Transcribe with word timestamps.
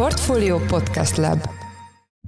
Portfolio 0.00 0.58
Podcast 0.58 1.16
Lab 1.16 1.38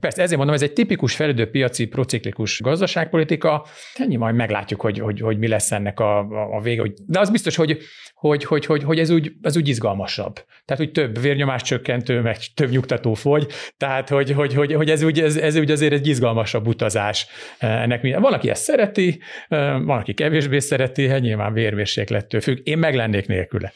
Persze, 0.01 0.23
ezért 0.23 0.37
mondom, 0.37 0.55
ez 0.55 0.63
egy 0.63 0.73
tipikus 0.73 1.15
fejlődő 1.15 1.51
piaci 1.51 1.87
prociklikus 1.87 2.61
gazdaságpolitika. 2.61 3.67
Ennyi 3.95 4.17
majd 4.17 4.35
meglátjuk, 4.35 4.81
hogy, 4.81 4.99
hogy, 4.99 5.21
hogy 5.21 5.39
mi 5.39 5.49
lesz 5.49 5.73
ennek 5.73 6.01
a, 6.01 6.19
a, 6.19 6.57
a 6.57 6.61
vége. 6.61 6.83
De 7.07 7.21
az 7.21 7.31
biztos, 7.31 7.57
hogy, 7.57 7.79
hogy, 8.15 8.45
hogy, 8.45 8.67
hogy, 8.67 8.83
hogy 8.83 8.99
ez, 8.99 9.11
úgy, 9.11 9.33
ez 9.43 9.57
úgy 9.57 9.69
izgalmasabb. 9.69 10.35
Tehát, 10.65 10.83
hogy 10.83 10.93
több 10.93 11.21
vérnyomás 11.21 11.63
csökkentő, 11.63 12.21
meg 12.21 12.37
több 12.55 12.71
nyugtató 12.71 13.15
fogy. 13.15 13.47
Tehát, 13.77 14.09
hogy, 14.09 14.31
hogy, 14.31 14.55
hogy, 14.55 14.73
hogy 14.73 14.91
ez, 14.91 15.03
úgy, 15.03 15.21
ez, 15.21 15.37
ez 15.37 15.57
úgy 15.57 15.71
azért 15.71 15.93
egy 15.93 16.07
izgalmasabb 16.07 16.67
utazás. 16.67 17.27
Ennek 17.59 18.03
minden. 18.03 18.21
Van, 18.21 18.33
aki 18.33 18.51
ezt 18.51 18.63
szereti, 18.63 19.21
van, 19.49 19.99
aki 19.99 20.15
kevésbé 20.15 20.59
szereti, 20.59 21.09
hát 21.09 21.21
nyilván 21.21 21.53
vérmérséklettől 21.53 22.41
függ. 22.41 22.59
Én 22.63 22.79
meg 22.79 22.95
lennék 22.95 23.27
nélküle. 23.27 23.73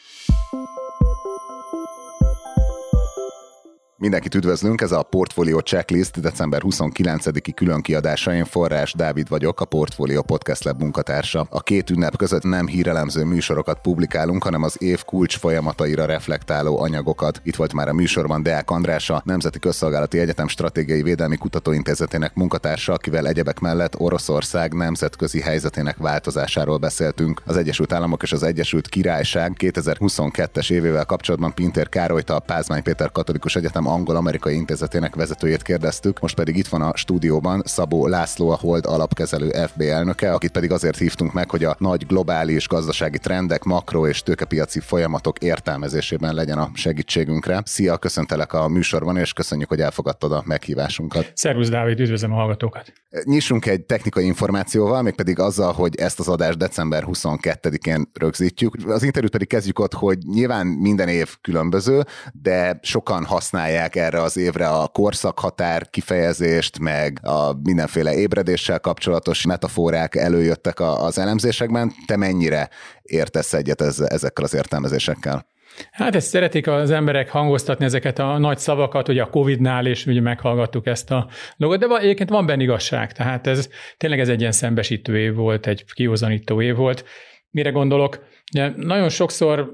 Mindenkit 3.99 4.35
üdvözlünk, 4.35 4.81
ez 4.81 4.91
a 4.91 5.03
Portfolio 5.03 5.59
Checklist 5.59 6.21
december 6.21 6.61
29-i 6.65 7.51
külön 7.55 7.81
kiadása. 7.81 8.33
Én 8.33 8.45
Forrás 8.45 8.93
Dávid 8.93 9.29
vagyok, 9.29 9.61
a 9.61 9.65
Portfolio 9.65 10.21
Podcast 10.21 10.63
Lab 10.63 10.81
munkatársa. 10.81 11.47
A 11.49 11.61
két 11.61 11.89
ünnep 11.89 12.17
között 12.17 12.43
nem 12.43 12.67
hírelemző 12.67 13.23
műsorokat 13.23 13.81
publikálunk, 13.81 14.43
hanem 14.43 14.63
az 14.63 14.81
év 14.81 15.03
kulcs 15.03 15.37
folyamataira 15.37 16.05
reflektáló 16.05 16.79
anyagokat. 16.79 17.41
Itt 17.43 17.55
volt 17.55 17.73
már 17.73 17.87
a 17.87 17.93
műsorban 17.93 18.43
Deák 18.43 18.69
András, 18.69 19.09
a 19.09 19.21
Nemzeti 19.25 19.59
Közszolgálati 19.59 20.19
Egyetem 20.19 20.47
Stratégiai 20.47 21.01
Védelmi 21.01 21.37
Kutatóintézetének 21.37 22.33
munkatársa, 22.33 22.93
akivel 22.93 23.27
egyebek 23.27 23.59
mellett 23.59 23.99
Oroszország 23.99 24.73
nemzetközi 24.73 25.41
helyzetének 25.41 25.97
változásáról 25.97 26.77
beszéltünk. 26.77 27.41
Az 27.45 27.57
Egyesült 27.57 27.93
Államok 27.93 28.23
és 28.23 28.31
az 28.31 28.43
Egyesült 28.43 28.87
Királyság 28.87 29.55
2022-es 29.59 30.71
évével 30.71 31.05
kapcsolatban 31.05 31.53
Pinter 31.53 31.89
Károlyta, 31.89 32.35
a 32.35 32.39
Pázmány 32.39 32.83
Péter 32.83 33.11
Katolikus 33.11 33.55
Egyetem 33.55 33.85
angol-amerikai 33.87 34.55
intézetének 34.55 35.15
vezetőjét 35.15 35.61
kérdeztük, 35.61 36.19
most 36.19 36.35
pedig 36.35 36.57
itt 36.57 36.67
van 36.67 36.81
a 36.81 36.95
stúdióban 36.95 37.61
Szabó 37.65 38.07
László, 38.07 38.49
a 38.49 38.55
Hold 38.55 38.85
alapkezelő 38.85 39.49
FB 39.49 39.81
elnöke, 39.81 40.33
akit 40.33 40.51
pedig 40.51 40.71
azért 40.71 40.97
hívtunk 40.97 41.33
meg, 41.33 41.49
hogy 41.49 41.63
a 41.63 41.75
nagy 41.79 42.05
globális 42.05 42.67
gazdasági 42.67 43.17
trendek, 43.17 43.63
makro 43.63 44.07
és 44.07 44.23
tőkepiaci 44.23 44.79
folyamatok 44.79 45.39
értelmezésében 45.39 46.33
legyen 46.33 46.57
a 46.57 46.69
segítségünkre. 46.73 47.61
Szia, 47.65 47.97
köszöntelek 47.97 48.53
a 48.53 48.67
műsorban, 48.67 49.17
és 49.17 49.33
köszönjük, 49.33 49.69
hogy 49.69 49.81
elfogadtad 49.81 50.31
a 50.31 50.43
meghívásunkat. 50.45 51.31
Szervusz, 51.33 51.69
Dávid, 51.69 51.99
üdvözlöm 51.99 52.31
a 52.31 52.35
hallgatókat. 52.35 52.93
Nyissunk 53.23 53.65
egy 53.65 53.81
technikai 53.81 54.25
információval, 54.25 55.01
mégpedig 55.01 55.39
azzal, 55.39 55.73
hogy 55.73 55.95
ezt 55.95 56.19
az 56.19 56.27
adást 56.27 56.57
december 56.57 57.03
22-én 57.07 58.11
rögzítjük. 58.13 58.73
Az 58.87 59.03
interjút 59.03 59.31
pedig 59.31 59.47
kezdjük 59.47 59.79
ott, 59.79 59.93
hogy 59.93 60.17
nyilván 60.17 60.67
minden 60.67 61.07
év 61.07 61.35
különböző, 61.41 62.05
de 62.41 62.79
sokan 62.81 63.25
használják 63.25 63.76
használják 63.77 64.13
erre 64.13 64.21
az 64.21 64.37
évre 64.37 64.67
a 64.67 64.87
korszakhatár 64.87 65.89
kifejezést, 65.89 66.79
meg 66.79 67.19
a 67.21 67.53
mindenféle 67.63 68.13
ébredéssel 68.13 68.79
kapcsolatos 68.79 69.45
metaforák 69.45 70.15
előjöttek 70.15 70.79
az 70.79 71.17
elemzésekben. 71.17 71.91
Te 72.05 72.17
mennyire 72.17 72.69
értesz 73.01 73.53
egyet 73.53 73.81
ezekkel 73.81 74.43
az 74.43 74.53
értelmezésekkel? 74.53 75.45
Hát 75.91 76.15
ezt 76.15 76.27
szeretik 76.27 76.67
az 76.67 76.91
emberek 76.91 77.29
hangoztatni 77.29 77.85
ezeket 77.85 78.19
a 78.19 78.37
nagy 78.37 78.57
szavakat, 78.57 79.07
ugye 79.07 79.21
a 79.21 79.29
Covid-nál 79.29 79.85
is 79.85 80.05
ugye 80.05 80.21
meghallgattuk 80.21 80.87
ezt 80.87 81.11
a 81.11 81.27
dolgot, 81.57 81.79
de 81.79 81.97
egyébként 81.97 82.29
van 82.29 82.45
benne 82.45 82.61
igazság, 82.61 83.11
tehát 83.11 83.47
ez 83.47 83.69
tényleg 83.97 84.19
ez 84.19 84.29
egy 84.29 84.39
ilyen 84.39 84.51
szembesítő 84.51 85.17
év 85.17 85.35
volt, 85.35 85.67
egy 85.67 85.85
kihozanító 85.93 86.61
év 86.61 86.75
volt. 86.75 87.05
Mire 87.51 87.69
gondolok? 87.69 88.23
Ugye 88.53 88.71
nagyon 88.75 89.09
sokszor 89.09 89.71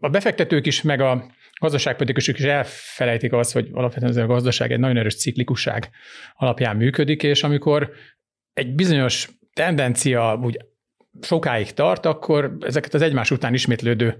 a 0.00 0.08
befektetők 0.08 0.66
is, 0.66 0.82
meg 0.82 1.00
a 1.00 1.24
gazdaságpolitikusok 1.60 2.38
is 2.38 2.44
elfelejtik 2.44 3.32
azt, 3.32 3.52
hogy 3.52 3.68
alapvetően 3.72 4.10
ez 4.10 4.16
a 4.16 4.26
gazdaság 4.26 4.72
egy 4.72 4.78
nagyon 4.78 4.96
erős 4.96 5.16
ciklikusság 5.16 5.90
alapján 6.34 6.76
működik, 6.76 7.22
és 7.22 7.42
amikor 7.42 7.90
egy 8.52 8.74
bizonyos 8.74 9.28
tendencia 9.52 10.38
úgy 10.42 10.58
sokáig 11.20 11.72
tart, 11.72 12.06
akkor 12.06 12.56
ezeket 12.60 12.94
az 12.94 13.02
egymás 13.02 13.30
után 13.30 13.54
ismétlődő 13.54 14.18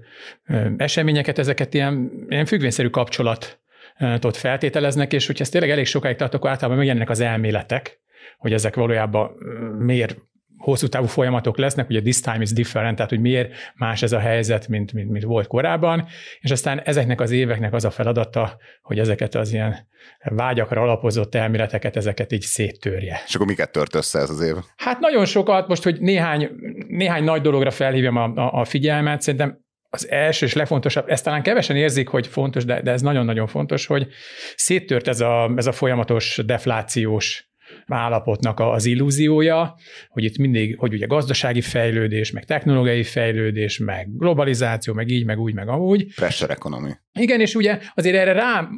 eseményeket, 0.77 1.37
ezeket 1.37 1.73
ilyen, 1.73 2.11
ilyen 2.29 2.45
függvényszerű 2.45 2.87
kapcsolatot 2.87 4.37
feltételeznek, 4.37 5.13
és 5.13 5.25
hogyha 5.25 5.43
ez 5.43 5.49
tényleg 5.49 5.69
elég 5.69 5.85
sokáig 5.85 6.15
tart, 6.15 6.33
akkor 6.33 6.49
általában 6.49 6.77
megjelennek 6.77 7.09
az 7.09 7.19
elméletek, 7.19 7.99
hogy 8.37 8.53
ezek 8.53 8.75
valójában 8.75 9.31
miért 9.79 10.17
hosszú 10.57 10.87
távú 10.87 11.05
folyamatok 11.05 11.57
lesznek, 11.57 11.89
ugye 11.89 12.01
this 12.01 12.19
time 12.19 12.41
is 12.41 12.51
different, 12.51 12.95
tehát 12.95 13.11
hogy 13.11 13.19
miért 13.19 13.53
más 13.75 14.01
ez 14.01 14.11
a 14.11 14.19
helyzet, 14.19 14.67
mint, 14.67 14.93
mint, 14.93 15.09
mint 15.09 15.23
volt 15.23 15.47
korábban, 15.47 16.07
és 16.39 16.51
aztán 16.51 16.81
ezeknek 16.81 17.21
az 17.21 17.31
éveknek 17.31 17.73
az 17.73 17.85
a 17.85 17.89
feladata, 17.89 18.57
hogy 18.81 18.99
ezeket 18.99 19.35
az 19.35 19.53
ilyen 19.53 19.87
vágyakra 20.23 20.81
alapozott 20.81 21.35
elméleteket, 21.35 21.95
ezeket 21.95 22.31
így 22.31 22.41
széttörje. 22.41 23.21
És 23.27 23.35
akkor 23.35 23.47
miket 23.47 23.71
tört 23.71 23.95
össze 23.95 24.19
ez 24.19 24.29
az 24.29 24.41
év? 24.41 24.55
Hát 24.75 24.99
nagyon 24.99 25.25
sokat, 25.25 25.67
most, 25.67 25.83
hogy 25.83 25.99
néhány, 25.99 26.49
néhány 26.87 27.23
nagy 27.23 27.41
dologra 27.41 27.71
felhívjam 27.71 28.15
a, 28.15 28.23
a, 28.35 28.59
a 28.59 28.65
figyelmet, 28.65 29.21
szerintem 29.21 29.65
az 29.89 30.09
első 30.09 30.45
és 30.45 30.53
legfontosabb, 30.53 31.09
ezt 31.09 31.23
talán 31.23 31.41
kevesen 31.41 31.75
érzik, 31.75 32.07
hogy 32.07 32.27
fontos, 32.27 32.65
de, 32.65 32.81
de 32.81 32.91
ez 32.91 33.01
nagyon-nagyon 33.01 33.47
fontos, 33.47 33.85
hogy 33.85 34.07
széttört 34.55 35.07
ez 35.07 35.19
a, 35.19 35.51
ez 35.55 35.67
a 35.67 35.71
folyamatos 35.71 36.41
deflációs 36.45 37.49
állapotnak 37.87 38.59
az 38.59 38.85
illúziója, 38.85 39.75
hogy 40.09 40.23
itt 40.23 40.37
mindig, 40.37 40.77
hogy 40.77 40.93
ugye 40.93 41.05
gazdasági 41.05 41.61
fejlődés, 41.61 42.31
meg 42.31 42.45
technológiai 42.45 43.03
fejlődés, 43.03 43.77
meg 43.77 44.17
globalizáció, 44.17 44.93
meg 44.93 45.09
így, 45.09 45.25
meg 45.25 45.39
úgy, 45.39 45.53
meg 45.53 45.67
amúgy. 45.67 46.13
Pressure 46.15 46.53
economy. 46.53 46.91
Igen, 47.19 47.41
és 47.41 47.55
ugye 47.55 47.79
azért 47.95 48.15
erre, 48.15 48.31
rá, 48.31 48.69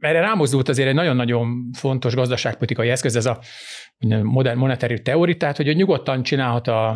erre 0.00 0.20
rámozdult 0.20 0.68
azért 0.68 0.88
egy 0.88 0.94
nagyon-nagyon 0.94 1.70
fontos 1.72 2.14
gazdaságpolitikai 2.14 2.88
eszköz, 2.88 3.16
ez 3.16 3.26
a 3.26 3.40
modern 4.06 4.58
monetári 4.58 5.02
teóri, 5.02 5.36
tehát 5.36 5.56
hogy 5.56 5.76
nyugodtan 5.76 6.22
csinálhat 6.22 6.68
a, 6.68 6.90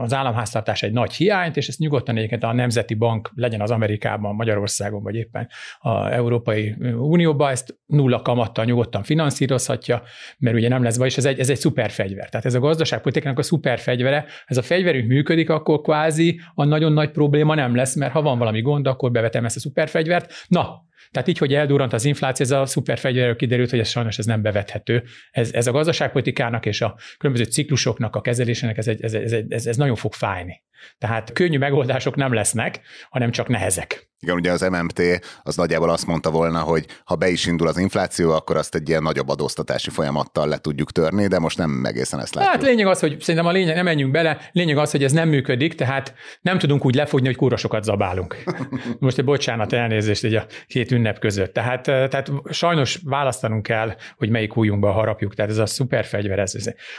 az 0.00 0.14
államháztartás 0.14 0.82
egy 0.82 0.92
nagy 0.92 1.12
hiányt, 1.12 1.56
és 1.56 1.68
ezt 1.68 1.78
nyugodtan 1.78 2.16
egyébként 2.16 2.42
a 2.42 2.52
Nemzeti 2.52 2.94
Bank 2.94 3.30
legyen 3.34 3.60
az 3.60 3.70
Amerikában, 3.70 4.34
Magyarországon, 4.34 5.02
vagy 5.02 5.14
éppen 5.14 5.48
a 5.78 6.12
Európai 6.12 6.74
Unióban, 6.96 7.50
ezt 7.50 7.78
nulla 7.86 8.22
kamattal 8.22 8.64
nyugodtan 8.64 9.02
finanszírozhatja, 9.02 10.02
mert 10.38 10.56
ugye 10.56 10.68
nem 10.68 10.82
lesz 10.82 10.96
baj, 10.96 11.06
és 11.06 11.16
ez 11.16 11.24
egy, 11.24 11.38
ez 11.38 11.50
egy 11.50 11.56
szuperfegyver. 11.56 12.28
Tehát 12.28 12.46
ez 12.46 12.54
a 12.54 12.60
gazdaságpolitikának 12.60 13.38
a 13.38 13.42
szuperfegyvere, 13.42 14.24
ez 14.46 14.56
a 14.56 14.62
fegyverünk 14.62 15.08
működik, 15.08 15.50
akkor 15.50 15.80
kvázi 15.80 16.40
a 16.54 16.64
nagyon 16.64 16.92
nagy 16.92 17.10
probléma 17.10 17.54
nem 17.54 17.74
lesz, 17.74 17.94
mert 17.94 18.12
ha 18.12 18.22
van 18.22 18.38
valami 18.38 18.60
gond, 18.60 18.86
akkor 18.86 19.10
bevetem 19.10 19.44
ezt 19.44 19.56
a 19.56 19.60
szuperfegyvert. 19.60 20.32
Na, 20.48 20.88
tehát 21.10 21.28
így, 21.28 21.38
hogy 21.38 21.54
eldurrant 21.54 21.92
az 21.92 22.04
infláció, 22.04 22.44
ez 22.44 22.50
a 22.50 22.66
szuperfegyverről 22.66 23.36
kiderült, 23.36 23.70
hogy 23.70 23.78
ez 23.78 23.88
sajnos 23.88 24.18
ez 24.18 24.26
nem 24.26 24.42
bevethető. 24.42 25.02
Ez, 25.30 25.52
ez 25.52 25.66
a 25.66 25.72
gazdaságpolitikának 25.72 26.66
és 26.66 26.80
a 26.80 26.98
különböző 27.18 27.50
ciklusoknak 27.50 28.16
a 28.16 28.20
kezelésének 28.20 28.78
ez, 28.78 28.88
egy, 28.88 29.02
ez, 29.02 29.14
ez, 29.14 29.32
ez, 29.48 29.66
ez 29.66 29.76
nagyon 29.76 29.96
fog 29.96 30.12
fájni. 30.12 30.62
Tehát 30.98 31.32
könnyű 31.32 31.58
megoldások 31.58 32.16
nem 32.16 32.32
lesznek, 32.32 32.80
hanem 33.10 33.30
csak 33.30 33.48
nehezek. 33.48 34.10
Igen, 34.22 34.34
ugye 34.34 34.52
az 34.52 34.60
MMT 34.60 35.02
az 35.42 35.56
nagyjából 35.56 35.90
azt 35.90 36.06
mondta 36.06 36.30
volna, 36.30 36.58
hogy 36.60 36.86
ha 37.04 37.14
be 37.14 37.28
is 37.28 37.46
indul 37.46 37.68
az 37.68 37.78
infláció, 37.78 38.30
akkor 38.30 38.56
azt 38.56 38.74
egy 38.74 38.88
ilyen 38.88 39.02
nagyobb 39.02 39.28
adóztatási 39.28 39.90
folyamattal 39.90 40.48
le 40.48 40.58
tudjuk 40.58 40.92
törni, 40.92 41.26
de 41.26 41.38
most 41.38 41.58
nem 41.58 41.84
egészen 41.84 42.20
ezt 42.20 42.34
látjuk. 42.34 42.54
Hát 42.54 42.62
lényeg 42.62 42.86
az, 42.86 43.00
hogy 43.00 43.20
szerintem 43.20 43.50
a 43.50 43.52
lényeg, 43.52 43.74
nem 43.74 43.84
menjünk 43.84 44.12
bele, 44.12 44.38
lényeg 44.52 44.76
az, 44.76 44.90
hogy 44.90 45.04
ez 45.04 45.12
nem 45.12 45.28
működik, 45.28 45.74
tehát 45.74 46.14
nem 46.40 46.58
tudunk 46.58 46.84
úgy 46.84 46.94
lefogni, 46.94 47.26
hogy 47.26 47.36
kúra 47.36 47.56
sokat 47.56 47.84
zabálunk. 47.84 48.36
Most 48.98 49.18
egy 49.18 49.24
bocsánat, 49.24 49.72
elnézést 49.72 50.24
így 50.24 50.34
a 50.34 50.46
két 50.66 50.90
ünnep 50.90 51.18
között. 51.18 51.52
Tehát, 51.52 51.82
tehát 51.82 52.30
sajnos 52.50 53.00
választanunk 53.04 53.62
kell, 53.62 53.94
hogy 54.16 54.30
melyik 54.30 54.56
ujjunkba 54.56 54.90
harapjuk, 54.90 55.34
tehát 55.34 55.50
ez 55.50 55.58
a 55.58 55.66
szuper 55.66 56.04
fegyver. 56.04 56.38
Ez. 56.38 56.54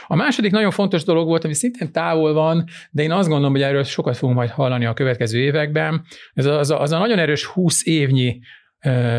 A 0.06 0.16
második 0.16 0.50
nagyon 0.50 0.70
fontos 0.70 1.04
dolog 1.04 1.26
volt, 1.26 1.44
ami 1.44 1.54
szintén 1.54 1.92
távol 1.92 2.32
van, 2.32 2.64
de 2.90 3.02
én 3.02 3.12
azt 3.12 3.28
gondolom, 3.28 3.52
hogy 3.52 3.62
erről 3.72 3.84
sokat 3.84 4.16
fogunk 4.16 4.38
majd 4.38 4.50
hallani 4.50 4.84
a 4.84 4.92
következő 4.92 5.38
években. 5.38 6.04
Ez 6.34 6.46
az 6.46 6.70
a, 6.70 6.80
az 6.80 6.92
a 6.92 6.98
nagyon 6.98 7.18
erős 7.18 7.44
20 7.44 7.86
évnyi 7.86 8.40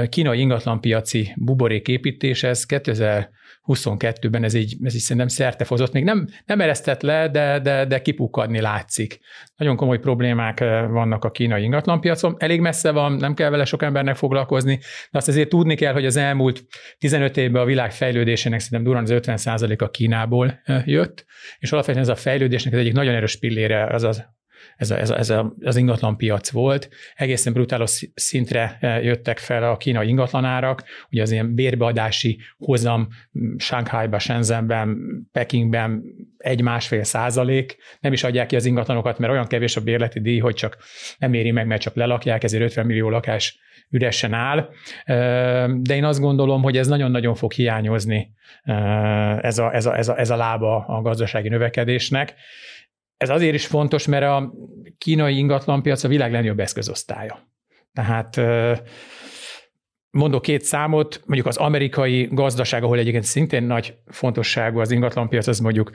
kínai 0.09 0.39
ingatlanpiaci 0.39 1.33
buboréképítés, 1.35 2.43
ez 2.43 2.65
2022-ben 2.67 4.43
ez 4.43 4.53
így, 4.53 4.77
ez 4.83 4.95
így 4.95 5.01
szerintem 5.01 5.27
szertefozott. 5.27 5.91
Még 5.91 6.03
nem, 6.03 6.27
nem 6.45 6.61
eresztett 6.61 7.01
le, 7.01 7.29
de, 7.29 7.59
de, 7.59 7.85
de 7.85 8.01
kipukkadni 8.01 8.61
látszik. 8.61 9.19
Nagyon 9.55 9.75
komoly 9.75 9.99
problémák 9.99 10.59
vannak 10.89 11.23
a 11.23 11.31
kínai 11.31 11.63
ingatlanpiacon. 11.63 12.35
Elég 12.37 12.59
messze 12.59 12.91
van, 12.91 13.11
nem 13.11 13.33
kell 13.33 13.49
vele 13.49 13.65
sok 13.65 13.83
embernek 13.83 14.15
foglalkozni, 14.15 14.79
de 15.11 15.17
azt 15.17 15.27
azért 15.27 15.49
tudni 15.49 15.75
kell, 15.75 15.93
hogy 15.93 16.05
az 16.05 16.15
elmúlt 16.15 16.63
15 16.97 17.37
évben 17.37 17.61
a 17.61 17.65
világ 17.65 17.91
fejlődésének 17.91 18.59
szerintem 18.59 18.87
durán 18.87 19.03
az 19.03 19.09
50 19.09 19.75
a 19.77 19.89
Kínából 19.89 20.61
jött, 20.85 21.25
és 21.59 21.71
alapvetően 21.71 22.03
ez 22.03 22.09
a 22.09 22.15
fejlődésnek 22.15 22.73
az 22.73 22.79
egyik 22.79 22.93
nagyon 22.93 23.15
erős 23.15 23.39
pillére 23.39 23.85
az 23.85 24.03
az 24.03 24.25
ez, 24.83 24.91
a, 24.91 24.97
ez, 24.99 25.09
a, 25.09 25.17
ez 25.17 25.29
a, 25.29 25.55
az 25.61 25.75
ingatlan 25.75 26.17
piac 26.17 26.49
volt. 26.49 26.89
Egészen 27.15 27.53
brutálos 27.53 28.05
szintre 28.15 28.77
e, 28.79 29.01
jöttek 29.01 29.37
fel 29.37 29.63
a 29.63 29.77
kínai 29.77 30.07
ingatlanárak, 30.07 30.83
ugye 31.11 31.21
az 31.21 31.31
ilyen 31.31 31.55
bérbeadási 31.55 32.39
hozam 32.57 33.07
Shanghai-ban, 33.57 34.19
Shenzhenben, 34.19 34.97
Pekingben 35.31 36.03
egy-másfél 36.37 37.03
százalék, 37.03 37.77
nem 37.99 38.13
is 38.13 38.23
adják 38.23 38.47
ki 38.47 38.55
az 38.55 38.65
ingatlanokat, 38.65 39.17
mert 39.17 39.31
olyan 39.31 39.47
kevés 39.47 39.75
a 39.75 39.81
bérleti 39.81 40.19
díj, 40.19 40.39
hogy 40.39 40.55
csak 40.55 40.77
nem 41.17 41.33
éri 41.33 41.51
meg, 41.51 41.67
mert 41.67 41.81
csak 41.81 41.95
lelakják, 41.95 42.43
ezért 42.43 42.63
50 42.63 42.85
millió 42.85 43.09
lakás 43.09 43.59
üresen 43.89 44.33
áll, 44.33 44.69
de 45.81 45.95
én 45.95 46.03
azt 46.03 46.19
gondolom, 46.19 46.61
hogy 46.61 46.77
ez 46.77 46.87
nagyon-nagyon 46.87 47.35
fog 47.35 47.51
hiányozni 47.51 48.33
ez 49.41 49.57
a, 49.57 49.73
ez 49.73 49.85
a, 49.85 49.97
ez 49.97 50.07
a, 50.07 50.19
ez 50.19 50.29
a 50.29 50.35
lába 50.35 50.85
a 50.87 51.01
gazdasági 51.01 51.49
növekedésnek. 51.49 52.33
Ez 53.23 53.29
azért 53.29 53.53
is 53.53 53.65
fontos, 53.65 54.07
mert 54.07 54.23
a 54.23 54.53
kínai 54.97 55.37
ingatlanpiac 55.37 56.03
a 56.03 56.07
világ 56.07 56.31
legnagyobb 56.31 56.59
eszközosztálya. 56.59 57.47
Tehát 57.93 58.41
mondok 60.09 60.41
két 60.41 60.61
számot, 60.61 61.21
mondjuk 61.25 61.47
az 61.47 61.57
amerikai 61.57 62.27
gazdaság, 62.31 62.83
ahol 62.83 62.97
egyébként 62.97 63.23
szintén 63.23 63.63
nagy 63.63 63.97
fontosságú 64.05 64.79
az 64.79 64.91
ingatlanpiac, 64.91 65.47
az 65.47 65.59
mondjuk 65.59 65.91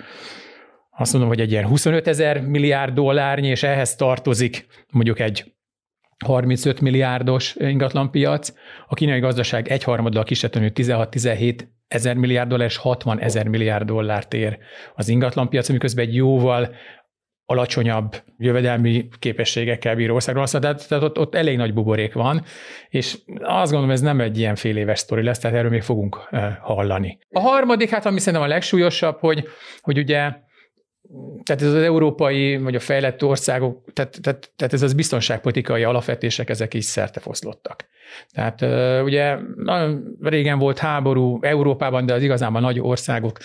azt 0.90 1.12
mondom, 1.12 1.30
hogy 1.30 1.40
egy 1.40 1.50
ilyen 1.50 1.66
25 1.66 2.06
ezer 2.06 2.40
milliárd 2.40 2.94
dollárnyi, 2.94 3.48
és 3.48 3.62
ehhez 3.62 3.96
tartozik 3.96 4.66
mondjuk 4.90 5.18
egy 5.18 5.52
35 6.24 6.80
milliárdos 6.80 7.54
ingatlanpiac. 7.58 8.52
A 8.86 8.94
kínai 8.94 9.20
gazdaság 9.20 9.68
egyharmaddal 9.68 10.24
kisetlenül 10.24 10.70
16-17 10.74 11.60
ezer 11.88 12.16
milliárd 12.16 12.48
dollár 12.48 12.66
és 12.66 12.76
60 12.76 13.20
ezer 13.20 13.48
milliárd 13.48 13.86
dollárt 13.86 14.34
ér 14.34 14.58
az 14.94 15.08
ingatlanpiac, 15.08 15.68
miközben 15.68 16.06
egy 16.06 16.14
jóval 16.14 16.74
alacsonyabb 17.50 18.22
jövedelmi 18.38 19.08
képességekkel 19.18 19.94
bíró 19.94 20.14
országról, 20.14 20.46
tehát, 20.48 20.88
tehát 20.88 21.04
ott, 21.04 21.18
ott 21.18 21.34
elég 21.34 21.56
nagy 21.56 21.74
buborék 21.74 22.12
van, 22.12 22.44
és 22.88 23.18
azt 23.40 23.70
gondolom, 23.70 23.94
ez 23.94 24.00
nem 24.00 24.20
egy 24.20 24.38
ilyen 24.38 24.54
fél 24.54 24.76
éves 24.76 24.98
sztori 24.98 25.22
lesz, 25.22 25.38
tehát 25.38 25.56
erről 25.56 25.70
még 25.70 25.82
fogunk 25.82 26.16
hallani. 26.60 27.18
A 27.30 27.40
harmadik, 27.40 27.90
hát 27.90 28.06
ami 28.06 28.18
szerintem 28.18 28.42
a 28.42 28.50
legsúlyosabb, 28.52 29.18
hogy, 29.20 29.48
hogy 29.80 29.98
ugye 29.98 30.32
tehát 31.42 31.62
ez 31.62 31.74
az 31.74 31.82
európai, 31.82 32.56
vagy 32.56 32.74
a 32.74 32.80
fejlett 32.80 33.24
országok, 33.24 33.92
tehát, 33.92 34.18
tehát, 34.22 34.52
tehát 34.56 34.72
ez 34.72 34.82
az 34.82 34.94
biztonságpolitikai 34.94 35.82
alapvetések, 35.82 36.50
ezek 36.50 36.74
is 36.74 36.96
foszlottak. 37.20 37.88
Tehát 38.32 38.62
ugye 39.02 39.38
nagyon 39.56 40.16
régen 40.20 40.58
volt 40.58 40.78
háború 40.78 41.38
Európában, 41.42 42.06
de 42.06 42.14
az 42.14 42.22
igazánban 42.22 42.62
nagy 42.62 42.80
országok 42.80 43.38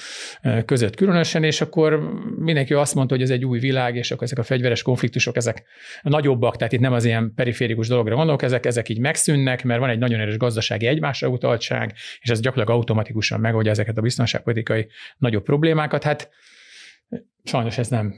között 0.65 0.95
különösen, 0.95 1.43
és 1.43 1.61
akkor 1.61 1.99
mindenki 2.37 2.73
azt 2.73 2.95
mondta, 2.95 3.13
hogy 3.13 3.23
ez 3.23 3.29
egy 3.29 3.45
új 3.45 3.59
világ, 3.59 3.95
és 3.95 4.11
akkor 4.11 4.23
ezek 4.23 4.37
a 4.37 4.43
fegyveres 4.43 4.81
konfliktusok, 4.81 5.35
ezek 5.35 5.63
nagyobbak, 6.01 6.55
tehát 6.55 6.73
itt 6.73 6.79
nem 6.79 6.93
az 6.93 7.05
ilyen 7.05 7.33
periférikus 7.35 7.87
dologra 7.87 8.15
gondolok, 8.15 8.41
ezek, 8.41 8.65
ezek 8.65 8.89
így 8.89 8.99
megszűnnek, 8.99 9.63
mert 9.63 9.79
van 9.79 9.89
egy 9.89 9.99
nagyon 9.99 10.19
erős 10.19 10.37
gazdasági 10.37 10.85
egymásra 10.85 11.27
utaltság, 11.27 11.93
és 12.19 12.29
ez 12.29 12.39
gyakorlatilag 12.39 12.79
automatikusan 12.79 13.39
megoldja 13.39 13.71
ezeket 13.71 13.97
a 13.97 14.01
biztonságpolitikai 14.01 14.87
nagyobb 15.17 15.43
problémákat. 15.43 16.03
Hát 16.03 16.29
sajnos 17.43 17.77
ez 17.77 17.87
nem, 17.87 18.13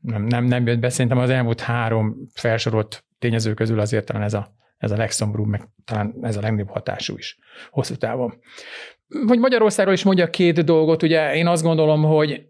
nem, 0.00 0.24
nem, 0.24 0.44
nem 0.44 0.66
jött 0.66 0.78
be. 0.78 0.88
Szerintem 0.88 1.18
az 1.18 1.30
elmúlt 1.30 1.60
három 1.60 2.16
felsorolt 2.34 3.04
tényező 3.18 3.54
közül 3.54 3.80
azért 3.80 4.04
talán 4.04 4.22
ez 4.22 4.34
a, 4.34 4.54
ez 4.76 4.90
a 4.90 4.96
legszomorúbb, 4.96 5.46
meg 5.46 5.68
talán 5.84 6.14
ez 6.22 6.36
a 6.36 6.40
legnagyobb 6.40 6.70
hatású 6.70 7.16
is 7.16 7.38
hosszú 7.70 7.94
távon. 7.94 8.40
Hogy 9.26 9.38
Magyarországról 9.38 9.94
is 9.94 10.02
mondja 10.02 10.30
két 10.30 10.64
dolgot, 10.64 11.02
ugye 11.02 11.34
én 11.34 11.46
azt 11.46 11.62
gondolom, 11.62 12.02
hogy 12.02 12.46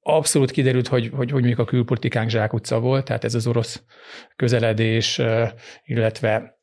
abszolút 0.00 0.50
kiderült, 0.50 0.88
hogy, 0.88 1.10
hogy, 1.14 1.30
hogy 1.30 1.40
mondjuk 1.40 1.58
a 1.58 1.64
külpolitikánk 1.64 2.30
zsákutca 2.30 2.80
volt, 2.80 3.04
tehát 3.04 3.24
ez 3.24 3.34
az 3.34 3.46
orosz 3.46 3.82
közeledés, 4.36 5.20
illetve 5.84 6.60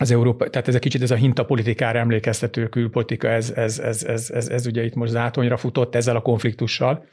az 0.00 0.10
Európa, 0.10 0.50
tehát 0.50 0.68
ez 0.68 0.74
egy 0.74 0.80
kicsit 0.80 1.02
ez 1.02 1.10
a 1.10 1.14
hintapolitikára 1.14 1.98
emlékeztető 1.98 2.68
külpolitika, 2.68 3.28
ez, 3.28 3.50
ez, 3.50 3.78
ez, 3.78 4.02
ez, 4.04 4.30
ez, 4.30 4.48
ez 4.48 4.66
ugye 4.66 4.84
itt 4.84 4.94
most 4.94 5.12
zátonyra 5.12 5.56
futott 5.56 5.94
ezzel 5.94 6.16
a 6.16 6.22
konfliktussal 6.22 7.06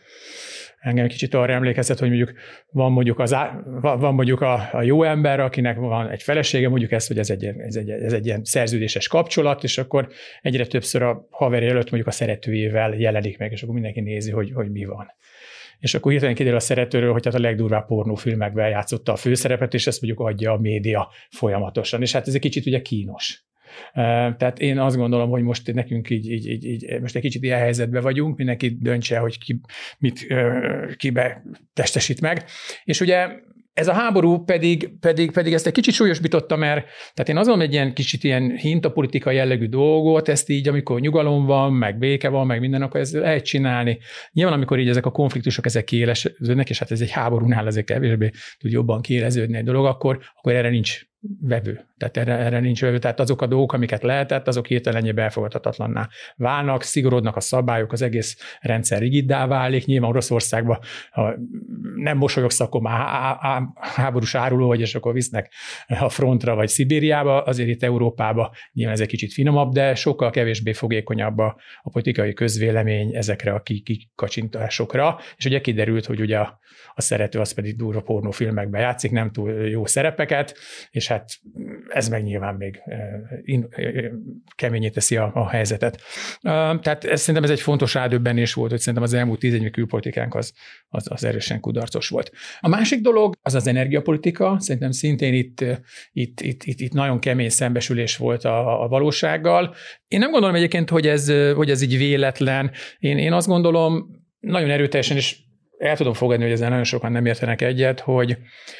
engem 0.83 1.07
kicsit 1.07 1.33
arra 1.33 1.53
emlékeztet, 1.53 2.00
hogy 2.00 2.07
mondjuk 2.07 2.33
van 2.71 2.91
mondjuk, 2.91 3.19
az, 3.19 3.35
van 3.81 4.13
mondjuk 4.13 4.41
a, 4.41 4.69
a 4.71 4.81
jó 4.81 5.03
ember, 5.03 5.39
akinek 5.39 5.77
van 5.77 6.09
egy 6.09 6.24
felesége, 6.24 6.69
mondjuk 6.69 6.91
ezt, 6.91 7.07
hogy 7.07 7.18
ez 7.18 7.30
egy, 7.30 7.45
ez, 7.45 7.75
egy, 7.75 7.89
ez 7.89 8.13
egy 8.13 8.25
ilyen 8.25 8.44
szerződéses 8.44 9.07
kapcsolat, 9.07 9.63
és 9.63 9.77
akkor 9.77 10.07
egyre 10.41 10.65
többször 10.65 11.01
a 11.01 11.27
haver 11.30 11.63
előtt 11.63 11.89
mondjuk 11.89 12.07
a 12.07 12.12
szeretőjével 12.12 12.94
jelenik 12.94 13.38
meg, 13.38 13.51
és 13.51 13.62
akkor 13.62 13.74
mindenki 13.74 14.01
nézi, 14.01 14.31
hogy, 14.31 14.51
hogy 14.53 14.71
mi 14.71 14.85
van. 14.85 15.07
És 15.80 15.94
akkor 15.94 16.12
hirtelen 16.12 16.35
kiderül 16.35 16.57
a 16.57 16.62
szeretőről, 16.62 17.12
hogy 17.12 17.25
hát 17.25 17.33
a 17.33 17.39
legdurvább 17.39 17.86
pornófilmekben 17.86 18.69
játszotta 18.69 19.12
a 19.12 19.15
főszerepet, 19.15 19.74
és 19.74 19.88
ezt 19.88 20.01
mondjuk 20.01 20.27
adja 20.27 20.51
a 20.51 20.59
média 20.59 21.09
folyamatosan. 21.29 22.01
És 22.01 22.12
hát 22.12 22.27
ez 22.27 22.33
egy 22.33 22.41
kicsit 22.41 22.65
ugye 22.65 22.81
kínos. 22.81 23.44
Tehát 24.38 24.60
én 24.60 24.80
azt 24.80 24.96
gondolom, 24.96 25.30
hogy 25.30 25.44
most 25.44 25.74
nekünk 25.74 26.10
így, 26.10 26.31
így, 26.31 26.48
így, 26.48 26.66
így 26.66 27.02
most 27.02 27.16
egy 27.16 27.22
kicsit 27.22 27.44
ilyen 27.44 27.60
helyzetben 27.60 28.02
vagyunk, 28.02 28.38
mindenki 28.38 28.78
döntse, 28.81 29.18
hogy 29.18 29.40
ki 29.40 29.60
mit 29.98 30.28
kibe 30.98 31.44
testesít 31.74 32.22
meg. 32.22 32.44
És 32.84 33.02
ugye 33.02 33.28
ez 33.74 33.88
a 33.88 33.94
háború 33.94 34.44
pedig, 34.44 35.00
pedig, 35.00 35.31
pedig 35.31 35.54
ezt 35.54 35.68
egy 35.68 35.74
kicsit 35.74 35.94
súlyosbította, 35.94 36.56
mert 36.56 36.86
tehát 37.14 37.30
én 37.30 37.38
azon 37.38 37.62
egy 37.62 37.74
ilyen 37.74 37.94
kicsit 37.94 38.24
ilyen 38.24 38.56
hintapolitika 38.58 39.31
jellegű 39.31 39.68
dolgot, 39.68 40.30
ezt 40.30 40.50
így, 40.50 40.68
amikor 40.68 41.00
nyugalom 41.00 41.46
van, 41.46 41.74
meg 41.74 41.98
béke 41.98 42.30
van, 42.30 42.46
meg 42.46 42.60
minden, 42.60 42.81
akkor 42.81 43.00
ezt 43.00 43.14
lehet 43.14 43.44
csinálni. 43.44 43.98
Nyilván, 44.31 44.54
amikor 44.54 44.80
így 44.80 44.90
ezek 44.90 45.06
a 45.06 45.12
konfliktusok, 45.12 45.66
ezek 45.66 45.84
kiéleződnek, 45.84 46.70
és 46.70 46.80
hát 46.80 46.92
ez 46.92 47.02
egy 47.02 47.12
háborúnál 47.12 47.68
azért 47.68 47.86
kevésbé 47.86 48.31
tud 48.58 48.72
jobban 48.72 49.02
kiéleződni 49.02 49.58
egy 49.58 49.64
dolog, 49.64 49.86
akkor, 49.86 50.20
akkor 50.36 50.54
erre 50.54 50.70
nincs 50.70 51.02
vevő. 51.42 51.86
Tehát 52.11 52.29
erre, 52.29 52.45
erre 52.45 52.59
nincs 52.59 52.81
vevő. 52.81 53.00
Tehát 53.00 53.19
azok 53.19 53.41
a 53.41 53.47
dolgok, 53.47 53.73
amiket 53.73 54.03
lehetett, 54.03 54.47
azok 54.47 54.67
hirtelen 54.67 55.17
elfogadhatatlanná 55.19 56.09
válnak, 56.35 56.83
szigorodnak 56.83 57.35
a 57.35 57.39
szabályok, 57.39 57.91
az 57.91 58.01
egész 58.01 58.38
rendszer 58.61 59.00
rigiddá 59.00 59.47
válik. 59.47 59.85
Nyilván 59.85 60.09
Oroszországban 60.09 60.79
ha 61.11 61.35
nem 61.95 62.17
mosolyogsz, 62.17 62.59
akkor 62.59 62.81
már 62.81 63.61
háborús 63.75 64.35
áruló 64.35 64.67
vagy, 64.67 64.79
és 64.79 64.95
akkor 64.95 65.13
visznek 65.13 65.51
a 65.88 66.09
frontra 66.09 66.55
vagy 66.55 66.67
Szibériába, 66.67 67.41
azért 67.41 67.69
itt 67.69 67.83
Európába 67.83 68.55
nyilván 68.73 68.94
ez 68.94 69.01
egy 69.01 69.07
kicsit 69.07 69.33
finomabb, 69.33 69.73
de 69.73 69.95
sokkal 69.95 70.29
kevésbé 70.29 70.73
fogékonyabb 70.73 71.38
a, 71.38 71.55
a 71.81 71.89
politikai 71.89 72.33
közvélemény 72.33 73.15
ezekre 73.15 73.53
a 73.53 73.61
kikacsintásokra, 73.61 75.19
és 75.38 75.45
ugye 75.45 75.61
kiderült, 75.61 76.05
hogy 76.05 76.21
ugye 76.21 76.38
a, 76.38 76.59
a 76.95 77.01
szerető 77.01 77.39
az 77.39 77.53
pedig 77.53 77.75
durva 77.75 78.01
pornófilmekben 78.01 78.81
játszik, 78.81 79.11
nem 79.11 79.31
túl 79.31 79.51
jó 79.51 79.85
szerepeket, 79.85 80.57
és 80.91 81.07
hát 81.07 81.29
ez 81.94 82.10
meg 82.10 82.24
nyilván 82.24 82.56
még 82.56 82.81
keményé 84.56 84.90
teszi 84.90 85.18
a, 85.18 85.31
a 85.34 85.50
helyzetet. 85.50 86.01
Tehát 86.42 87.04
ez, 87.04 87.19
szerintem 87.19 87.44
ez 87.44 87.50
egy 87.50 87.62
fontos 87.62 87.94
rádöbbenés 87.94 88.54
volt, 88.54 88.69
hogy 88.69 88.80
szerintem 88.80 89.04
az 89.04 89.13
elmúlt 89.13 89.40
tíz 89.40 89.54
évnyi 89.54 89.69
külpolitikánk 89.69 90.36
az, 90.36 90.54
az, 90.88 91.06
az 91.10 91.24
erősen 91.24 91.60
kudarcos 91.60 92.10
volt. 92.10 92.31
A 92.60 92.68
másik 92.68 93.01
dolog 93.01 93.36
az 93.42 93.56
az 93.56 93.68
energiapolitika, 93.68 94.56
szerintem 94.60 94.92
szintén 94.92 95.34
itt, 95.34 95.66
itt, 96.12 96.42
itt, 96.42 96.63
itt, 96.63 96.80
itt 96.80 96.94
nagyon 96.94 97.19
kemény 97.19 97.50
szembesülés 97.50 98.18
volt 98.18 98.44
a, 98.44 98.84
a 98.84 98.88
valósággal. 98.88 99.75
Én 100.07 100.19
nem 100.19 100.31
gondolom 100.31 100.56
egyébként, 100.56 100.89
hogy 100.89 101.07
ez, 101.07 101.32
hogy 101.56 101.70
ez 101.70 101.82
így 101.82 101.98
véletlen. 101.98 102.72
Én, 103.00 103.17
én 103.17 103.34
azt 103.34 103.48
gondolom, 103.48 104.22
nagyon 104.39 104.70
erőteljesen, 104.70 105.17
és 105.17 105.38
el 105.77 105.98
tudom 105.98 106.13
fogadni, 106.13 106.44
hogy 106.44 106.53
ezzel 106.53 106.70
nagyon 106.70 106.84
sokan 106.84 107.12
nem 107.12 107.25
értenek 107.25 107.62
egyet, 107.62 108.00
hogy, 108.00 108.38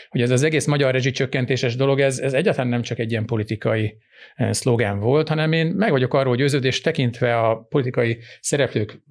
hogy 0.10 0.22
ez 0.22 0.30
az 0.30 0.44
egész 0.44 0.66
magyar 0.66 0.92
rezsicsökkentéses 0.92 1.76
dolog, 1.76 2.00
ez, 2.00 2.20
ez 2.20 2.34
egyáltalán 2.34 2.70
nem 2.70 2.82
csak 2.82 3.00
egy 3.00 3.12
ilyen 3.12 3.26
politikai 3.26 3.98
eh, 4.36 4.54
szlogán 4.54 5.00
volt, 5.00 5.28
hanem 5.28 5.52
én 5.52 5.68
meg 5.68 5.92
vagyok 5.92 6.14
arról 6.14 6.36
győződés 6.36 6.82
tekintve 6.82 7.40
a 7.40 7.68
politikai 7.70 8.18
szereplők 8.40 9.02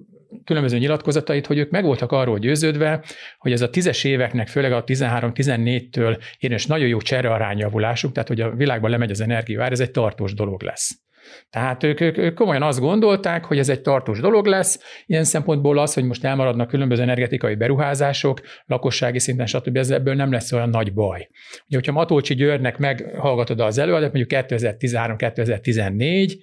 különböző 0.43 0.77
nyilatkozatait, 0.77 1.45
hogy 1.45 1.57
ők 1.57 1.69
meg 1.69 1.83
voltak 1.83 2.11
arról 2.11 2.39
győződve, 2.39 3.03
hogy 3.37 3.51
ez 3.51 3.61
a 3.61 3.69
tízes 3.69 4.03
éveknek, 4.03 4.47
főleg 4.47 4.71
a 4.71 4.83
13-14-től 4.83 6.23
érős 6.37 6.65
nagyon 6.65 6.87
jó 6.87 7.01
csere 7.01 7.29
arányjavulásuk, 7.29 8.11
tehát 8.11 8.27
hogy 8.27 8.41
a 8.41 8.55
világban 8.55 8.89
lemegy 8.89 9.11
az 9.11 9.21
energiavár, 9.21 9.71
ez 9.71 9.79
egy 9.79 9.91
tartós 9.91 10.33
dolog 10.33 10.61
lesz. 10.61 11.02
Tehát 11.49 11.83
ők, 11.83 12.01
ők, 12.01 12.17
ők 12.17 12.33
komolyan 12.33 12.63
azt 12.63 12.79
gondolták, 12.79 13.45
hogy 13.45 13.57
ez 13.57 13.69
egy 13.69 13.81
tartós 13.81 14.19
dolog 14.19 14.45
lesz, 14.45 14.79
ilyen 15.05 15.23
szempontból 15.23 15.77
az, 15.77 15.93
hogy 15.93 16.03
most 16.03 16.23
elmaradnak 16.23 16.67
különböző 16.67 17.01
energetikai 17.01 17.55
beruházások, 17.55 18.41
lakossági 18.65 19.19
szinten, 19.19 19.45
stb. 19.45 19.77
ez 19.77 19.89
ebből 19.89 20.15
nem 20.15 20.31
lesz 20.31 20.51
olyan 20.51 20.69
nagy 20.69 20.93
baj. 20.93 21.29
Ugye, 21.67 21.77
hogyha 21.77 21.91
Matolcsi 21.91 22.35
Györgynek 22.35 22.77
meghallgatod 22.77 23.59
az 23.59 23.77
előadást, 23.77 24.13
mondjuk 24.13 24.43
2013-2014, 24.47 26.33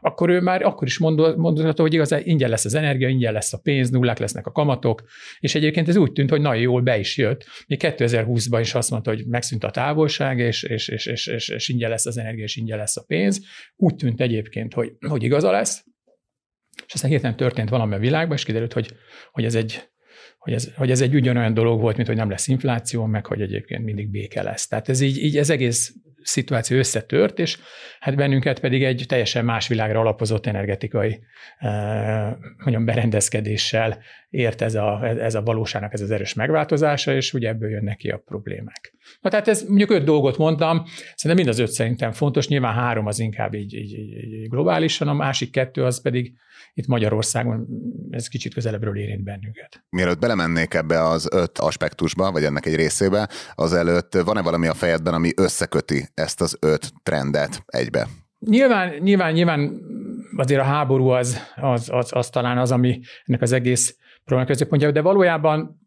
akkor 0.00 0.28
ő 0.28 0.40
már 0.40 0.62
akkor 0.62 0.86
is 0.86 0.98
mondható, 0.98 1.82
hogy 1.82 1.94
igazán 1.94 2.20
ingyen 2.24 2.50
lesz 2.50 2.64
az 2.64 2.74
energia, 2.74 3.08
ingyen 3.08 3.32
lesz 3.32 3.52
a 3.52 3.58
pénz, 3.62 3.90
nullák 3.90 4.18
lesznek 4.18 4.46
a 4.46 4.52
kamatok, 4.52 5.02
és 5.40 5.54
egyébként 5.54 5.88
ez 5.88 5.96
úgy 5.96 6.12
tűnt, 6.12 6.30
hogy 6.30 6.40
nagyon 6.40 6.62
jól 6.62 6.80
be 6.80 6.98
is 6.98 7.16
jött. 7.16 7.46
Még 7.66 7.80
2020-ban 7.82 8.58
is 8.60 8.74
azt 8.74 8.90
mondta, 8.90 9.10
hogy 9.10 9.26
megszűnt 9.26 9.64
a 9.64 9.70
távolság, 9.70 10.38
és, 10.38 10.62
és, 10.62 10.88
és, 10.88 11.06
és, 11.06 11.26
és, 11.26 11.48
és 11.48 11.68
ingyen 11.68 11.90
lesz 11.90 12.06
az 12.06 12.18
energia, 12.18 12.44
és 12.44 12.56
ingyen 12.56 12.78
lesz 12.78 12.96
a 12.96 13.04
pénz. 13.06 13.40
Úgy 13.76 13.94
tűnt 13.94 14.20
egyébként, 14.28 14.74
hogy, 14.74 14.96
hogy 15.08 15.22
igaza 15.22 15.50
lesz, 15.50 15.84
és 16.86 16.94
aztán 16.94 17.10
hirtelen 17.10 17.36
történt 17.36 17.68
valami 17.68 17.94
a 17.94 17.98
világban, 17.98 18.36
és 18.36 18.44
kiderült, 18.44 18.72
hogy, 18.72 18.92
hogy 19.30 19.44
ez 19.44 19.54
egy 19.54 19.90
hogy 20.48 20.56
ez, 20.56 20.74
hogy 20.76 20.90
ez 20.90 21.00
egy 21.00 21.14
ugyanolyan 21.14 21.54
dolog 21.54 21.80
volt, 21.80 21.96
mint 21.96 22.08
hogy 22.08 22.16
nem 22.16 22.30
lesz 22.30 22.48
infláció, 22.48 23.04
meg 23.04 23.26
hogy 23.26 23.40
egyébként 23.40 23.84
mindig 23.84 24.10
béke 24.10 24.42
lesz. 24.42 24.66
Tehát 24.66 24.88
ez 24.88 25.00
így, 25.00 25.22
így 25.22 25.36
ez 25.36 25.50
egész 25.50 25.94
szituáció 26.22 26.78
összetört, 26.78 27.38
és 27.38 27.58
hát 28.00 28.16
bennünket 28.16 28.60
pedig 28.60 28.84
egy 28.84 29.04
teljesen 29.08 29.44
más 29.44 29.68
világra 29.68 30.00
alapozott 30.00 30.46
energetikai 30.46 31.20
eh, 31.58 32.32
mondjam, 32.56 32.84
berendezkedéssel 32.84 33.98
ért 34.30 34.62
ez 34.62 34.74
a, 34.74 35.06
ez 35.06 35.34
a 35.34 35.42
valóságnak 35.42 35.92
ez 35.92 36.00
az 36.00 36.10
erős 36.10 36.34
megváltozása, 36.34 37.14
és 37.14 37.32
ugye 37.32 37.48
ebből 37.48 37.70
jönnek 37.70 37.96
ki 37.96 38.08
a 38.08 38.22
problémák. 38.24 38.94
Na 39.20 39.30
tehát 39.30 39.48
ez 39.48 39.62
mondjuk 39.62 39.90
öt 39.90 40.04
dolgot 40.04 40.36
mondtam, 40.38 40.84
szerintem 41.14 41.44
mind 41.44 41.48
az 41.48 41.58
öt 41.58 41.70
szerintem 41.70 42.12
fontos, 42.12 42.48
nyilván 42.48 42.74
három 42.74 43.06
az 43.06 43.18
inkább 43.18 43.54
így, 43.54 43.74
így, 43.74 43.92
így 43.92 44.48
globálisan, 44.48 45.08
a 45.08 45.14
másik 45.14 45.50
kettő 45.50 45.84
az 45.84 46.02
pedig 46.02 46.32
itt 46.74 46.86
Magyarországon 46.86 47.66
ez 48.10 48.28
kicsit 48.28 48.54
közelebbről 48.54 48.98
érint 48.98 49.22
bennünket. 49.22 49.84
Mielőtt 49.90 50.18
belemennék 50.38 50.74
ebbe 50.74 51.02
az 51.02 51.28
öt 51.32 51.58
aspektusba, 51.58 52.32
vagy 52.32 52.44
ennek 52.44 52.66
egy 52.66 52.74
részébe, 52.74 53.28
azelőtt 53.54 54.14
van-e 54.24 54.42
valami 54.42 54.66
a 54.66 54.74
fejedben, 54.74 55.14
ami 55.14 55.30
összeköti 55.36 56.08
ezt 56.14 56.40
az 56.40 56.56
öt 56.60 56.92
trendet 57.02 57.62
egybe? 57.66 58.06
Nyilván, 58.38 58.94
nyilván, 59.00 59.32
nyilván 59.32 59.80
azért 60.36 60.60
a 60.60 60.64
háború 60.64 61.08
az, 61.08 61.38
az, 61.56 61.88
az, 61.92 62.08
az 62.12 62.28
talán 62.28 62.58
az, 62.58 62.72
ami 62.72 63.00
ennek 63.24 63.42
az 63.42 63.52
egész 63.52 63.96
probléma 64.24 64.50
középpontja, 64.50 64.90
de 64.90 65.00
valójában 65.00 65.77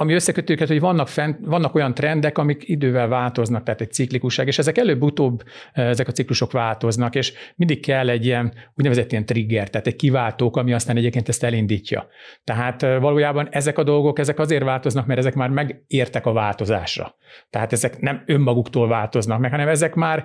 ami 0.00 0.12
összekötő 0.14 0.52
őket, 0.52 0.68
hogy 0.68 0.80
vannak, 0.80 1.08
fent, 1.08 1.38
vannak 1.40 1.74
olyan 1.74 1.94
trendek, 1.94 2.38
amik 2.38 2.68
idővel 2.68 3.08
változnak, 3.08 3.62
tehát 3.62 3.80
egy 3.80 3.92
ciklikusság, 3.92 4.46
és 4.46 4.58
ezek 4.58 4.78
előbb-utóbb 4.78 5.42
ezek 5.72 6.08
a 6.08 6.12
ciklusok 6.12 6.52
változnak, 6.52 7.14
és 7.14 7.32
mindig 7.56 7.80
kell 7.80 8.08
egy 8.08 8.24
ilyen 8.24 8.52
úgynevezett 8.74 9.10
ilyen 9.12 9.26
trigger, 9.26 9.70
tehát 9.70 9.86
egy 9.86 9.96
kiváltók, 9.96 10.56
ami 10.56 10.72
aztán 10.72 10.96
egyébként 10.96 11.28
ezt 11.28 11.44
elindítja. 11.44 12.06
Tehát 12.44 12.80
valójában 12.82 13.48
ezek 13.50 13.78
a 13.78 13.82
dolgok, 13.82 14.18
ezek 14.18 14.38
azért 14.38 14.64
változnak, 14.64 15.06
mert 15.06 15.18
ezek 15.18 15.34
már 15.34 15.50
megértek 15.50 16.26
a 16.26 16.32
változásra. 16.32 17.14
Tehát 17.50 17.72
ezek 17.72 18.00
nem 18.00 18.22
önmaguktól 18.26 18.88
változnak 18.88 19.38
meg, 19.38 19.50
hanem 19.50 19.68
ezek 19.68 19.94
már 19.94 20.24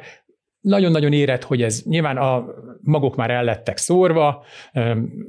nagyon-nagyon 0.63 1.13
érett, 1.13 1.43
hogy 1.43 1.61
ez 1.61 1.81
nyilván 1.85 2.17
a 2.17 2.45
magok 2.81 3.15
már 3.15 3.29
el 3.29 3.43
lettek 3.43 3.77
szórva, 3.77 4.43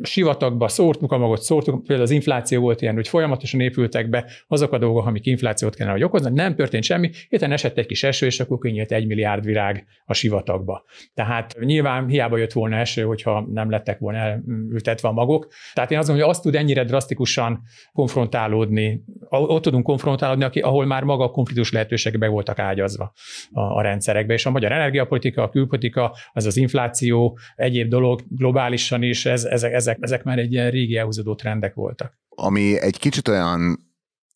sivatagba 0.03 0.69
szórtuk 0.69 1.13
a 1.13 1.19
magot, 1.19 1.43
szórtuk, 1.43 1.79
például 1.79 2.03
az 2.03 2.11
infláció 2.11 2.61
volt 2.61 2.83
ilyen, 2.83 2.95
hogy 2.95 3.09
folyamatosan 3.09 3.61
épültek 3.61 4.09
be 4.09 4.31
azok 4.47 4.73
a 4.73 4.79
dolgok, 4.79 5.07
amik 5.07 5.27
inflációt 5.27 5.75
kellene, 5.75 5.97
hogy 5.97 6.05
okoznak, 6.05 6.33
nem 6.33 6.55
történt 6.55 6.85
semmi, 6.85 7.11
héten 7.29 7.53
esett 7.53 7.79
egy 7.79 7.87
kis 7.87 8.03
eső, 8.03 8.27
és 8.27 8.41
akkor 8.41 8.59
kinyílt 8.59 8.93
egy 8.93 9.07
milliárd 9.07 9.45
virág 9.45 9.87
a 10.05 10.15
sivatagba. 10.15 10.85
Tehát 11.15 11.57
nyilván 11.61 12.09
hiába 12.09 12.37
jött 12.37 12.53
volna 12.53 12.77
eső, 12.77 13.03
hogyha 13.03 13.47
nem 13.53 13.71
lettek 13.71 13.99
volna 13.99 14.19
elültetve 14.19 15.09
a 15.09 15.13
magok. 15.13 15.49
Tehát 15.73 15.91
én 15.91 15.99
azt 15.99 16.09
mondom, 16.09 16.27
hogy 16.27 16.35
azt 16.35 16.45
tud 16.45 16.55
ennyire 16.55 16.85
drasztikusan 16.85 17.63
konfrontálódni, 17.93 19.05
ott 19.29 19.63
tudunk 19.63 19.85
konfrontálódni, 19.85 20.61
ahol 20.61 20.87
már 20.87 21.03
maga 21.03 21.25
a 21.25 21.31
konfliktus 21.31 21.73
lehetőségek 21.73 22.19
be 22.19 22.29
voltak 22.29 22.59
ágyazva 22.59 23.13
a, 23.53 23.61
a 23.61 23.83
rendszerekbe, 23.83 24.33
és 24.33 24.47
a 24.47 24.51
magyar 24.51 24.73
energiapolitika 24.73 25.24
belpolitika, 25.25 25.43
a 25.43 25.49
külpolitika, 25.49 26.17
az 26.33 26.45
az 26.45 26.57
infláció, 26.57 27.39
egyéb 27.57 27.89
dolog 27.89 28.21
globálisan 28.29 29.03
is, 29.03 29.27
ez, 29.27 29.45
ezek, 29.45 29.73
ezek, 29.73 29.99
ezek 30.01 30.25
már 30.25 30.39
egy 30.39 30.53
ilyen 30.53 30.71
régi 30.71 30.97
elhúzódó 30.97 31.35
trendek 31.35 31.75
voltak. 31.75 32.19
Ami 32.29 32.81
egy 32.81 32.99
kicsit 32.99 33.29
olyan 33.29 33.79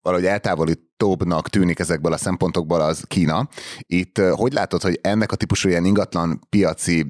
valahogy 0.09 0.27
eltávolít 0.27 0.88
legutóbbnak 0.99 1.49
tűnik 1.49 1.79
ezekből 1.79 2.12
a 2.12 2.17
szempontokból 2.17 2.81
az 2.81 3.05
Kína. 3.07 3.49
Itt 3.79 4.19
hogy 4.19 4.53
látod, 4.53 4.83
hogy 4.83 4.99
ennek 5.03 5.33
a 5.33 5.37
típusú 5.37 5.69
ilyen 5.69 5.85
ingatlan 5.85 6.41
piaci 6.49 7.07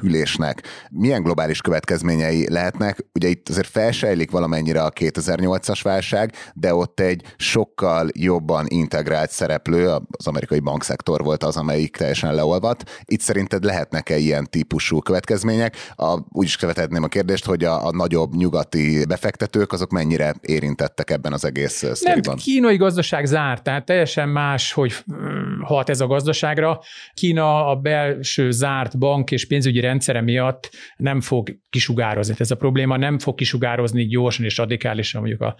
hűlésnek 0.00 0.62
milyen 0.90 1.22
globális 1.22 1.60
következményei 1.60 2.50
lehetnek? 2.50 3.06
Ugye 3.14 3.28
itt 3.28 3.48
azért 3.48 3.66
felsejlik 3.66 4.30
valamennyire 4.30 4.82
a 4.82 4.90
2008-as 4.90 5.80
válság, 5.82 6.32
de 6.54 6.74
ott 6.74 7.00
egy 7.00 7.22
sokkal 7.36 8.08
jobban 8.12 8.66
integrált 8.68 9.30
szereplő, 9.30 9.88
az 10.10 10.26
amerikai 10.26 10.60
bankszektor 10.60 11.22
volt 11.22 11.42
az, 11.44 11.56
amelyik 11.56 11.96
teljesen 11.96 12.34
leolvadt. 12.34 13.02
Itt 13.04 13.20
szerinted 13.20 13.64
lehetnek-e 13.64 14.16
ilyen 14.16 14.46
típusú 14.50 14.98
következmények? 14.98 15.76
A, 15.96 16.18
úgy 16.28 16.46
is 16.46 16.56
követhetném 16.56 17.02
a 17.02 17.08
kérdést, 17.08 17.44
hogy 17.44 17.64
a, 17.64 17.86
a 17.86 17.90
nagyobb 17.90 18.34
nyugati 18.34 19.04
befektetők 19.08 19.72
azok 19.72 19.90
mennyire 19.90 20.34
érintettek 20.40 21.10
ebben 21.10 21.32
az 21.32 21.44
egész 21.44 21.84
sztoriban? 21.94 22.37
Kínai 22.38 22.76
gazdaság 22.76 23.24
zárt, 23.24 23.62
tehát 23.62 23.84
teljesen 23.84 24.28
más, 24.28 24.72
hogy 24.72 24.92
mm, 25.12 25.60
hat 25.62 25.88
ez 25.88 26.00
a 26.00 26.06
gazdaságra. 26.06 26.80
Kína 27.14 27.66
a 27.66 27.76
belső 27.76 28.50
zárt 28.50 28.98
bank 28.98 29.30
és 29.30 29.46
pénzügyi 29.46 29.80
rendszere 29.80 30.20
miatt 30.20 30.70
nem 30.96 31.20
fog 31.20 31.58
kisugározni. 31.70 32.34
Ez 32.38 32.50
a 32.50 32.56
probléma 32.56 32.96
nem 32.96 33.18
fog 33.18 33.34
kisugározni 33.34 34.06
gyorsan 34.06 34.44
és 34.44 34.56
radikálisan 34.56 35.20
mondjuk 35.20 35.40
a, 35.40 35.56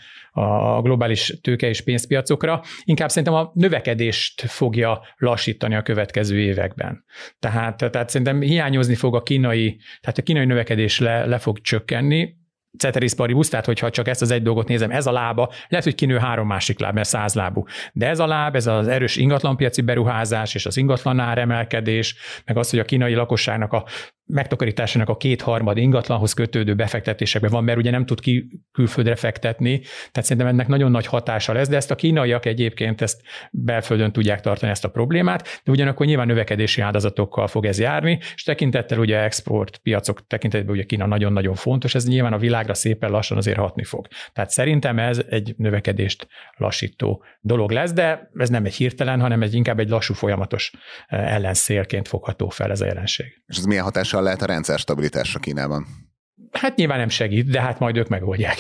a 0.77 0.83
globális 0.83 1.39
tőke 1.43 1.69
és 1.69 1.81
pénzpiacokra, 1.81 2.63
inkább 2.85 3.09
szerintem 3.09 3.35
a 3.35 3.51
növekedést 3.55 4.41
fogja 4.41 5.01
lassítani 5.17 5.75
a 5.75 5.83
következő 5.83 6.39
években. 6.39 7.05
Tehát, 7.39 7.77
tehát 7.91 8.09
szerintem 8.09 8.41
hiányozni 8.41 8.95
fog 8.95 9.15
a 9.15 9.23
kínai, 9.23 9.81
tehát 10.01 10.19
a 10.19 10.23
kínai 10.23 10.45
növekedés 10.45 10.99
le, 10.99 11.27
le 11.27 11.39
fog 11.39 11.61
csökkenni, 11.61 12.37
ceteris 12.79 13.15
paribus, 13.15 13.49
tehát 13.49 13.67
hogyha 13.67 13.91
csak 13.91 14.09
ezt 14.09 14.23
az 14.23 14.31
egy 14.31 14.43
dolgot 14.43 14.69
nézem, 14.69 14.91
ez 14.91 15.07
a 15.07 15.13
lába, 15.13 15.51
lehet, 15.69 15.85
hogy 15.85 15.95
kinő 15.95 16.17
három 16.17 16.47
másik 16.47 16.79
láb, 16.79 16.95
mert 16.95 17.09
száz 17.09 17.35
lábú. 17.35 17.65
De 17.93 18.09
ez 18.09 18.19
a 18.19 18.27
láb, 18.27 18.57
ez 18.57 18.67
az 18.67 18.89
erős 18.89 19.17
ingatlanpiaci 19.17 19.81
beruházás 19.81 20.55
és 20.55 20.67
az 20.67 20.77
ingatlan 20.77 21.19
áremelkedés, 21.19 22.15
meg 22.45 22.57
az, 22.57 22.71
hogy 22.71 22.79
a 22.79 22.85
kínai 22.85 23.15
lakosságnak 23.15 23.73
a 23.73 23.85
megtakarításának 24.29 25.09
a 25.09 25.17
kétharmad 25.17 25.77
ingatlanhoz 25.77 26.33
kötődő 26.33 26.75
befektetésekben 26.75 27.51
van, 27.51 27.65
mert 27.65 27.79
ugye 27.79 27.91
nem 27.91 28.07
tud 28.07 28.21
ki 28.21 28.63
külföldre 28.73 29.17
fektetni, 29.17 29.79
tehát 29.81 30.29
szerintem 30.29 30.47
ennek 30.47 30.69
nagyon 30.69 30.91
nagy 30.91 31.07
hatása 31.07 31.53
lesz, 31.53 31.69
de 31.69 31.77
ezt 31.77 31.91
a 31.91 31.95
kínaiak 31.95 32.47
egyébként 32.47 33.01
ezt 33.01 33.21
belföldön 33.51 34.13
tudják 34.13 34.41
tartani 34.41 34.71
ezt 34.71 34.85
a 34.85 34.89
problémát, 34.89 35.61
de 35.65 35.71
ugyanakkor 35.71 36.07
nyilván 36.07 36.27
növekedési 36.27 36.81
áldozatokkal 36.81 37.47
fog 37.47 37.65
ez 37.65 37.79
járni, 37.79 38.19
és 38.35 38.43
tekintettel 38.43 38.99
ugye 38.99 39.23
export 39.23 39.77
piacok 39.77 40.27
tekintetben 40.27 40.75
ugye 40.75 40.85
Kína 40.85 41.07
nagyon-nagyon 41.07 41.55
fontos, 41.55 41.95
ez 41.95 42.07
nyilván 42.07 42.33
a 42.33 42.39
világra 42.39 42.75
szépen 42.75 43.11
lassan 43.11 43.37
azért 43.37 43.59
hatni 43.59 43.85
fog. 43.85 44.07
Tehát 44.33 44.51
szerintem 44.51 44.99
ez 44.99 45.23
egy 45.29 45.55
növekedést 45.57 46.27
lassító 46.57 47.25
dolog 47.41 47.71
lesz, 47.71 47.93
de 47.93 48.31
ez 48.35 48.49
nem 48.49 48.65
egy 48.65 48.75
hirtelen, 48.75 49.21
hanem 49.21 49.43
egy 49.43 49.55
inkább 49.55 49.79
egy 49.79 49.89
lassú 49.89 50.15
folyamatos 50.15 50.73
eh, 51.07 51.35
ellenszélként 51.35 52.09
fogható 52.09 52.49
fel 52.49 52.71
ez 52.71 52.81
a 52.81 52.87
jelenség. 52.87 53.43
És 53.47 53.57
ez 53.57 53.65
milyen 53.65 53.85
hatása 53.85 54.18
hatással 54.19 54.23
lehet 54.23 54.43
a 54.43 54.47
rendszer 54.47 54.79
stabilitásra 54.79 55.41
Kínában? 55.41 55.87
Hát 56.53 56.77
nyilván 56.77 56.99
nem 56.99 57.09
segít, 57.09 57.51
de 57.51 57.61
hát 57.61 57.79
majd 57.79 57.97
ők 57.97 58.09
megoldják. 58.09 58.57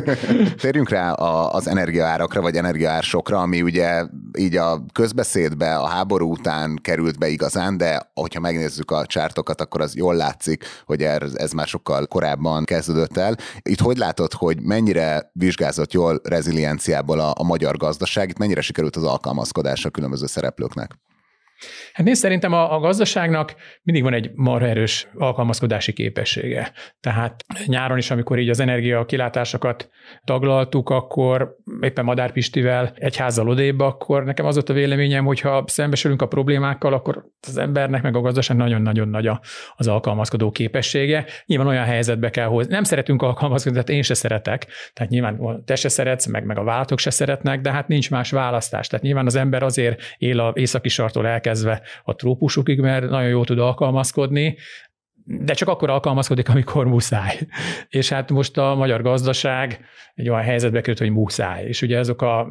Térjünk 0.62 0.88
rá 0.88 1.12
az 1.12 1.68
energiaárakra, 1.68 2.40
vagy 2.40 2.56
energiaársokra, 2.56 3.40
ami 3.40 3.62
ugye 3.62 4.04
így 4.38 4.56
a 4.56 4.84
közbeszédbe 4.92 5.76
a 5.76 5.86
háború 5.86 6.30
után 6.30 6.78
került 6.82 7.18
be 7.18 7.28
igazán, 7.28 7.76
de 7.76 8.10
hogyha 8.14 8.40
megnézzük 8.40 8.90
a 8.90 9.06
csártokat, 9.06 9.60
akkor 9.60 9.80
az 9.80 9.96
jól 9.96 10.14
látszik, 10.14 10.64
hogy 10.84 11.02
ez, 11.02 11.34
ez 11.34 11.52
már 11.52 11.66
sokkal 11.66 12.06
korábban 12.06 12.64
kezdődött 12.64 13.16
el. 13.16 13.36
Itt 13.62 13.80
hogy 13.80 13.96
látod, 13.96 14.32
hogy 14.32 14.62
mennyire 14.62 15.30
vizsgázott 15.32 15.92
jól 15.92 16.20
rezilienciából 16.24 17.20
a, 17.20 17.32
a 17.36 17.44
magyar 17.44 17.76
gazdaság, 17.76 18.28
itt 18.28 18.38
mennyire 18.38 18.60
sikerült 18.60 18.96
az 18.96 19.04
alkalmazkodás 19.04 19.84
a 19.84 19.90
különböző 19.90 20.26
szereplőknek? 20.26 20.98
Hát 21.92 22.06
nézd, 22.06 22.20
szerintem 22.20 22.52
a, 22.52 22.74
a 22.74 22.78
gazdaságnak 22.78 23.54
mindig 23.82 24.02
van 24.02 24.12
egy 24.12 24.30
marha 24.34 24.66
erős 24.66 25.08
alkalmazkodási 25.14 25.92
képessége. 25.92 26.72
Tehát 27.00 27.44
nyáron 27.66 27.98
is, 27.98 28.10
amikor 28.10 28.38
így 28.38 28.48
az 28.48 28.60
energia 28.60 29.04
kilátásokat 29.04 29.90
taglaltuk, 30.24 30.90
akkor 30.90 31.56
éppen 31.80 32.04
Madár 32.04 32.32
Pistivel 32.32 32.92
egy 32.94 33.16
házzal 33.16 33.48
odébb, 33.48 33.80
akkor 33.80 34.24
nekem 34.24 34.46
az 34.46 34.54
volt 34.54 34.68
a 34.68 34.72
véleményem, 34.72 35.24
hogyha 35.24 35.64
szembesülünk 35.66 36.22
a 36.22 36.26
problémákkal, 36.26 36.92
akkor 36.92 37.24
az 37.46 37.56
embernek 37.56 38.02
meg 38.02 38.16
a 38.16 38.20
gazdaság 38.20 38.56
nagyon-nagyon 38.56 39.08
nagy 39.08 39.30
az 39.76 39.88
alkalmazkodó 39.88 40.50
képessége. 40.50 41.24
Nyilván 41.46 41.66
olyan 41.66 41.84
helyzetbe 41.84 42.30
kell 42.30 42.46
hozni. 42.46 42.72
Nem 42.72 42.84
szeretünk 42.84 43.22
alkalmazkodni, 43.22 43.78
tehát 43.78 43.96
én 43.96 44.02
se 44.02 44.14
szeretek, 44.14 44.66
tehát 44.92 45.10
nyilván 45.10 45.62
te 45.64 45.74
se 45.74 45.88
szeretsz, 45.88 46.26
meg, 46.26 46.44
meg 46.44 46.58
a 46.58 46.64
váltok 46.64 46.98
se 46.98 47.10
szeretnek, 47.10 47.60
de 47.60 47.72
hát 47.72 47.88
nincs 47.88 48.10
más 48.10 48.30
választás. 48.30 48.86
Tehát 48.86 49.04
nyilván 49.04 49.26
az 49.26 49.34
ember 49.34 49.62
azért 49.62 50.02
él 50.18 50.40
a 50.40 50.52
északi 50.54 50.88
sartól 50.88 51.26
elkezdve 51.54 51.82
a 52.04 52.14
trópusokig, 52.14 52.80
mert 52.80 53.08
nagyon 53.08 53.28
jól 53.28 53.44
tud 53.44 53.58
alkalmazkodni, 53.58 54.56
de 55.26 55.52
csak 55.52 55.68
akkor 55.68 55.90
alkalmazkodik, 55.90 56.48
amikor 56.48 56.86
muszáj. 56.86 57.38
És 57.88 58.08
hát 58.08 58.30
most 58.30 58.58
a 58.58 58.74
magyar 58.74 59.02
gazdaság 59.02 59.80
egy 60.14 60.28
olyan 60.28 60.42
helyzetbe 60.42 60.80
került, 60.80 60.98
hogy 60.98 61.10
muszáj. 61.10 61.64
És 61.64 61.82
ugye 61.82 61.98
azok 61.98 62.22
a, 62.22 62.48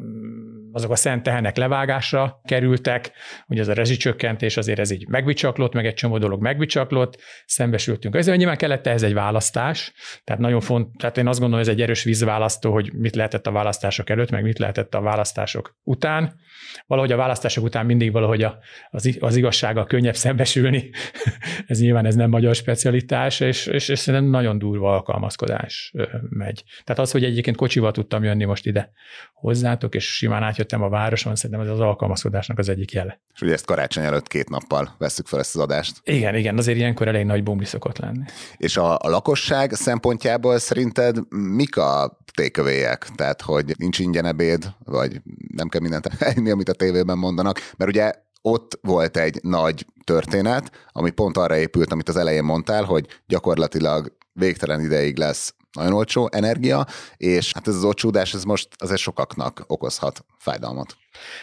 azok 0.73 0.91
a 0.91 0.95
szent 0.95 1.23
tehenek 1.23 1.57
levágásra 1.57 2.41
kerültek, 2.43 3.11
ugye 3.47 3.61
ez 3.61 3.67
a 3.67 3.73
rezsicsökkentés 3.73 4.57
azért 4.57 4.79
ez 4.79 4.91
így 4.91 5.07
megbicsaklott, 5.07 5.73
meg 5.73 5.85
egy 5.85 5.93
csomó 5.93 6.17
dolog 6.17 6.41
megbicsaklott, 6.41 7.21
szembesültünk. 7.45 8.15
Ezzel 8.15 8.35
nyilván 8.35 8.57
kellett 8.57 8.87
ehhez 8.87 9.03
egy 9.03 9.13
választás, 9.13 9.93
tehát 10.23 10.41
nagyon 10.41 10.59
font, 10.59 10.97
tehát 10.97 11.17
én 11.17 11.27
azt 11.27 11.39
gondolom, 11.39 11.63
ez 11.65 11.71
egy 11.71 11.81
erős 11.81 12.03
vízválasztó, 12.03 12.71
hogy 12.71 12.93
mit 12.93 13.15
lehetett 13.15 13.47
a 13.47 13.51
választások 13.51 14.09
előtt, 14.09 14.29
meg 14.29 14.43
mit 14.43 14.59
lehetett 14.59 14.95
a 14.95 15.01
választások 15.01 15.77
után. 15.83 16.41
Valahogy 16.87 17.11
a 17.11 17.15
választások 17.15 17.63
után 17.63 17.85
mindig 17.85 18.11
valahogy 18.11 18.43
a, 18.43 18.57
az, 18.89 19.17
az 19.19 19.35
igazsággal 19.35 19.85
könnyebb 19.85 20.15
szembesülni. 20.15 20.89
ez 21.67 21.79
nyilván 21.79 22.05
ez 22.05 22.15
nem 22.15 22.29
magyar 22.29 22.55
specialitás, 22.55 23.39
és, 23.39 23.65
és, 23.65 23.87
és 23.87 23.99
szerintem 23.99 24.29
nagyon 24.29 24.57
durva 24.57 24.93
alkalmazkodás 24.93 25.93
megy. 26.29 26.63
Tehát 26.83 27.01
az, 27.01 27.11
hogy 27.11 27.23
egyébként 27.23 27.55
kocsival 27.55 27.91
tudtam 27.91 28.23
jönni 28.23 28.43
most 28.43 28.65
ide 28.65 28.91
hozzátok, 29.33 29.95
és 29.95 30.15
simán 30.15 30.43
átjött 30.43 30.62
működtem 30.63 30.83
a 30.83 30.89
városon, 30.89 31.35
szerintem 31.35 31.65
ez 31.65 31.71
az 31.71 31.79
alkalmazkodásnak 31.79 32.59
az 32.59 32.69
egyik 32.69 32.91
jele. 32.91 33.21
És 33.33 33.41
ugye 33.41 33.53
ezt 33.53 33.65
karácsony 33.65 34.03
előtt 34.03 34.27
két 34.27 34.49
nappal 34.49 34.95
veszük 34.97 35.27
fel 35.27 35.39
ezt 35.39 35.55
az 35.55 35.61
adást. 35.61 36.01
Igen, 36.03 36.35
igen, 36.35 36.57
azért 36.57 36.77
ilyenkor 36.77 37.07
elég 37.07 37.25
nagy 37.25 37.43
bombi 37.43 37.65
szokott 37.65 37.97
lenni. 37.97 38.23
És 38.57 38.77
a, 38.77 38.97
a 38.97 39.09
lakosság 39.09 39.73
szempontjából 39.73 40.59
szerinted 40.59 41.17
mik 41.29 41.77
a 41.77 42.19
tékövélyek? 42.33 43.07
Tehát, 43.15 43.41
hogy 43.41 43.73
nincs 43.77 43.99
ingyen 43.99 44.25
ebéd, 44.25 44.73
vagy 44.83 45.21
nem 45.47 45.67
kell 45.67 45.81
mindent 45.81 46.09
enni, 46.19 46.49
amit 46.49 46.69
a 46.69 46.73
tévében 46.73 47.17
mondanak, 47.17 47.59
mert 47.77 47.91
ugye 47.91 48.11
ott 48.41 48.79
volt 48.81 49.17
egy 49.17 49.39
nagy 49.41 49.85
történet, 50.03 50.71
ami 50.91 51.11
pont 51.11 51.37
arra 51.37 51.57
épült, 51.57 51.91
amit 51.91 52.09
az 52.09 52.15
elején 52.15 52.43
mondtál, 52.43 52.83
hogy 52.83 53.07
gyakorlatilag 53.27 54.17
végtelen 54.33 54.81
ideig 54.81 55.17
lesz 55.17 55.55
nagyon 55.73 55.93
olcsó 55.93 56.29
energia, 56.31 56.85
és 57.17 57.51
hát 57.53 57.67
ez 57.67 57.75
az 57.75 57.83
olcsódás, 57.83 58.33
ez 58.33 58.43
most 58.43 58.67
azért 58.77 58.99
sokaknak 58.99 59.63
okozhat 59.67 60.25
fájdalmat. 60.37 60.97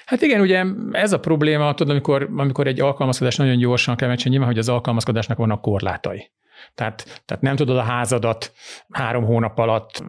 Hát 0.07 0.23
igen, 0.23 0.41
ugye 0.41 0.65
ez 0.93 1.13
a 1.13 1.21
probléma, 1.21 1.75
tudod, 1.75 1.93
amikor, 1.93 2.29
amikor 2.37 2.67
egy 2.67 2.81
alkalmazkodás 2.81 3.37
nagyon 3.37 3.59
gyorsan 3.59 3.97
kell 3.97 4.09
megcsinálni, 4.09 4.37
nyilván, 4.37 4.55
hogy 4.55 4.69
az 4.69 4.75
alkalmazkodásnak 4.75 5.39
vannak 5.39 5.61
korlátai. 5.61 6.31
Tehát, 6.75 7.23
tehát 7.25 7.43
nem 7.43 7.57
tudod 7.57 7.77
a 7.77 7.83
házadat 7.83 8.53
három 8.91 9.25
hónap 9.25 9.59
alatt 9.59 10.03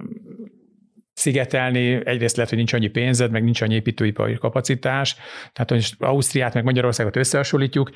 szigetelni, 1.13 2.07
egyrészt 2.07 2.35
lehet, 2.35 2.49
hogy 2.49 2.57
nincs 2.57 2.73
annyi 2.73 2.87
pénzed, 2.87 3.31
meg 3.31 3.43
nincs 3.43 3.61
annyi 3.61 3.73
építőipari 3.73 4.37
kapacitás, 4.37 5.15
tehát 5.53 5.69
hogy 5.69 5.93
Ausztriát 5.99 6.53
meg 6.53 6.63
Magyarországot 6.63 7.15
összehasonlítjuk, 7.15 7.91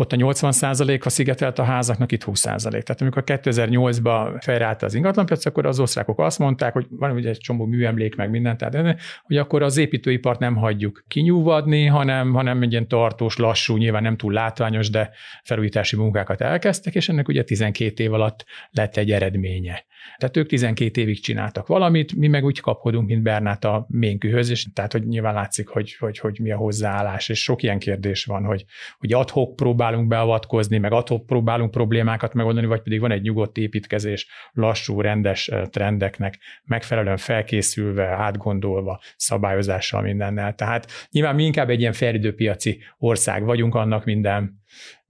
ott 0.00 0.12
a 0.12 0.16
80% 0.16 1.04
a 1.04 1.08
szigetelt 1.08 1.58
a 1.58 1.62
házaknak, 1.62 2.12
itt 2.12 2.24
20% 2.24 2.68
Tehát 2.68 3.00
amikor 3.00 3.22
2008-ban 3.26 4.40
felreállt 4.40 4.82
az 4.82 4.94
ingatlanpiac, 4.94 5.46
akkor 5.46 5.66
az 5.66 5.80
osztrákok 5.80 6.18
azt 6.18 6.38
mondták, 6.38 6.72
hogy 6.72 6.86
van 6.90 7.10
ugye 7.10 7.28
egy 7.28 7.38
csomó 7.38 7.64
műemlék, 7.64 8.16
meg 8.16 8.30
minden, 8.30 8.56
tehát 8.56 9.00
hogy 9.22 9.36
akkor 9.36 9.62
az 9.62 9.76
építőipart 9.76 10.38
nem 10.38 10.56
hagyjuk 10.56 11.04
kinyúvadni, 11.08 11.86
hanem, 11.86 12.32
hanem 12.32 12.62
egy 12.62 12.70
ilyen 12.70 12.88
tartós, 12.88 13.36
lassú, 13.36 13.76
nyilván 13.76 14.02
nem 14.02 14.16
túl 14.16 14.32
látványos, 14.32 14.90
de 14.90 15.10
felújítási 15.42 15.96
munkákat 15.96 16.40
elkezdtek, 16.40 16.94
és 16.94 17.08
ennek 17.08 17.28
ugye 17.28 17.42
12 17.42 18.02
év 18.02 18.12
alatt 18.12 18.44
lett 18.70 18.96
egy 18.96 19.10
eredménye. 19.10 19.84
Tehát 20.16 20.36
ők 20.36 20.46
12 20.46 21.00
évig 21.00 21.20
csináltak 21.20 21.66
valamit, 21.66 22.14
mi 22.14 22.28
meg 22.28 22.44
úgy 22.44 22.60
kapkodunk, 22.60 23.08
mint 23.08 23.22
Bernát 23.22 23.64
a 23.64 23.86
ménkühöz, 23.88 24.50
és 24.50 24.66
tehát, 24.72 24.92
hogy 24.92 25.06
nyilván 25.06 25.34
látszik, 25.34 25.68
hogy, 25.68 25.94
hogy, 25.98 26.18
hogy 26.18 26.38
mi 26.40 26.50
a 26.50 26.56
hozzáállás, 26.56 27.28
és 27.28 27.42
sok 27.42 27.62
ilyen 27.62 27.78
kérdés 27.78 28.24
van, 28.24 28.44
hogy, 28.44 28.64
hogy 28.98 29.12
adhok 29.12 29.56
próbálunk 29.56 30.08
beavatkozni, 30.08 30.78
meg 30.78 30.92
adhok 30.92 31.26
próbálunk 31.26 31.70
problémákat 31.70 32.34
megoldani, 32.34 32.66
vagy 32.66 32.82
pedig 32.82 33.00
van 33.00 33.10
egy 33.10 33.22
nyugodt 33.22 33.56
építkezés, 33.56 34.26
lassú, 34.52 35.00
rendes 35.00 35.48
eh, 35.48 35.66
trendeknek, 35.66 36.38
megfelelően 36.64 37.16
felkészülve, 37.16 38.06
átgondolva, 38.06 39.00
szabályozással 39.16 40.02
mindennel. 40.02 40.54
Tehát 40.54 41.08
nyilván 41.10 41.34
mi 41.34 41.44
inkább 41.44 41.70
egy 41.70 41.80
ilyen 41.80 41.92
felidőpiaci 41.92 42.78
ország 42.98 43.44
vagyunk, 43.44 43.74
annak 43.74 44.04
minden 44.04 44.58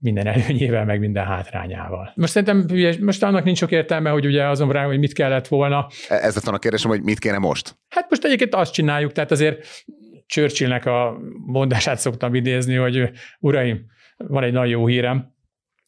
minden 0.01 0.27
előnyével, 0.27 0.85
meg 0.85 0.99
minden 0.99 1.25
hátrányával. 1.25 2.11
Most 2.15 2.31
szerintem 2.31 2.65
most 2.99 3.23
annak 3.23 3.43
nincs 3.43 3.57
sok 3.57 3.71
értelme, 3.71 4.09
hogy 4.09 4.25
ugye 4.25 4.47
azon 4.47 4.71
rá, 4.71 4.85
hogy 4.85 4.99
mit 4.99 5.13
kellett 5.13 5.47
volna. 5.47 5.87
Ez 6.07 6.35
lett 6.35 6.55
a 6.55 6.59
kérdésem, 6.59 6.89
hogy 6.89 7.03
mit 7.03 7.19
kéne 7.19 7.37
most? 7.37 7.75
Hát 7.89 8.09
most 8.09 8.23
egyébként 8.23 8.55
azt 8.55 8.73
csináljuk, 8.73 9.11
tehát 9.11 9.31
azért 9.31 9.85
Churchillnek 10.25 10.85
a 10.85 11.17
mondását 11.45 11.99
szoktam 11.99 12.35
idézni, 12.35 12.75
hogy 12.75 13.11
uraim, 13.39 13.85
van 14.17 14.43
egy 14.43 14.53
nagyon 14.53 14.69
jó 14.69 14.87
hírem, 14.87 15.33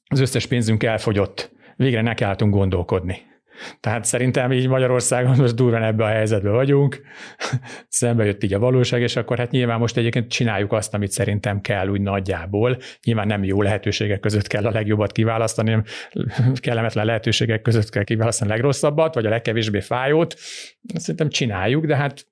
az 0.10 0.20
összes 0.20 0.46
pénzünk 0.46 0.84
elfogyott, 0.84 1.52
végre 1.76 2.02
nekiálltunk 2.02 2.54
gondolkodni. 2.54 3.22
Tehát 3.80 4.06
szerintem 4.06 4.52
így 4.52 4.68
Magyarországon 4.68 5.36
most 5.38 5.56
durván 5.56 5.84
ebbe 5.84 6.04
a 6.04 6.08
helyzetbe 6.08 6.50
vagyunk, 6.50 7.02
szembe 7.88 8.26
jött 8.26 8.44
így 8.44 8.54
a 8.54 8.60
valóság, 8.60 9.02
és 9.02 9.16
akkor 9.16 9.38
hát 9.38 9.52
nyilván 9.52 9.80
most 9.80 9.98
egyébként 9.98 10.30
csináljuk 10.30 10.72
azt, 10.72 10.94
amit 10.94 11.12
szerintem 11.12 11.62
kell 11.62 11.88
úgy 11.88 12.02
nagyjából. 12.02 12.78
Nyilván 13.04 13.28
nem 13.28 13.44
jó 13.44 13.62
lehetőségek 13.62 14.20
között 14.20 14.48
kell 14.48 14.66
a 14.66 14.72
legjobbat 14.72 15.12
kiválasztani, 15.12 15.70
hanem 15.70 16.54
kellemetlen 16.54 17.06
lehetőségek 17.06 17.62
között 17.62 17.90
kell 17.90 18.04
kiválasztani 18.04 18.52
a 18.52 18.54
legrosszabbat, 18.54 19.14
vagy 19.14 19.26
a 19.26 19.30
legkevésbé 19.30 19.80
fájót. 19.80 20.36
Szerintem 20.96 21.30
csináljuk, 21.30 21.86
de 21.86 21.96
hát 21.96 22.28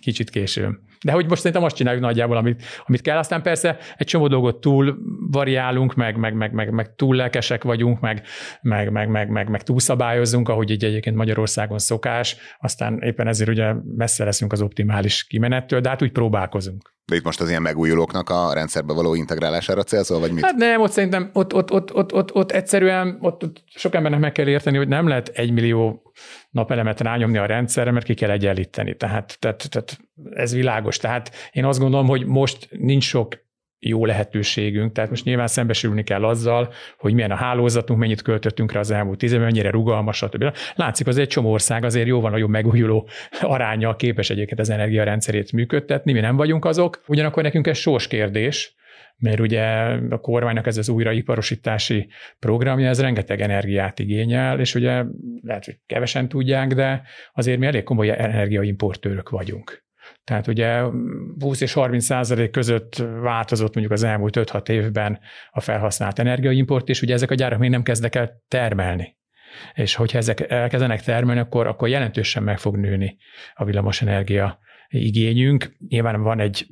kicsit 0.00 0.30
későn. 0.30 0.78
De 1.04 1.12
hogy 1.12 1.28
most 1.28 1.40
szerintem 1.40 1.64
azt 1.64 1.76
csináljuk 1.76 2.02
nagyjából, 2.02 2.36
amit, 2.36 2.62
amit 2.86 3.00
kell. 3.00 3.18
Aztán 3.18 3.42
persze 3.42 3.78
egy 3.96 4.06
csomó 4.06 4.26
dolgot 4.26 4.60
túl 4.60 4.98
variálunk, 5.30 5.94
meg, 5.94 6.16
meg, 6.16 6.34
meg, 6.34 6.52
meg, 6.52 6.70
meg 6.70 6.94
túl 6.94 7.16
lelkesek 7.16 7.64
vagyunk, 7.64 8.00
meg, 8.00 8.22
meg, 8.60 8.90
meg, 8.90 9.08
meg, 9.08 9.28
meg, 9.28 9.48
meg 9.48 9.62
túlszabályozunk, 9.62 10.48
ahogy 10.48 10.70
így 10.70 10.84
egyébként 10.84 11.16
Magyarországon 11.16 11.78
szokás. 11.78 12.36
Aztán 12.58 12.98
éppen 13.02 13.26
ezért 13.26 13.50
ugye 13.50 13.72
messze 13.96 14.24
leszünk 14.24 14.52
az 14.52 14.62
optimális 14.62 15.24
kimenettől, 15.24 15.80
de 15.80 15.88
hát 15.88 16.02
úgy 16.02 16.12
próbálkozunk. 16.12 16.94
De 17.04 17.16
itt 17.16 17.24
most 17.24 17.40
az 17.40 17.48
ilyen 17.48 17.62
megújulóknak 17.62 18.30
a 18.30 18.52
rendszerbe 18.52 18.92
való 18.92 19.14
integrálására 19.14 19.82
célszol, 19.82 20.20
vagy 20.20 20.32
mit? 20.32 20.44
Hát 20.44 20.56
nem, 20.56 20.80
ott 20.80 20.92
szerintem 20.92 21.30
ott, 21.32 21.54
ott, 21.54 21.72
ott, 21.72 21.94
ott, 21.94 22.12
ott, 22.12 22.34
ott 22.34 22.50
egyszerűen 22.50 23.18
ott, 23.20 23.42
ott 23.42 23.62
sok 23.74 23.94
embernek 23.94 24.20
meg 24.20 24.32
kell 24.32 24.46
érteni, 24.46 24.76
hogy 24.76 24.88
nem 24.88 25.08
lehet 25.08 25.28
egy 25.28 25.52
millió 25.52 26.05
napelemet 26.50 27.00
rányomni 27.00 27.38
a 27.38 27.46
rendszerre, 27.46 27.90
mert 27.90 28.06
ki 28.06 28.14
kell 28.14 28.30
egyenlíteni. 28.30 28.96
Tehát, 28.96 29.36
tehát, 29.38 29.70
tehát 29.70 29.98
ez 30.30 30.54
világos. 30.54 30.96
Tehát 30.96 31.30
én 31.52 31.64
azt 31.64 31.78
gondolom, 31.78 32.06
hogy 32.06 32.26
most 32.26 32.68
nincs 32.70 33.04
sok 33.04 33.44
jó 33.78 34.04
lehetőségünk, 34.04 34.92
tehát 34.92 35.10
most 35.10 35.24
nyilván 35.24 35.46
szembesülni 35.46 36.02
kell 36.02 36.24
azzal, 36.24 36.72
hogy 36.98 37.14
milyen 37.14 37.30
a 37.30 37.34
hálózatunk, 37.34 37.98
mennyit 37.98 38.22
költöttünk 38.22 38.72
rá 38.72 38.80
az 38.80 38.90
elmúlt 38.90 39.18
tíz 39.18 39.32
évben, 39.32 39.46
mennyire 39.46 39.70
rugalmas, 39.70 40.16
stb. 40.16 40.44
Látszik, 40.74 41.06
az 41.06 41.18
egy 41.18 41.28
csomó 41.28 41.50
ország 41.50 41.84
azért 41.84 42.06
jóval 42.06 42.30
nagyobb 42.30 42.50
megújuló 42.50 43.08
aránya 43.40 43.96
képes 43.96 44.30
egyébként 44.30 44.60
az 44.60 44.70
energiarendszerét 44.70 45.52
működtetni, 45.52 46.12
mi 46.12 46.20
nem 46.20 46.36
vagyunk 46.36 46.64
azok. 46.64 47.02
Ugyanakkor 47.06 47.42
nekünk 47.42 47.66
ez 47.66 47.78
sós 47.78 48.06
kérdés, 48.06 48.74
mert 49.16 49.40
ugye 49.40 49.62
a 50.10 50.18
kormánynak 50.18 50.66
ez 50.66 50.76
az 50.76 50.88
újraiparosítási 50.88 52.08
programja, 52.38 52.88
ez 52.88 53.00
rengeteg 53.00 53.40
energiát 53.40 53.98
igényel, 53.98 54.60
és 54.60 54.74
ugye 54.74 55.04
lehet, 55.42 55.64
hogy 55.64 55.78
kevesen 55.86 56.28
tudják, 56.28 56.74
de 56.74 57.02
azért 57.32 57.58
mi 57.58 57.66
elég 57.66 57.82
komoly 57.82 58.10
energiaimportőrök 58.10 59.28
vagyunk. 59.28 59.84
Tehát 60.24 60.46
ugye 60.46 60.80
20 61.38 61.60
és 61.60 61.72
30 61.72 62.04
százalék 62.04 62.50
között 62.50 62.96
változott 63.20 63.74
mondjuk 63.74 63.92
az 63.92 64.02
elmúlt 64.02 64.36
5-6 64.38 64.68
évben 64.68 65.18
a 65.50 65.60
felhasznált 65.60 66.18
energiaimport, 66.18 66.88
és 66.88 67.02
ugye 67.02 67.14
ezek 67.14 67.30
a 67.30 67.34
gyárak 67.34 67.58
még 67.58 67.70
nem 67.70 67.82
kezdek 67.82 68.14
el 68.14 68.42
termelni. 68.48 69.16
És 69.74 69.94
hogyha 69.94 70.18
ezek 70.18 70.50
elkezdenek 70.50 71.02
termelni, 71.02 71.40
akkor, 71.40 71.66
akkor 71.66 71.88
jelentősen 71.88 72.42
meg 72.42 72.58
fog 72.58 72.76
nőni 72.76 73.16
a 73.54 73.64
villamosenergia 73.64 74.58
igényünk. 74.88 75.76
Nyilván 75.88 76.22
van 76.22 76.40
egy 76.40 76.66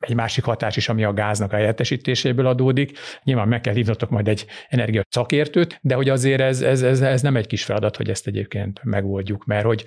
egy 0.00 0.14
másik 0.14 0.44
hatás 0.44 0.76
is, 0.76 0.88
ami 0.88 1.04
a 1.04 1.12
gáznak 1.12 1.52
a 1.52 1.56
helyettesítéséből 1.56 2.46
adódik. 2.46 2.98
Nyilván 3.24 3.48
meg 3.48 3.60
kell 3.60 3.74
hívnotok 3.74 4.10
majd 4.10 4.28
egy 4.28 4.46
energia 4.68 5.02
szakértőt, 5.08 5.78
de 5.82 5.94
hogy 5.94 6.08
azért 6.08 6.40
ez, 6.40 6.60
ez, 6.62 6.82
ez, 6.82 7.00
ez 7.00 7.22
nem 7.22 7.36
egy 7.36 7.46
kis 7.46 7.64
feladat, 7.64 7.96
hogy 7.96 8.10
ezt 8.10 8.26
egyébként 8.26 8.80
megoldjuk, 8.84 9.44
mert 9.44 9.64
hogy 9.64 9.84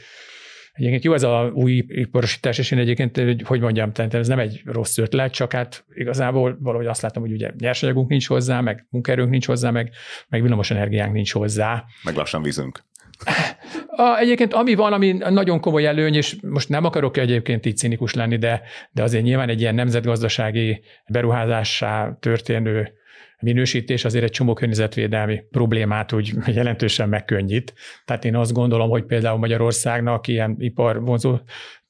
Egyébként 0.74 1.04
jó 1.04 1.14
ez 1.14 1.24
a 1.24 1.52
új 1.54 1.86
iparosítás, 1.88 2.58
és 2.58 2.72
én 2.72 2.80
egyébként, 2.80 3.22
hogy, 3.44 3.60
mondjam, 3.60 3.92
tehát 3.92 4.14
ez 4.14 4.28
nem 4.28 4.40
egy 4.40 4.62
rossz 4.66 4.98
ötlet, 4.98 5.34
csak 5.34 5.52
hát 5.52 5.86
igazából 5.94 6.58
valahogy 6.60 6.86
azt 6.86 7.02
látom, 7.02 7.24
hogy 7.24 7.32
ugye 7.32 7.52
nyersanyagunk 7.60 8.10
nincs 8.10 8.28
hozzá, 8.28 8.62
meg 8.62 8.88
munkaerőnk 8.90 9.30
nincs 9.30 9.46
hozzá, 9.46 9.70
meg, 9.70 9.92
meg 10.28 10.42
villamos 10.42 10.72
energiánk 10.72 11.14
nincs 11.14 11.34
hozzá. 11.34 11.86
Meg 12.04 12.16
lassan 12.16 12.42
vízünk. 12.42 12.84
A, 13.96 14.18
egyébként 14.18 14.54
ami 14.54 14.76
van, 14.76 14.94
ami 14.94 15.12
nagyon 15.12 15.60
komoly 15.60 15.86
előny, 15.86 16.16
és 16.16 16.36
most 16.42 16.70
nem 16.70 16.86
akarok 16.86 17.18
egyébként 17.18 17.66
így 17.66 17.78
cinikus 17.78 18.14
lenni, 18.14 18.38
de, 18.38 18.62
de 18.92 19.04
azért 19.04 19.24
nyilván 19.24 19.50
egy 19.50 19.62
ilyen 19.62 19.76
nemzetgazdasági 19.76 20.82
beruházássá 21.08 22.18
történő 22.20 22.94
minősítés 23.40 24.06
azért 24.06 24.24
egy 24.24 24.32
csomó 24.32 24.54
környezetvédelmi 24.54 25.44
problémát 25.52 26.12
úgy 26.14 26.34
jelentősen 26.56 27.10
megkönnyít. 27.10 27.74
Tehát 28.06 28.26
én 28.26 28.36
azt 28.36 28.54
gondolom, 28.54 28.90
hogy 28.90 29.04
például 29.04 29.38
Magyarországnak 29.38 30.28
ilyen 30.28 30.56
iparvonzó 30.60 31.40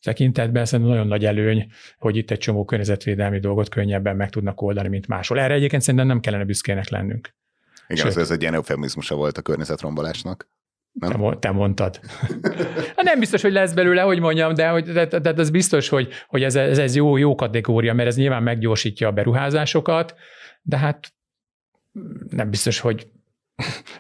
tekintetben 0.02 0.66
szerintem 0.66 0.94
nagyon 0.94 1.10
nagy 1.10 1.26
előny, 1.26 1.68
hogy 1.98 2.16
itt 2.16 2.32
egy 2.32 2.38
csomó 2.38 2.66
környezetvédelmi 2.66 3.40
dolgot 3.40 3.70
könnyebben 3.70 4.16
meg 4.16 4.30
tudnak 4.30 4.62
oldani, 4.62 4.88
mint 4.88 5.08
máshol. 5.08 5.40
Erre 5.40 5.54
egyébként 5.54 5.82
szerintem 5.82 6.08
nem 6.08 6.20
kellene 6.20 6.44
büszkének 6.44 6.90
lennünk. 6.90 7.36
Igen, 7.88 8.06
Sőt, 8.06 8.18
ez 8.18 8.32
egy 8.32 8.42
ilyen 8.42 8.54
eufemizmusa 8.54 9.16
volt 9.16 9.38
a 9.38 9.42
környezetrombolásnak. 9.42 10.48
Nem? 10.94 11.30
Te, 11.30 11.38
te 11.40 11.52
mondtad. 11.52 12.00
Hát 12.96 13.04
nem 13.04 13.20
biztos, 13.20 13.42
hogy 13.42 13.52
lesz 13.52 13.74
belőle, 13.74 14.02
hogy 14.02 14.20
mondjam, 14.20 14.54
de, 14.54 14.68
hogy, 14.68 14.84
de, 14.84 15.06
de, 15.06 15.20
de 15.20 15.34
ez 15.38 15.50
biztos, 15.50 15.90
hogy, 15.90 16.10
hogy 16.28 16.44
ez, 16.44 16.56
ez, 16.56 16.78
ez 16.78 16.96
jó, 16.96 17.18
jó 17.18 17.36
kategória, 17.36 17.94
mert 17.94 18.08
ez 18.08 18.16
nyilván 18.16 18.44
meggyorsítja 18.44 19.08
a 19.08 19.12
beruházásokat, 19.12 20.16
de 20.62 20.78
hát 20.78 21.14
nem 22.30 22.50
biztos, 22.50 22.80
hogy, 22.80 23.08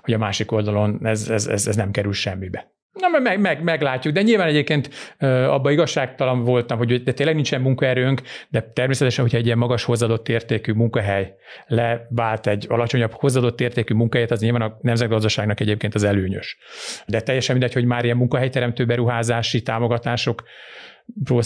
hogy 0.01 0.13
a 0.13 0.17
másik 0.17 0.51
oldalon 0.51 1.06
ez, 1.06 1.29
ez, 1.29 1.47
ez, 1.47 1.67
ez 1.67 1.75
nem 1.75 1.91
kerül 1.91 2.13
semmibe. 2.13 2.72
Na, 2.93 3.19
meg, 3.19 3.39
meg, 3.39 3.63
meglátjuk, 3.63 4.13
de 4.13 4.21
nyilván 4.21 4.47
egyébként 4.47 4.89
abban 5.19 5.71
igazságtalan 5.71 6.43
voltam, 6.43 6.77
hogy 6.77 7.03
de 7.03 7.12
tényleg 7.12 7.36
nincsen 7.36 7.62
munkaerőnk, 7.62 8.21
de 8.49 8.62
természetesen, 8.62 9.23
hogyha 9.23 9.38
egy 9.38 9.45
ilyen 9.45 9.58
magas 9.58 9.84
hozzáadott 9.84 10.29
értékű 10.29 10.73
munkahely 10.73 11.36
levált 11.67 12.47
egy 12.47 12.65
alacsonyabb 12.69 13.12
hozzáadott 13.12 13.62
értékű 13.62 13.93
munkahelyet, 13.93 14.32
az 14.32 14.41
nyilván 14.41 14.62
a 14.62 14.77
nemzetgazdaságnak 14.82 15.60
egyébként 15.60 15.95
az 15.95 16.03
előnyös. 16.03 16.58
De 17.06 17.21
teljesen 17.21 17.56
mindegy, 17.56 17.73
hogy 17.73 17.86
már 17.86 18.03
ilyen 18.03 18.17
munkahelyteremtő 18.17 18.86
beruházási 18.86 19.62
támogatások 19.62 20.43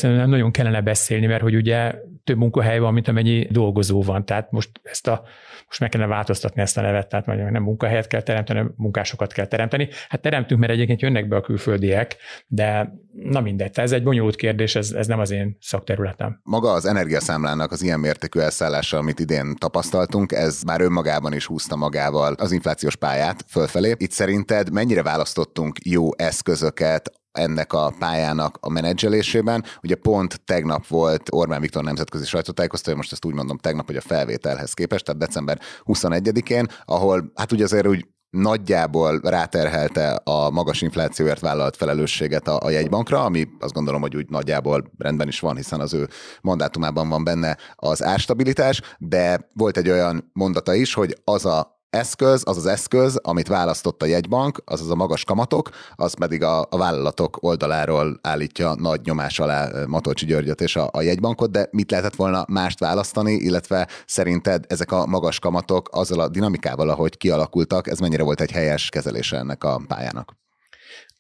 nem 0.02 0.30
nagyon 0.30 0.52
kellene 0.52 0.82
beszélni, 0.82 1.26
mert 1.26 1.42
hogy 1.42 1.56
ugye 1.56 1.96
több 2.24 2.38
munkahely 2.38 2.80
van, 2.80 2.94
mint 2.94 3.08
amennyi 3.08 3.48
dolgozó 3.52 4.02
van. 4.02 4.26
Tehát 4.26 4.52
most 4.52 4.70
ezt 4.84 5.08
a, 5.08 5.24
most 5.68 5.80
meg 5.80 5.90
kellene 5.90 6.10
változtatni 6.10 6.62
ezt 6.62 6.78
a 6.78 6.82
nevet, 6.82 7.10
tehát 7.10 7.26
nem 7.26 7.64
munkahelyet 7.64 8.08
kell 8.08 8.22
teremteni, 8.22 8.60
hanem 8.60 8.74
munkásokat 8.78 9.34
kell 9.34 9.46
teremteni. 9.46 9.90
Hát 10.10 10.22
teremtünk, 10.22 10.60
mert 10.60 10.72
egyébként 10.72 11.02
jönnek 11.02 11.28
be 11.28 11.36
a 11.36 11.42
külföldiek, 11.42 12.16
de 12.48 12.94
na 13.14 13.40
mindegy, 13.40 13.80
ez 13.80 13.92
egy 13.92 14.04
bonyolult 14.04 14.36
kérdés, 14.36 14.76
ez, 14.76 14.92
ez 14.92 15.08
nem 15.08 15.20
az 15.20 15.32
én 15.32 15.58
szakterületem. 15.60 16.40
Maga 16.44 16.72
az 16.72 16.86
energiaszámlának 16.86 17.72
az 17.72 17.84
ilyen 17.84 18.00
mértékű 18.00 18.40
elszállása, 18.40 18.98
amit 18.98 19.20
idén 19.20 19.56
tapasztaltunk, 19.56 20.32
ez 20.32 20.62
már 20.62 20.82
önmagában 20.82 21.34
is 21.34 21.46
húzta 21.46 21.76
magával 21.76 22.34
az 22.34 22.52
inflációs 22.52 22.96
pályát 22.96 23.46
fölfelé. 23.48 23.94
Itt 23.98 24.12
szerinted 24.12 24.72
mennyire 24.72 25.04
választottunk 25.04 25.78
jó 25.86 26.10
eszközöket 26.16 27.12
ennek 27.38 27.74
a 27.74 27.94
pályának 28.00 28.58
a 28.62 28.70
menedzselésében. 28.70 29.64
Ugye 29.84 29.96
pont 29.96 30.42
tegnap 30.46 30.88
volt 30.88 31.28
Orbán 31.32 31.62
Viktor 31.62 31.84
nemzetközi 31.84 32.26
sajtótájékoztató, 32.26 32.98
most 32.98 33.12
ezt 33.12 33.26
úgy 33.26 33.34
mondom 33.34 33.58
tegnap, 33.58 33.86
hogy 33.86 33.96
a 33.96 34.02
felvételhez 34.02 34.74
képest, 34.74 35.06
tehát 35.06 35.22
december 35.22 35.60
21-én, 35.84 36.68
ahol 36.86 37.32
hát 37.36 37.52
ugye 37.52 37.64
azért 37.64 37.88
úgy 37.88 38.08
nagyjából 38.30 39.20
ráterhelte 39.24 40.22
a 40.24 40.50
magas 40.50 40.82
inflációért 40.82 41.40
vállalt 41.40 41.76
felelősséget 41.76 42.48
a, 42.48 42.60
a 42.62 42.70
jegybankra, 42.70 43.24
ami 43.24 43.48
azt 43.60 43.74
gondolom, 43.74 44.02
hogy 44.02 44.16
úgy 44.16 44.30
nagyjából 44.30 44.92
rendben 44.98 45.28
is 45.28 45.40
van, 45.40 45.56
hiszen 45.56 45.80
az 45.80 45.94
ő 45.94 46.08
mandátumában 46.42 47.10
van 47.10 47.24
benne 47.24 47.58
az 47.76 48.04
árstabilitás, 48.04 48.82
de 48.98 49.48
volt 49.54 49.78
egy 49.78 49.90
olyan 49.90 50.30
mondata 50.34 50.74
is, 50.74 50.94
hogy 50.94 51.18
az 51.24 51.46
a 51.46 51.77
eszköz, 51.90 52.44
az 52.46 52.58
az 52.58 52.66
eszköz, 52.66 53.20
amit 53.24 53.48
választott 53.48 54.02
a 54.02 54.06
jegybank, 54.06 54.62
az 54.66 54.82
az 54.82 54.90
a 54.90 54.96
magas 54.96 55.24
kamatok, 55.24 55.70
az 55.96 56.14
pedig 56.14 56.44
a, 56.44 56.60
a 56.70 56.78
vállalatok 56.78 57.38
oldaláról 57.40 58.20
állítja 58.22 58.76
nagy 58.76 59.02
nyomás 59.04 59.40
alá 59.40 59.86
Matolcsi 59.88 60.26
Györgyöt 60.26 60.62
és 60.62 60.76
a, 60.76 60.90
a 60.92 61.02
jegybankot, 61.02 61.52
de 61.52 61.68
mit 61.72 61.92
lehetett 61.92 62.16
volna 62.16 62.46
mást 62.48 62.80
választani, 62.80 63.34
illetve 63.34 63.88
szerinted 64.06 64.66
ezek 64.68 64.92
a 64.92 65.06
magas 65.06 65.40
kamatok 65.40 65.90
azzal 65.92 66.20
a 66.20 66.28
dinamikával, 66.28 66.90
ahogy 66.90 67.18
kialakultak, 67.18 67.88
ez 67.88 68.00
mennyire 68.00 68.24
volt 68.24 68.42
egy 68.42 68.52
helyes 68.52 68.90
kezelése 68.90 69.38
ennek 69.38 69.64
a 69.64 69.82
pályának? 69.88 70.36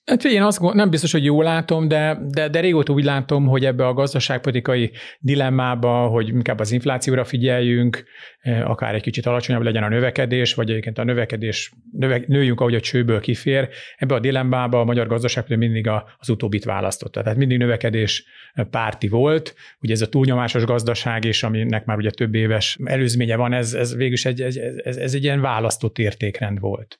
Hát 0.08 0.24
én 0.24 0.41
azt 0.41 0.74
nem 0.74 0.89
biztos, 0.89 1.12
hogy 1.12 1.24
jól 1.24 1.43
látom, 1.43 1.88
de, 1.88 2.20
de, 2.28 2.50
de 2.50 2.60
régóta 2.60 2.93
úgy 2.93 3.04
látom, 3.04 3.46
hogy 3.46 3.65
ebbe 3.65 3.88
a 3.88 3.93
gazdaságpolitikai 3.93 4.91
dilemmába, 5.20 6.08
hogy 6.08 6.28
inkább 6.28 6.60
az 6.60 6.72
inflációra 6.72 7.24
figyeljünk, 7.24 8.04
eh, 8.39 8.70
akár 8.70 8.96
egy 8.96 9.02
kicsit 9.02 9.26
alacsonyabb 9.26 9.62
legyen 9.62 9.84
a 9.84 9.89
növekedés, 9.89 10.54
vagy 10.54 10.70
egyébként 10.70 10.98
a 10.98 11.04
növekedés, 11.04 11.72
növe, 11.91 12.22
nőjünk, 12.28 12.60
ahogy 12.60 12.76
a 12.76 12.80
csőből 12.80 13.20
kifér. 13.20 13.70
Ebbe 13.98 14.15
a 14.15 14.20
dilemmába 14.20 14.80
a 14.80 14.84
magyar 14.84 15.08
gazdaság 15.08 15.58
mindig 15.58 15.89
az 16.17 16.30
utóbbit 16.30 16.63
választotta. 16.63 17.22
Tehát 17.22 17.38
mindig 17.38 17.58
növekedés 17.58 18.26
párti 18.70 19.08
volt. 19.08 19.56
Ugye 19.82 19.93
ez 19.93 20.02
a 20.02 20.10
túlnyomásos 20.10 20.63
gazdaság 20.63 21.26
is, 21.26 21.43
aminek 21.43 21.86
már 21.86 21.98
ugye 21.98 22.10
több 22.10 22.36
éves 22.36 22.78
előzménye 22.84 23.36
van, 23.36 23.54
ez, 23.54 23.74
ez 23.74 23.96
végül 23.96 24.17
egy, 24.24 24.41
ez, 24.41 24.56
ez, 24.84 24.98
ez 24.98 25.13
egy 25.13 25.24
ilyen 25.24 25.41
választott 25.41 25.98
értékrend 25.98 26.60
volt. 26.60 27.00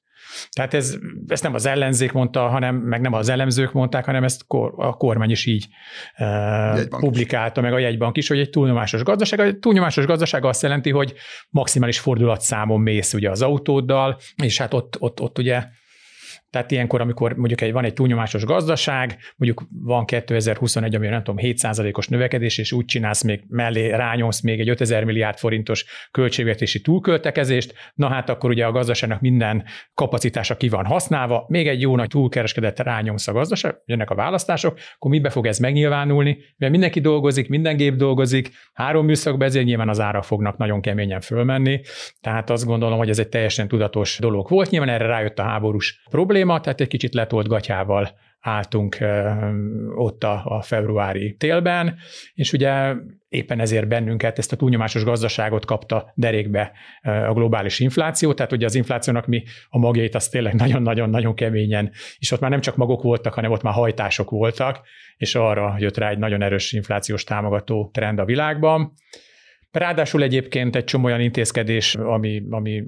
Tehát 0.52 0.74
ez, 0.74 0.98
ezt 1.28 1.44
nem 1.44 1.54
az 1.54 1.66
ellenzék 1.66 2.12
mondta, 2.12 2.48
hanem 2.48 2.76
meg 2.76 3.02
nem 3.02 3.14
az 3.14 3.30
elemzők 3.30 3.72
mondták, 3.72 4.06
hanem 4.06 4.24
ezt 4.24 4.42
a 4.76 4.98
kormány 4.98 5.30
is 5.30 5.46
így 5.46 5.68
uh, 6.18 6.84
publikálta, 7.00 7.62
is. 7.62 7.68
meg 7.68 7.76
a 7.76 7.80
jegybank 7.80 8.18
is, 8.18 8.28
hogy 8.28 8.40
egy 8.40 8.50
túlnyomásos 8.50 9.04
gazdaság. 9.04 9.40
A 9.40 9.60
túlnyomásos 9.60 10.06
gazdaság 10.06 10.46
azt 10.46 10.62
jelenti, 10.62 10.90
hogy 10.90 11.14
maximális 11.50 12.00
fordulatszámon 12.00 12.82
mész 12.82 13.14
ugye 13.14 13.30
az 13.30 13.42
autóddal, 13.42 14.18
és 14.44 14.58
hát 14.58 14.74
ott, 14.74 14.96
ott, 15.00 15.22
ott 15.22 15.38
ugye 15.38 15.64
tehát 16.58 16.72
ilyenkor, 16.72 17.02
amikor 17.02 17.36
mondjuk 17.36 17.62
egy, 17.62 17.72
van 17.72 17.84
egy 17.84 17.94
túlnyomásos 17.94 18.44
gazdaság, 18.44 19.18
mondjuk 19.36 19.68
van 19.84 20.06
2021, 20.06 20.96
ami 20.96 21.08
nem 21.08 21.24
tudom, 21.24 21.40
7%-os 21.44 22.08
növekedés, 22.08 22.58
és 22.58 22.72
úgy 22.72 22.86
csinálsz 22.86 23.24
még 23.24 23.44
mellé, 23.48 23.90
rányomsz 23.90 24.42
még 24.42 24.60
egy 24.60 24.70
5000 24.70 25.04
milliárd 25.04 25.38
forintos 25.38 25.86
költségvetési 26.12 26.82
túlköltekezést, 26.82 27.74
na 27.94 28.08
hát 28.08 28.30
akkor 28.30 28.50
ugye 28.50 28.66
a 28.66 28.72
gazdaságnak 28.72 29.22
minden 29.22 29.64
kapacitása 29.94 30.58
ki 30.58 30.70
van 30.70 30.86
használva, 30.86 31.46
még 31.48 31.68
egy 31.68 31.82
jó 31.82 31.96
nagy 31.96 32.08
túlkereskedett 32.08 32.80
rányomsz 32.80 33.28
a 33.28 33.32
gazdaság, 33.32 33.76
jönnek 33.86 34.10
a 34.10 34.16
választások, 34.16 34.78
akkor 34.96 35.12
mibe 35.12 35.30
fog 35.30 35.46
ez 35.46 35.58
megnyilvánulni? 35.58 36.38
Mert 36.58 36.72
mindenki 36.72 37.00
dolgozik, 37.00 37.50
minden 37.50 37.78
gép 37.78 37.96
dolgozik, 37.96 38.50
három 38.74 39.06
műszakban 39.06 39.48
ezért 39.48 39.66
nyilván 39.66 39.90
az 39.90 40.00
árak 40.00 40.24
fognak 40.24 40.58
nagyon 40.58 40.82
keményen 40.82 41.22
fölmenni, 41.22 41.82
tehát 42.22 42.50
azt 42.50 42.66
gondolom, 42.66 42.98
hogy 42.98 43.10
ez 43.10 43.20
egy 43.20 43.30
teljesen 43.30 43.68
tudatos 43.68 44.18
dolog 44.20 44.50
volt. 44.50 44.70
Nyilván 44.70 44.90
erre 44.90 45.06
rájött 45.06 45.40
a 45.40 45.44
háborús 45.44 46.04
probléma, 46.10 46.47
probléma, 46.48 46.60
tehát 46.60 46.82
egy 46.82 46.88
kicsit 46.88 47.14
letolt 47.14 47.48
gatyával 47.48 48.10
álltunk 48.40 48.98
ott 49.96 50.24
a, 50.24 50.42
a 50.46 50.62
februári 50.62 51.36
télben, 51.36 51.96
és 52.34 52.54
ugye 52.54 52.94
éppen 53.30 53.60
ezért 53.60 53.88
bennünket, 53.88 54.38
ezt 54.38 54.52
a 54.52 54.56
túlnyomásos 54.56 55.04
gazdaságot 55.04 55.66
kapta 55.66 56.12
derékbe 56.16 56.72
a 57.02 57.34
globális 57.34 57.80
infláció, 57.80 58.34
tehát 58.34 58.52
ugye 58.52 58.66
az 58.66 58.76
inflációnak 58.76 59.26
mi 59.28 59.44
a 59.70 59.78
magjait 59.78 60.16
az 60.16 60.30
tényleg 60.30 60.54
nagyon-nagyon-nagyon 60.54 61.36
keményen, 61.36 61.92
és 62.18 62.32
ott 62.32 62.40
már 62.40 62.50
nem 62.50 62.62
csak 62.62 62.76
magok 62.76 63.02
voltak, 63.02 63.34
hanem 63.34 63.52
ott 63.52 63.62
már 63.62 63.74
hajtások 63.74 64.30
voltak, 64.30 64.80
és 65.18 65.36
arra 65.36 65.76
jött 65.80 65.98
rá 65.98 66.10
egy 66.10 66.18
nagyon 66.18 66.42
erős 66.42 66.74
inflációs 66.74 67.24
támogató 67.24 67.90
trend 67.94 68.20
a 68.20 68.26
világban. 68.26 68.94
Ráadásul 69.72 70.24
egyébként 70.24 70.76
egy 70.76 70.84
csomó 70.84 71.06
olyan 71.06 71.22
intézkedés, 71.22 71.96
ami, 71.96 72.44
ami 72.50 72.84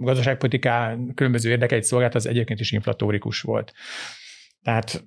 gazdaságpolitiká 0.00 0.96
különböző 1.14 1.50
érdekeit 1.50 1.84
szolgált, 1.84 2.14
az 2.14 2.26
egyébként 2.26 2.60
is 2.60 2.72
inflatórikus 2.72 3.40
volt. 3.40 3.72
Tehát 4.62 5.04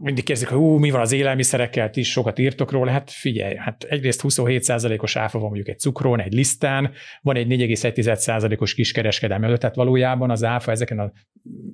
mindig 0.00 0.24
kérdezik, 0.24 0.48
hogy 0.48 0.58
ú, 0.58 0.76
mi 0.78 0.90
van 0.90 1.00
az 1.00 1.12
élelmiszerekkel, 1.12 1.90
ti 1.90 2.00
is 2.00 2.10
sokat 2.10 2.38
írtok 2.38 2.70
róla. 2.70 2.90
Hát 2.90 3.10
figyelj, 3.10 3.56
hát 3.56 3.84
egyrészt 3.84 4.20
27%-os 4.24 5.16
áfa 5.16 5.38
van 5.38 5.46
mondjuk 5.46 5.68
egy 5.68 5.78
cukrón, 5.78 6.20
egy 6.20 6.32
lisztán, 6.32 6.92
van 7.20 7.36
egy 7.36 7.46
4,1%-os 7.46 8.74
kiskereskedelmi 8.74 9.44
előtt, 9.44 9.60
tehát 9.60 9.76
valójában 9.76 10.30
az 10.30 10.44
áfa 10.44 10.70
ezeken 10.70 10.98
az 10.98 11.10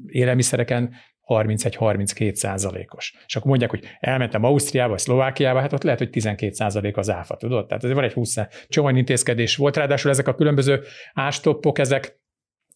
élelmiszereken 0.06 0.94
31-32 1.26 2.34
százalékos. 2.34 3.14
És 3.26 3.36
akkor 3.36 3.48
mondják, 3.48 3.70
hogy 3.70 3.84
elmentem 4.00 4.44
Ausztriába, 4.44 4.90
vagy 4.90 4.98
Szlovákiába, 4.98 5.60
hát 5.60 5.72
ott 5.72 5.82
lehet, 5.82 5.98
hogy 5.98 6.10
12 6.10 6.52
százalék 6.52 6.96
az 6.96 7.10
áfa, 7.10 7.36
tudod? 7.36 7.66
Tehát 7.66 7.84
ez 7.84 7.92
van 7.92 8.04
egy 8.04 8.12
20 8.12 8.36
csomó 8.68 8.88
intézkedés 8.88 9.56
volt, 9.56 9.76
ráadásul 9.76 10.10
ezek 10.10 10.28
a 10.28 10.34
különböző 10.34 10.82
ástoppok, 11.14 11.78
ezek 11.78 12.20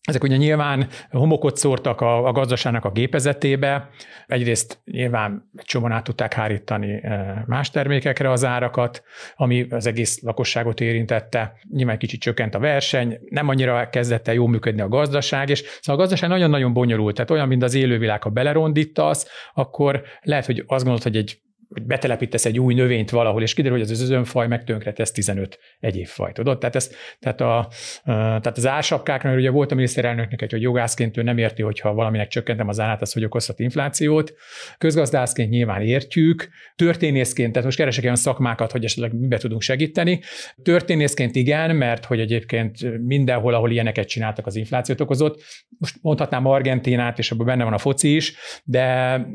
ezek 0.06 0.22
ugye 0.22 0.36
nyilván 0.36 0.88
homokot 1.10 1.56
szórtak 1.56 2.00
a, 2.00 2.26
a 2.26 2.32
gazdaságnak 2.32 2.84
a 2.84 2.90
gépezetébe, 2.90 3.88
egyrészt 4.26 4.78
nyilván 4.84 5.50
csomóan 5.64 5.92
át 5.92 6.04
tudták 6.04 6.32
hárítani 6.32 7.00
eh, 7.02 7.42
más 7.46 7.70
termékekre 7.70 8.30
az 8.30 8.44
árakat, 8.44 9.02
ami 9.36 9.66
az 9.70 9.86
egész 9.86 10.20
lakosságot 10.22 10.80
érintette, 10.80 11.52
nyilván 11.70 11.98
kicsit 11.98 12.20
csökkent 12.20 12.54
a 12.54 12.58
verseny, 12.58 13.18
nem 13.28 13.48
annyira 13.48 13.88
kezdett 13.90 14.28
el 14.28 14.34
jól 14.34 14.48
működni 14.48 14.80
a 14.80 14.88
gazdaság, 14.88 15.48
és 15.48 15.60
szóval 15.80 16.00
a 16.00 16.04
gazdaság 16.04 16.30
nagyon-nagyon 16.30 16.72
bonyolult, 16.72 17.14
tehát 17.14 17.30
olyan, 17.30 17.48
mint 17.48 17.62
az 17.62 17.74
élővilág, 17.74 18.22
ha 18.22 18.30
belerondítasz, 18.30 19.28
akkor 19.54 20.02
lehet, 20.22 20.46
hogy 20.46 20.58
azt 20.58 20.84
gondolod, 20.84 21.02
hogy 21.02 21.16
egy 21.16 21.38
hogy 21.68 21.82
betelepítesz 21.82 22.44
egy 22.44 22.58
új 22.58 22.74
növényt 22.74 23.10
valahol, 23.10 23.42
és 23.42 23.54
kiderül, 23.54 23.78
hogy 23.78 23.90
az 23.90 24.00
özönfaj 24.00 24.46
meg 24.48 24.64
tesz 24.94 25.12
15 25.12 25.58
egyéb 25.80 26.06
faj, 26.06 26.32
tudod? 26.32 26.58
Tehát, 26.58 26.76
ez, 26.76 26.90
tehát, 27.18 27.40
a, 27.40 27.68
tehát 28.04 28.56
az 28.56 28.66
ársapkáknál 28.66 29.36
ugye 29.36 29.50
volt 29.50 29.72
a 29.72 29.74
miniszterelnöknek 29.74 30.42
egy, 30.42 30.50
hogy 30.50 30.62
jogászként 30.62 31.16
ő 31.16 31.22
nem 31.22 31.38
érti, 31.38 31.62
hogyha 31.62 31.94
valaminek 31.94 32.28
csökkentem 32.28 32.68
az 32.68 32.80
árát, 32.80 33.02
az 33.02 33.12
hogy 33.12 33.24
okozhat 33.24 33.60
inflációt. 33.60 34.34
Közgazdászként 34.78 35.50
nyilván 35.50 35.82
értjük, 35.82 36.48
történészként, 36.76 37.50
tehát 37.50 37.64
most 37.64 37.78
keresek 37.78 38.04
olyan 38.04 38.16
szakmákat, 38.16 38.72
hogy 38.72 38.84
esetleg 38.84 39.14
mibe 39.14 39.36
tudunk 39.36 39.62
segíteni. 39.62 40.20
Történészként 40.62 41.36
igen, 41.36 41.76
mert 41.76 42.04
hogy 42.04 42.20
egyébként 42.20 42.98
mindenhol, 43.00 43.54
ahol 43.54 43.70
ilyeneket 43.70 44.08
csináltak, 44.08 44.46
az 44.46 44.56
inflációt 44.56 45.00
okozott. 45.00 45.42
Most 45.78 45.96
mondhatnám 46.02 46.46
Argentinát, 46.46 47.18
és 47.18 47.30
abban 47.30 47.46
benne 47.46 47.64
van 47.64 47.72
a 47.72 47.78
foci 47.78 48.14
is, 48.14 48.34
de, 48.64 48.80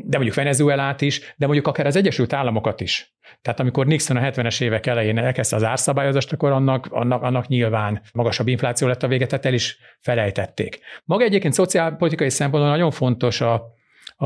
de 0.06 0.18
mondjuk 0.18 0.36
Venezuelát 0.36 1.02
is, 1.02 1.20
de 1.38 1.46
mondjuk 1.46 1.68
akár 1.68 1.86
az 1.86 1.96
Egyesült 1.96 2.21
Egyesült 2.22 2.46
Államokat 2.46 2.82
is. 2.82 3.16
Tehát 3.42 3.60
amikor 3.60 3.86
Nixon 3.86 4.18
a 4.18 4.20
70-es 4.20 4.62
évek 4.62 4.86
elején 4.86 5.18
elkezdte 5.18 5.56
az 5.56 5.64
árszabályozást, 5.64 6.34
akkor 6.34 6.52
annak, 6.52 6.88
annak, 6.90 7.22
annak 7.22 7.48
nyilván 7.48 8.02
magasabb 8.14 8.48
infláció 8.48 8.88
lett 8.88 9.04
a 9.04 9.08
vége, 9.08 9.26
tehát 9.26 9.46
el 9.46 9.54
is 9.54 9.78
felejtették. 10.00 10.80
Maga 11.06 11.24
egyébként 11.24 11.54
szociálpolitikai 11.54 12.30
szempontból 12.30 12.72
nagyon 12.72 12.92
fontos 12.92 13.42
a, 13.42 13.64
a, 14.16 14.26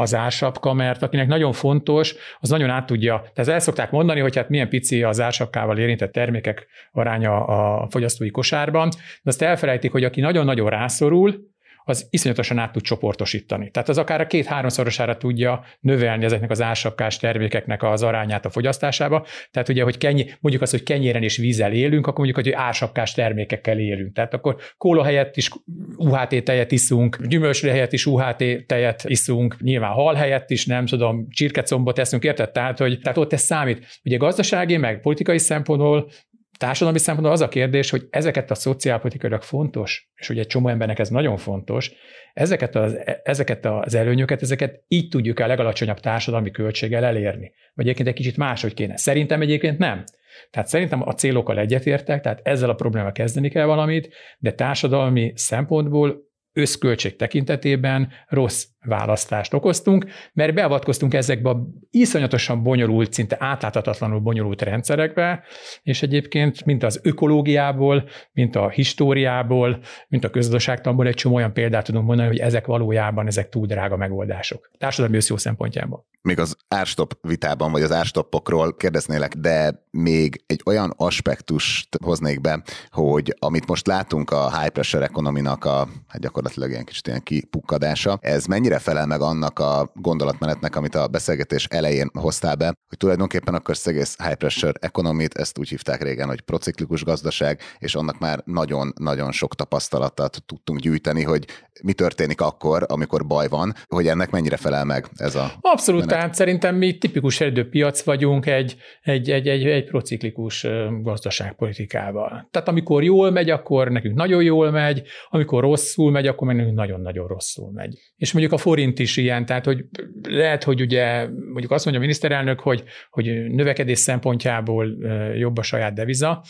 az 0.00 0.14
ársapka, 0.14 0.72
mert 0.72 1.02
akinek 1.02 1.26
nagyon 1.26 1.52
fontos, 1.52 2.14
az 2.38 2.48
nagyon 2.48 2.70
át 2.70 2.86
tudja. 2.86 3.24
Tehát 3.34 3.50
el 3.50 3.58
szokták 3.60 3.90
mondani, 3.90 4.20
hogy 4.20 4.36
hát 4.36 4.48
milyen 4.48 4.68
pici 4.68 5.02
az 5.02 5.20
ársapkával 5.20 5.78
érintett 5.78 6.12
termékek 6.12 6.66
aránya 6.92 7.44
a 7.44 7.86
fogyasztói 7.90 8.30
kosárban, 8.30 8.88
de 9.22 9.30
azt 9.30 9.42
elfelejtik, 9.42 9.92
hogy 9.92 10.04
aki 10.04 10.20
nagyon-nagyon 10.20 10.70
rászorul, 10.70 11.54
az 11.88 12.06
iszonyatosan 12.10 12.58
át 12.58 12.72
tud 12.72 12.82
csoportosítani. 12.82 13.70
Tehát 13.70 13.88
az 13.88 13.98
akár 13.98 14.20
a 14.20 14.26
két-háromszorosára 14.26 15.16
tudja 15.16 15.64
növelni 15.80 16.24
ezeknek 16.24 16.50
az 16.50 16.62
ásapkás 16.62 17.16
termékeknek 17.16 17.82
az 17.82 18.02
arányát 18.02 18.44
a 18.44 18.50
fogyasztásába. 18.50 19.26
Tehát 19.50 19.68
ugye, 19.68 19.82
hogy 19.82 19.98
kennyi, 19.98 20.26
mondjuk 20.40 20.62
azt, 20.62 20.72
hogy 20.72 20.82
kenyéren 20.82 21.22
és 21.22 21.36
vízzel 21.36 21.72
élünk, 21.72 22.06
akkor 22.06 22.24
mondjuk, 22.24 22.44
hogy 22.44 22.54
ásapkás 22.54 23.14
termékekkel 23.14 23.78
élünk. 23.78 24.14
Tehát 24.14 24.34
akkor 24.34 24.56
kóla 24.76 25.04
helyett 25.04 25.36
is 25.36 25.50
UHT 25.96 26.44
tejet 26.44 26.72
iszunk, 26.72 27.26
gyümölcsre 27.26 27.70
helyett 27.70 27.92
is 27.92 28.06
UHT 28.06 28.44
tejet 28.66 29.04
iszunk, 29.04 29.56
nyilván 29.60 29.92
hal 29.92 30.14
helyett 30.14 30.50
is, 30.50 30.66
nem 30.66 30.86
tudom, 30.86 31.26
csirkecombot 31.30 31.98
eszünk, 31.98 32.24
érted? 32.24 32.50
Tehát, 32.50 32.78
hogy 32.78 32.98
tehát 33.00 33.18
ott 33.18 33.32
ez 33.32 33.42
számít. 33.42 33.86
Ugye 34.04 34.16
gazdasági, 34.16 34.76
meg 34.76 35.00
politikai 35.00 35.38
szempontból 35.38 36.10
társadalmi 36.56 36.98
szempontból 36.98 37.34
az 37.34 37.40
a 37.40 37.48
kérdés, 37.48 37.90
hogy 37.90 38.06
ezeket 38.10 38.50
a 38.50 38.54
szociálpolitikailag 38.54 39.42
fontos, 39.42 40.10
és 40.14 40.28
ugye 40.28 40.40
egy 40.40 40.46
csomó 40.46 40.68
embernek 40.68 40.98
ez 40.98 41.08
nagyon 41.08 41.36
fontos, 41.36 41.92
ezeket 42.34 42.74
az, 42.74 42.98
ezeket 43.22 43.64
az 43.64 43.94
előnyöket, 43.94 44.42
ezeket 44.42 44.82
így 44.88 45.08
tudjuk 45.08 45.40
el 45.40 45.48
legalacsonyabb 45.48 46.00
társadalmi 46.00 46.50
költséggel 46.50 47.04
elérni. 47.04 47.52
Vagy 47.74 47.84
egyébként 47.84 48.08
egy 48.08 48.14
kicsit 48.14 48.36
máshogy 48.36 48.74
kéne. 48.74 48.96
Szerintem 48.96 49.40
egyébként 49.40 49.78
nem. 49.78 50.04
Tehát 50.50 50.68
szerintem 50.68 51.08
a 51.08 51.12
célokkal 51.12 51.58
egyetértek, 51.58 52.22
tehát 52.22 52.40
ezzel 52.42 52.70
a 52.70 52.74
problémával 52.74 53.12
kezdeni 53.12 53.48
kell 53.48 53.66
valamit, 53.66 54.14
de 54.38 54.52
társadalmi 54.52 55.32
szempontból 55.34 56.24
összköltség 56.56 57.16
tekintetében 57.16 58.08
rossz 58.28 58.64
választást 58.86 59.54
okoztunk, 59.54 60.06
mert 60.32 60.54
beavatkoztunk 60.54 61.14
ezekbe 61.14 61.50
a 61.50 61.66
iszonyatosan 61.90 62.62
bonyolult, 62.62 63.12
szinte 63.12 63.36
átláthatatlanul 63.40 64.20
bonyolult 64.20 64.62
rendszerekbe, 64.62 65.42
és 65.82 66.02
egyébként 66.02 66.64
mint 66.64 66.82
az 66.82 67.00
ökológiából, 67.02 68.08
mint 68.32 68.56
a 68.56 68.68
históriából, 68.68 69.80
mint 70.08 70.24
a 70.24 70.30
közgazdaságtanból 70.30 71.06
egy 71.06 71.14
csomó 71.14 71.34
olyan 71.34 71.52
példát 71.52 71.84
tudunk 71.84 72.06
mondani, 72.06 72.28
hogy 72.28 72.38
ezek 72.38 72.66
valójában 72.66 73.26
ezek 73.26 73.48
túl 73.48 73.66
drága 73.66 73.96
megoldások. 73.96 74.70
Társadalmi 74.78 75.16
összjó 75.16 75.36
szempontjából. 75.36 76.06
Még 76.22 76.38
az 76.38 76.56
árstop 76.68 77.18
vitában, 77.20 77.72
vagy 77.72 77.82
az 77.82 77.92
árstoppokról 77.92 78.76
kérdeznélek, 78.76 79.34
de 79.34 79.86
még 79.90 80.42
egy 80.46 80.60
olyan 80.64 80.92
aspektust 80.96 81.88
hoznék 82.04 82.40
be, 82.40 82.62
hogy 82.90 83.36
amit 83.38 83.66
most 83.66 83.86
látunk 83.86 84.30
a 84.30 84.58
high 84.58 84.72
pressure 84.72 85.04
economy-nak 85.04 85.64
a 85.64 85.88
hát 86.08 86.20
gyakorlatilag 86.20 86.45
ilyen 86.56 86.84
kicsit 86.84 87.06
ilyen 87.06 87.22
kipukkadása, 87.22 88.18
ez 88.20 88.44
mennyire 88.44 88.76
mennyire 88.76 88.78
felel 88.78 89.06
meg 89.06 89.20
annak 89.20 89.58
a 89.58 89.92
gondolatmenetnek, 89.94 90.76
amit 90.76 90.94
a 90.94 91.08
beszélgetés 91.08 91.66
elején 91.70 92.10
hoztál 92.12 92.54
be, 92.54 92.64
hogy 92.64 92.98
tulajdonképpen 92.98 93.54
akkor 93.54 93.74
az 93.74 93.88
egész 93.88 94.16
high 94.22 94.34
pressure 94.34 94.72
economy 94.80 95.26
ezt 95.32 95.58
úgy 95.58 95.68
hívták 95.68 96.02
régen, 96.02 96.28
hogy 96.28 96.40
prociklikus 96.40 97.04
gazdaság, 97.04 97.60
és 97.78 97.94
annak 97.94 98.18
már 98.18 98.40
nagyon-nagyon 98.44 99.32
sok 99.32 99.54
tapasztalatot 99.54 100.42
tudtunk 100.46 100.80
gyűjteni, 100.80 101.22
hogy 101.22 101.44
mi 101.82 101.92
történik 101.92 102.40
akkor, 102.40 102.84
amikor 102.88 103.26
baj 103.26 103.48
van, 103.48 103.74
hogy 103.86 104.06
ennek 104.06 104.30
mennyire 104.30 104.56
felel 104.56 104.84
meg 104.84 105.06
ez 105.16 105.34
a 105.34 105.52
Abszolút, 105.60 106.00
menet. 106.00 106.16
tehát 106.16 106.34
szerintem 106.34 106.74
mi 106.74 106.98
tipikus 106.98 107.42
piac 107.70 108.02
vagyunk 108.02 108.46
egy, 108.46 108.76
egy, 109.02 109.30
egy, 109.30 109.48
egy, 109.48 109.64
egy 109.66 109.84
prociklikus 109.84 110.66
gazdaságpolitikával. 111.02 112.48
Tehát 112.50 112.68
amikor 112.68 113.02
jól 113.02 113.30
megy, 113.30 113.50
akkor 113.50 113.88
nekünk 113.88 114.14
nagyon 114.16 114.42
jól 114.42 114.70
megy, 114.70 115.02
amikor 115.28 115.62
rosszul 115.62 116.10
megy, 116.10 116.26
akkor 116.36 116.54
nekünk 116.54 116.74
nagyon-nagyon 116.74 117.26
rosszul 117.26 117.70
megy. 117.72 117.98
És 118.16 118.32
mondjuk 118.32 118.54
a 118.54 118.58
forint 118.58 118.98
is 118.98 119.16
ilyen, 119.16 119.46
tehát 119.46 119.64
hogy 119.64 119.84
lehet, 120.22 120.64
hogy 120.64 120.80
ugye 120.80 121.28
mondjuk 121.28 121.70
azt 121.70 121.84
mondja 121.84 122.02
a 122.02 122.04
miniszterelnök, 122.04 122.60
hogy, 122.60 122.84
hogy 123.10 123.24
növekedés 123.48 123.98
szempontjából 123.98 124.96
jobb 125.34 125.56
a 125.56 125.62
saját 125.62 125.94
deviza. 125.94 126.44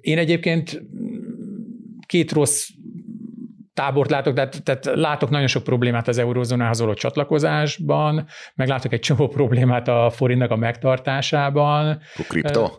Én 0.00 0.18
egyébként 0.18 0.82
két 2.06 2.32
rossz 2.32 2.68
tábort 3.74 4.10
látok, 4.10 4.34
tehát, 4.34 4.62
tehát 4.62 4.84
látok 4.84 5.30
nagyon 5.30 5.46
sok 5.46 5.62
problémát 5.64 6.08
az 6.08 6.18
eurózónához 6.18 6.80
való 6.80 6.94
csatlakozásban, 6.94 8.26
meg 8.54 8.68
látok 8.68 8.92
egy 8.92 9.00
csomó 9.00 9.28
problémát 9.38 9.88
a 9.88 10.10
forintnak 10.10 10.50
a 10.50 10.56
megtartásában. 10.56 11.88
A 12.16 12.22
kripto? 12.28 12.70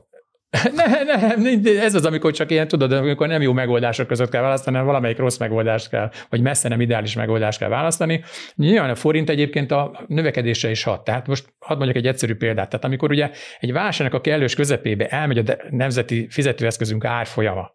Nem, 0.75 1.41
nem, 1.41 1.61
ez 1.79 1.95
az, 1.95 2.05
amikor 2.05 2.33
csak 2.33 2.51
ilyen, 2.51 2.67
tudod, 2.67 2.91
amikor 2.91 3.27
nem 3.27 3.41
jó 3.41 3.53
megoldások 3.53 4.07
között 4.07 4.29
kell 4.29 4.41
választani, 4.41 4.75
hanem 4.75 4.91
valamelyik 4.91 5.17
rossz 5.17 5.37
megoldást 5.37 5.89
kell, 5.89 6.11
vagy 6.29 6.41
messze 6.41 6.69
nem 6.69 6.81
ideális 6.81 7.15
megoldást 7.15 7.59
kell 7.59 7.69
választani. 7.69 8.23
Nyilván 8.55 8.89
a 8.89 8.95
forint 8.95 9.29
egyébként 9.29 9.71
a 9.71 10.03
növekedésre 10.07 10.69
is 10.69 10.83
hat. 10.83 11.03
Tehát 11.03 11.27
most 11.27 11.53
hadd 11.59 11.77
mondjak 11.77 11.97
egy 11.97 12.07
egyszerű 12.07 12.35
példát. 12.35 12.69
Tehát 12.69 12.85
amikor 12.85 13.11
ugye 13.11 13.29
egy 13.59 13.71
válságnak 13.71 14.19
a 14.19 14.21
kellős 14.21 14.55
közepébe 14.55 15.07
elmegy 15.07 15.37
a 15.37 15.55
nemzeti 15.69 16.27
fizetőeszközünk 16.29 17.05
árfolyama, 17.05 17.71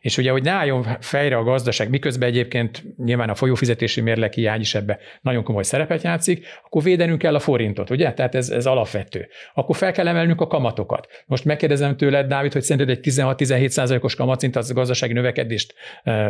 és 0.00 0.18
ugye, 0.18 0.30
hogy 0.30 0.42
ne 0.42 0.50
álljon 0.50 0.86
fejre 1.00 1.36
a 1.36 1.42
gazdaság, 1.42 1.88
miközben 1.90 2.28
egyébként 2.28 2.84
nyilván 3.04 3.28
a 3.28 3.34
folyófizetési 3.34 4.00
mérleg 4.00 4.32
hiány 4.32 4.60
is 4.60 4.74
ebbe 4.74 4.98
nagyon 5.20 5.42
komoly 5.42 5.62
szerepet 5.62 6.02
játszik, 6.02 6.46
akkor 6.64 6.82
védenünk 6.82 7.18
kell 7.18 7.34
a 7.34 7.38
forintot, 7.38 7.90
ugye? 7.90 8.12
Tehát 8.12 8.34
ez, 8.34 8.50
ez 8.50 8.66
alapvető. 8.66 9.28
Akkor 9.54 9.76
fel 9.76 9.92
kell 9.92 10.08
emelnünk 10.08 10.40
a 10.40 10.46
kamatokat. 10.46 11.06
Most 11.26 11.44
megkérdezem 11.44 11.96
tőled, 11.96 12.26
Dávid, 12.26 12.52
hogy 12.52 12.62
szerinted 12.62 12.96
egy 12.96 13.12
16-17 13.12 13.68
százalékos 13.68 14.14
kamatszint 14.14 14.56
az 14.56 14.70
a 14.70 14.74
gazdasági 14.74 15.12
növekedést 15.12 15.74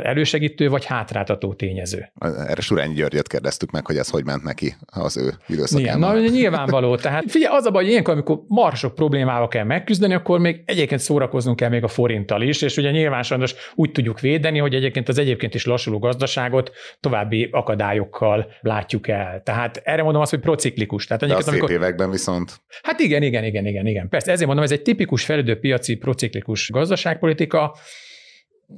elősegítő 0.02 0.68
vagy 0.68 0.84
hátráltató 0.84 1.54
tényező? 1.54 2.12
Erre 2.20 2.60
Surányi 2.60 2.94
Györgyöt 2.94 3.28
kérdeztük 3.28 3.70
meg, 3.70 3.86
hogy 3.86 3.96
ez 3.96 4.10
hogy 4.10 4.24
ment 4.24 4.42
neki 4.42 4.74
az 4.86 5.16
ő 5.16 5.30
időszakában. 5.48 6.16
Igen, 6.16 6.22
na, 6.22 6.28
nyilvánvaló. 6.28 6.96
Tehát 6.96 7.24
figyelj, 7.26 7.56
az 7.56 7.64
a 7.64 7.70
baj, 7.70 7.82
hogy 7.82 7.90
ilyenkor, 7.90 8.14
amikor 8.14 8.40
marsok 8.48 8.94
problémával 8.94 9.48
kell 9.48 9.64
megküzdeni, 9.64 10.14
akkor 10.14 10.38
még 10.38 10.62
egyébként 10.64 11.00
szórakoznunk 11.00 11.56
kell 11.56 11.68
még 11.68 11.84
a 11.84 11.88
forinttal 11.88 12.42
is, 12.42 12.62
és 12.62 12.76
ugye 12.76 12.90
nyilván 12.90 13.22
sajnos 13.22 13.47
úgy 13.74 13.90
tudjuk 13.90 14.20
védeni, 14.20 14.58
hogy 14.58 14.74
egyébként 14.74 15.08
az 15.08 15.18
egyébként 15.18 15.54
is 15.54 15.64
lassuló 15.64 15.98
gazdaságot 15.98 16.70
további 17.00 17.48
akadályokkal 17.52 18.52
látjuk 18.60 19.08
el. 19.08 19.42
Tehát 19.42 19.80
erre 19.84 20.02
mondom 20.02 20.22
azt, 20.22 20.30
hogy 20.30 20.40
prociklikus. 20.40 21.06
Tehát 21.06 21.26
De 21.26 21.34
a 21.34 21.40
szép 21.40 21.52
amikor... 21.52 21.70
években 21.70 22.10
viszont. 22.10 22.60
Hát 22.82 23.00
igen, 23.00 23.22
igen, 23.22 23.44
igen, 23.44 23.66
igen, 23.66 23.86
igen. 23.86 24.08
Persze, 24.08 24.30
ezért 24.30 24.46
mondom, 24.46 24.64
ez 24.64 24.72
egy 24.72 24.82
tipikus 24.82 25.24
fejlődő 25.24 25.58
piaci 25.58 25.96
prociklikus 25.96 26.70
gazdaságpolitika, 26.70 27.76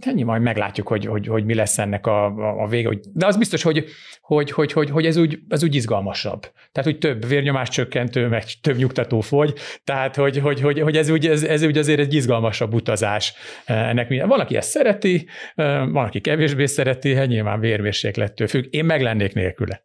ennyi 0.01 0.23
majd 0.23 0.43
meglátjuk, 0.43 0.89
hogy, 0.89 1.07
hogy, 1.07 1.27
hogy 1.27 1.45
mi 1.45 1.55
lesz 1.55 1.79
ennek 1.79 2.07
a, 2.07 2.27
a, 2.27 2.63
a 2.63 2.67
vége. 2.67 2.99
De 3.13 3.27
az 3.27 3.37
biztos, 3.37 3.63
hogy, 3.63 3.85
hogy, 4.21 4.51
hogy, 4.51 4.73
hogy, 4.73 4.91
hogy 4.91 5.07
ez, 5.07 5.17
úgy, 5.17 5.39
ez 5.49 5.63
úgy 5.63 5.75
izgalmasabb. 5.75 6.41
Tehát, 6.73 6.91
hogy 6.91 6.99
több 6.99 7.27
vérnyomás 7.27 7.69
csökkentő, 7.69 8.29
meg 8.29 8.45
több 8.61 8.77
nyugtató 8.77 9.21
fogy, 9.21 9.55
tehát, 9.85 10.17
hogy, 10.17 10.39
hogy, 10.39 10.61
hogy, 10.61 10.81
hogy 10.81 10.97
ez, 10.97 11.09
úgy, 11.09 11.27
ez, 11.27 11.43
ez 11.43 11.63
úgy 11.63 11.79
azért 11.79 12.01
egy 12.01 12.15
izgalmasabb 12.15 12.75
utazás. 12.75 13.35
Ennek 13.65 14.09
minden. 14.09 14.29
Van, 14.29 14.41
aki 14.41 14.57
ezt 14.57 14.71
szereti, 14.71 15.27
van, 15.55 16.05
aki 16.05 16.21
kevésbé 16.21 16.67
szereti, 16.67 17.15
hát 17.15 17.27
nyilván 17.27 17.61
vérmérséklettől 17.61 18.47
függ. 18.47 18.65
Én 18.71 18.85
meg 18.85 19.03
lennék 19.03 19.35
nélküle. 19.35 19.83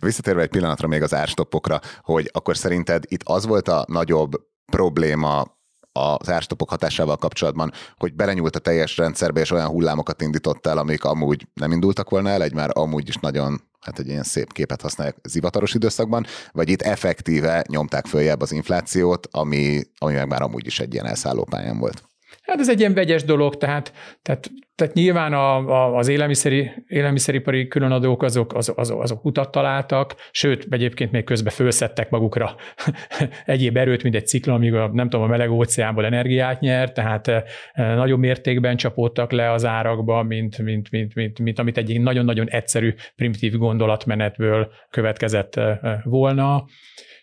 Visszatérve 0.00 0.42
egy 0.42 0.48
pillanatra 0.48 0.88
még 0.88 1.02
az 1.02 1.14
árstoppokra, 1.14 1.80
hogy 2.02 2.30
akkor 2.32 2.56
szerinted 2.56 3.04
itt 3.06 3.22
az 3.24 3.46
volt 3.46 3.68
a 3.68 3.84
nagyobb 3.88 4.30
probléma 4.70 5.58
az 5.92 6.30
árstopok 6.30 6.70
hatásával 6.70 7.16
kapcsolatban, 7.16 7.72
hogy 7.96 8.14
belenyúlt 8.14 8.56
a 8.56 8.58
teljes 8.58 8.96
rendszerbe, 8.96 9.40
és 9.40 9.50
olyan 9.50 9.68
hullámokat 9.68 10.22
indított 10.22 10.66
el, 10.66 10.78
amik 10.78 11.04
amúgy 11.04 11.46
nem 11.54 11.72
indultak 11.72 12.10
volna 12.10 12.28
el, 12.28 12.42
egy 12.42 12.54
már 12.54 12.70
amúgy 12.72 13.08
is 13.08 13.16
nagyon 13.16 13.68
hát 13.80 13.98
egy 13.98 14.08
ilyen 14.08 14.22
szép 14.22 14.52
képet 14.52 14.80
használják 14.80 15.16
zivataros 15.22 15.74
időszakban, 15.74 16.26
vagy 16.52 16.68
itt 16.68 16.82
effektíve 16.82 17.64
nyomták 17.68 18.06
följebb 18.06 18.40
az 18.40 18.52
inflációt, 18.52 19.28
ami, 19.30 19.82
ami 19.98 20.14
meg 20.14 20.28
már 20.28 20.42
amúgy 20.42 20.66
is 20.66 20.80
egy 20.80 20.92
ilyen 20.92 21.06
elszálló 21.06 21.44
pályán 21.44 21.78
volt. 21.78 22.09
Hát 22.50 22.60
ez 22.60 22.68
egy 22.68 22.80
ilyen 22.80 22.94
vegyes 22.94 23.24
dolog, 23.24 23.56
tehát, 23.56 23.92
tehát, 24.22 24.50
tehát 24.74 24.94
nyilván 24.94 25.32
a, 25.32 25.56
a, 25.56 25.96
az 25.96 26.08
élelmiszeri, 26.08 26.70
élelmiszeripari 26.86 27.68
különadók 27.68 28.22
azok, 28.22 28.54
azok, 28.54 28.78
azok, 28.78 29.02
azok 29.02 29.24
utat 29.24 29.50
találtak, 29.50 30.14
sőt, 30.30 30.66
egyébként 30.70 31.12
még 31.12 31.24
közben 31.24 31.52
fölszedtek 31.52 32.10
magukra 32.10 32.54
egyéb 33.44 33.76
erőt, 33.76 34.02
mint 34.02 34.14
egy 34.14 34.26
ciklon, 34.26 34.56
amíg 34.56 34.74
a, 34.74 34.90
nem 34.92 35.08
tudom, 35.08 35.26
a 35.26 35.28
meleg 35.28 35.50
óceánból 35.50 36.04
energiát 36.04 36.60
nyert, 36.60 36.94
tehát 36.94 37.28
e, 37.28 37.44
nagyobb 37.74 38.18
mértékben 38.18 38.76
csapódtak 38.76 39.32
le 39.32 39.50
az 39.50 39.64
árakba, 39.64 40.22
mint, 40.22 40.58
mint, 40.58 40.90
mint, 40.90 41.14
mint, 41.14 41.38
mint 41.38 41.58
amit 41.58 41.76
egy 41.76 42.00
nagyon-nagyon 42.00 42.48
egyszerű, 42.48 42.94
primitív 43.16 43.56
gondolatmenetből 43.56 44.72
következett 44.90 45.56
e, 45.56 46.00
volna. 46.04 46.64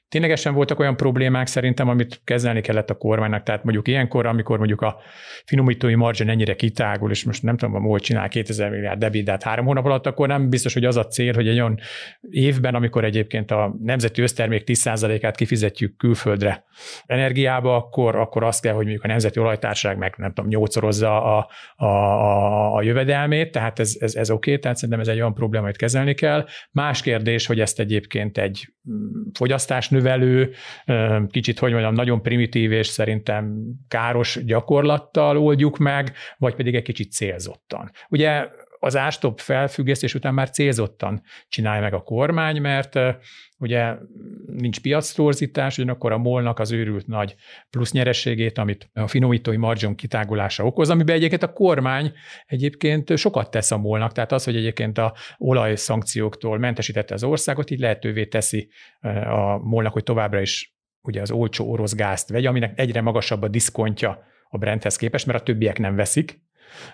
Ténylegesen 0.09 0.53
voltak 0.53 0.79
olyan 0.79 0.95
problémák 0.97 1.47
szerintem, 1.47 1.89
amit 1.89 2.21
kezelni 2.23 2.61
kellett 2.61 2.89
a 2.89 2.97
kormánynak, 2.97 3.43
tehát 3.43 3.63
mondjuk 3.63 3.87
ilyenkor, 3.87 4.25
amikor 4.25 4.57
mondjuk 4.57 4.81
a 4.81 4.97
finomítói 5.45 5.95
margin 5.95 6.29
ennyire 6.29 6.55
kitágul, 6.55 7.11
és 7.11 7.23
most 7.23 7.43
nem 7.43 7.57
tudom, 7.57 7.75
a 7.75 7.79
MOL 7.79 7.99
csinál 7.99 8.27
2000 8.27 8.69
milliárd 8.69 8.99
debitát 8.99 9.43
három 9.43 9.65
hónap 9.65 9.85
alatt, 9.85 10.05
akkor 10.05 10.27
nem 10.27 10.49
biztos, 10.49 10.73
hogy 10.73 10.85
az 10.85 10.97
a 10.97 11.07
cél, 11.07 11.33
hogy 11.33 11.47
egy 11.47 11.59
olyan 11.59 11.79
évben, 12.29 12.75
amikor 12.75 13.03
egyébként 13.03 13.51
a 13.51 13.75
nemzeti 13.83 14.21
össztermék 14.21 14.63
10%-át 14.65 15.35
kifizetjük 15.35 15.97
külföldre 15.97 16.65
energiába, 17.05 17.75
akkor, 17.75 18.15
akkor 18.15 18.43
azt 18.43 18.61
kell, 18.61 18.73
hogy 18.73 18.83
mondjuk 18.83 19.03
a 19.03 19.07
nemzeti 19.07 19.39
olajtárság 19.39 19.97
meg 19.97 20.13
nem 20.17 20.33
tudom, 20.33 20.49
nyolcszorozza 20.49 21.37
a, 21.37 21.49
a, 21.75 21.85
a, 21.85 22.75
a 22.75 22.81
jövedelmét, 22.81 23.51
tehát 23.51 23.79
ez, 23.79 23.95
ez, 23.99 24.15
ez 24.15 24.29
oké, 24.29 24.49
okay, 24.49 24.61
tehát 24.61 24.77
szerintem 24.77 24.99
ez 24.99 25.07
egy 25.07 25.19
olyan 25.19 25.33
probléma, 25.33 25.63
amit 25.63 25.77
kezelni 25.77 26.13
kell. 26.13 26.45
Más 26.71 27.01
kérdés, 27.01 27.45
hogy 27.45 27.59
ezt 27.59 27.79
egyébként 27.79 28.37
egy 28.37 28.73
mm, 28.89 29.21
fogyasztás 29.33 29.89
növelő, 29.97 30.53
kicsit, 31.27 31.59
hogy 31.59 31.71
mondjam, 31.71 31.93
nagyon 31.93 32.21
primitív 32.21 32.71
és 32.71 32.87
szerintem 32.87 33.55
káros 33.87 34.39
gyakorlattal 34.45 35.37
oldjuk 35.37 35.77
meg, 35.77 36.11
vagy 36.37 36.55
pedig 36.55 36.75
egy 36.75 36.83
kicsit 36.83 37.11
célzottan. 37.11 37.91
Ugye 38.09 38.47
az 38.79 38.95
ástop 38.95 39.39
felfüggesztés 39.39 40.13
után 40.13 40.33
már 40.33 40.49
célzottan 40.49 41.21
csinálja 41.47 41.81
meg 41.81 41.93
a 41.93 42.01
kormány, 42.01 42.61
mert 42.61 42.99
ugye 43.59 43.95
nincs 44.45 44.79
piactorzítás, 44.79 45.77
ugyanakkor 45.77 46.11
a 46.11 46.17
molnak 46.17 46.59
az 46.59 46.71
őrült 46.71 47.07
nagy 47.07 47.35
plusz 47.69 47.91
nyerességét, 47.91 48.57
amit 48.57 48.89
a 48.93 49.07
finomítói 49.07 49.57
margin 49.57 49.95
kitágulása 49.95 50.65
okoz, 50.65 50.89
amiben 50.89 51.15
egyébként 51.15 51.43
a 51.43 51.53
kormány 51.53 52.11
egyébként 52.45 53.17
sokat 53.17 53.51
tesz 53.51 53.71
a 53.71 53.77
molnak, 53.77 54.11
tehát 54.11 54.31
az, 54.31 54.43
hogy 54.43 54.55
egyébként 54.55 54.97
a 54.97 55.13
olajszankcióktól 55.37 56.57
mentesítette 56.57 57.13
az 57.13 57.23
országot, 57.23 57.69
így 57.69 57.79
lehetővé 57.79 58.25
teszi 58.25 58.69
a 59.25 59.57
molnak, 59.57 59.93
hogy 59.93 60.03
továbbra 60.03 60.41
is 60.41 60.75
ugye 61.01 61.21
az 61.21 61.31
olcsó 61.31 61.71
orosz 61.71 61.95
gázt 61.95 62.29
vegy, 62.29 62.45
aminek 62.45 62.79
egyre 62.79 63.01
magasabb 63.01 63.41
a 63.41 63.47
diszkontja 63.47 64.25
a 64.49 64.57
Brenthez 64.57 64.95
képest, 64.95 65.25
mert 65.25 65.39
a 65.39 65.43
többiek 65.43 65.79
nem 65.79 65.95
veszik, 65.95 66.45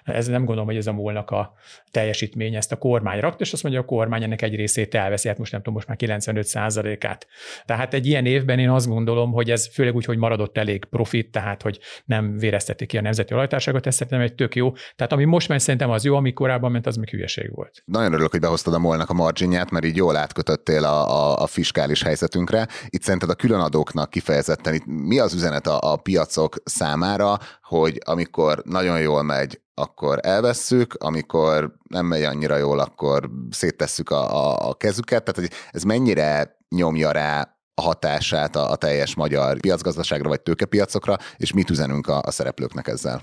ez 0.03 0.27
nem 0.27 0.39
gondolom, 0.39 0.65
hogy 0.65 0.77
ez 0.77 0.87
a 0.87 0.93
múlnak 0.93 1.31
a 1.31 1.53
teljesítmény, 1.91 2.55
ezt 2.55 2.71
a 2.71 2.75
kormány 2.75 3.19
rakt, 3.19 3.41
és 3.41 3.53
azt 3.53 3.63
mondja, 3.63 3.81
a 3.81 3.85
kormány 3.85 4.23
ennek 4.23 4.41
egy 4.41 4.55
részét 4.55 4.95
elveszi, 4.95 5.27
hát 5.27 5.37
most 5.37 5.51
nem 5.51 5.59
tudom, 5.59 5.73
most 5.73 5.87
már 5.87 5.97
95 5.97 6.55
át 6.55 7.27
Tehát 7.65 7.93
egy 7.93 8.07
ilyen 8.07 8.25
évben 8.25 8.59
én 8.59 8.69
azt 8.69 8.87
gondolom, 8.87 9.31
hogy 9.31 9.51
ez 9.51 9.73
főleg 9.73 9.95
úgy, 9.95 10.05
hogy 10.05 10.17
maradott 10.17 10.57
elég 10.57 10.85
profit, 10.85 11.31
tehát 11.31 11.61
hogy 11.61 11.79
nem 12.05 12.37
véreztetik 12.37 12.87
ki 12.87 12.97
a 12.97 13.01
nemzeti 13.01 13.33
olajtárságot, 13.33 13.87
ez 13.87 13.93
szerintem 13.93 14.21
egy 14.21 14.35
tök 14.35 14.55
jó. 14.55 14.71
Tehát 14.95 15.11
ami 15.11 15.23
most 15.23 15.47
megy, 15.47 15.59
szerintem 15.59 15.89
az 15.89 16.03
jó, 16.03 16.15
ami 16.15 16.33
korábban 16.33 16.71
ment, 16.71 16.87
az 16.87 16.95
még 16.95 17.09
hülyeség 17.09 17.55
volt. 17.55 17.81
Nagyon 17.85 18.13
örülök, 18.13 18.31
hogy 18.31 18.39
behoztad 18.39 18.73
a 18.73 18.79
molnak 18.79 19.09
a 19.09 19.13
marginját, 19.13 19.71
mert 19.71 19.85
így 19.85 19.95
jól 19.95 20.15
átkötöttél 20.15 20.83
a, 20.83 21.09
a, 21.09 21.41
a 21.41 21.47
fiskális 21.47 22.03
helyzetünkre. 22.03 22.67
Itt 22.89 23.01
szerinted 23.01 23.29
a 23.29 23.35
különadóknak 23.35 24.09
kifejezetten 24.09 24.73
itt 24.73 24.85
mi 24.85 25.19
az 25.19 25.33
üzenet 25.33 25.67
a, 25.67 25.91
a 25.91 25.95
piacok 25.95 26.55
számára, 26.63 27.37
hogy 27.61 28.01
amikor 28.05 28.61
nagyon 28.65 29.01
jól 29.01 29.23
megy 29.23 29.61
akkor 29.73 30.19
elvesszük, 30.21 30.93
amikor 30.93 31.75
nem 31.89 32.05
megy 32.05 32.23
annyira 32.23 32.57
jól, 32.57 32.79
akkor 32.79 33.29
széttesszük 33.49 34.09
a, 34.09 34.35
a, 34.35 34.69
a 34.69 34.73
kezüket, 34.73 35.23
tehát 35.23 35.49
hogy 35.49 35.59
ez 35.71 35.83
mennyire 35.83 36.57
nyomja 36.69 37.11
rá 37.11 37.57
a 37.75 37.81
hatását 37.81 38.55
a, 38.55 38.71
a 38.71 38.75
teljes 38.75 39.15
magyar 39.15 39.59
piacgazdaságra 39.59 40.29
vagy 40.29 40.41
tőkepiacokra, 40.41 41.17
és 41.37 41.53
mit 41.53 41.69
üzenünk 41.69 42.07
a, 42.07 42.21
a 42.25 42.31
szereplőknek 42.31 42.87
ezzel? 42.87 43.21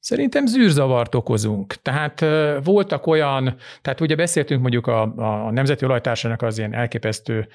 Szerintem 0.00 0.46
zűrzavart 0.46 1.14
okozunk. 1.14 1.74
Tehát 1.74 2.24
voltak 2.64 3.06
olyan, 3.06 3.56
tehát 3.82 4.00
ugye 4.00 4.14
beszéltünk 4.14 4.60
mondjuk 4.60 4.86
a, 4.86 5.02
a 5.16 5.50
Nemzeti 5.50 5.84
Olajtársának 5.84 6.42
az 6.42 6.58
ilyen 6.58 6.74
elképesztő 6.74 7.48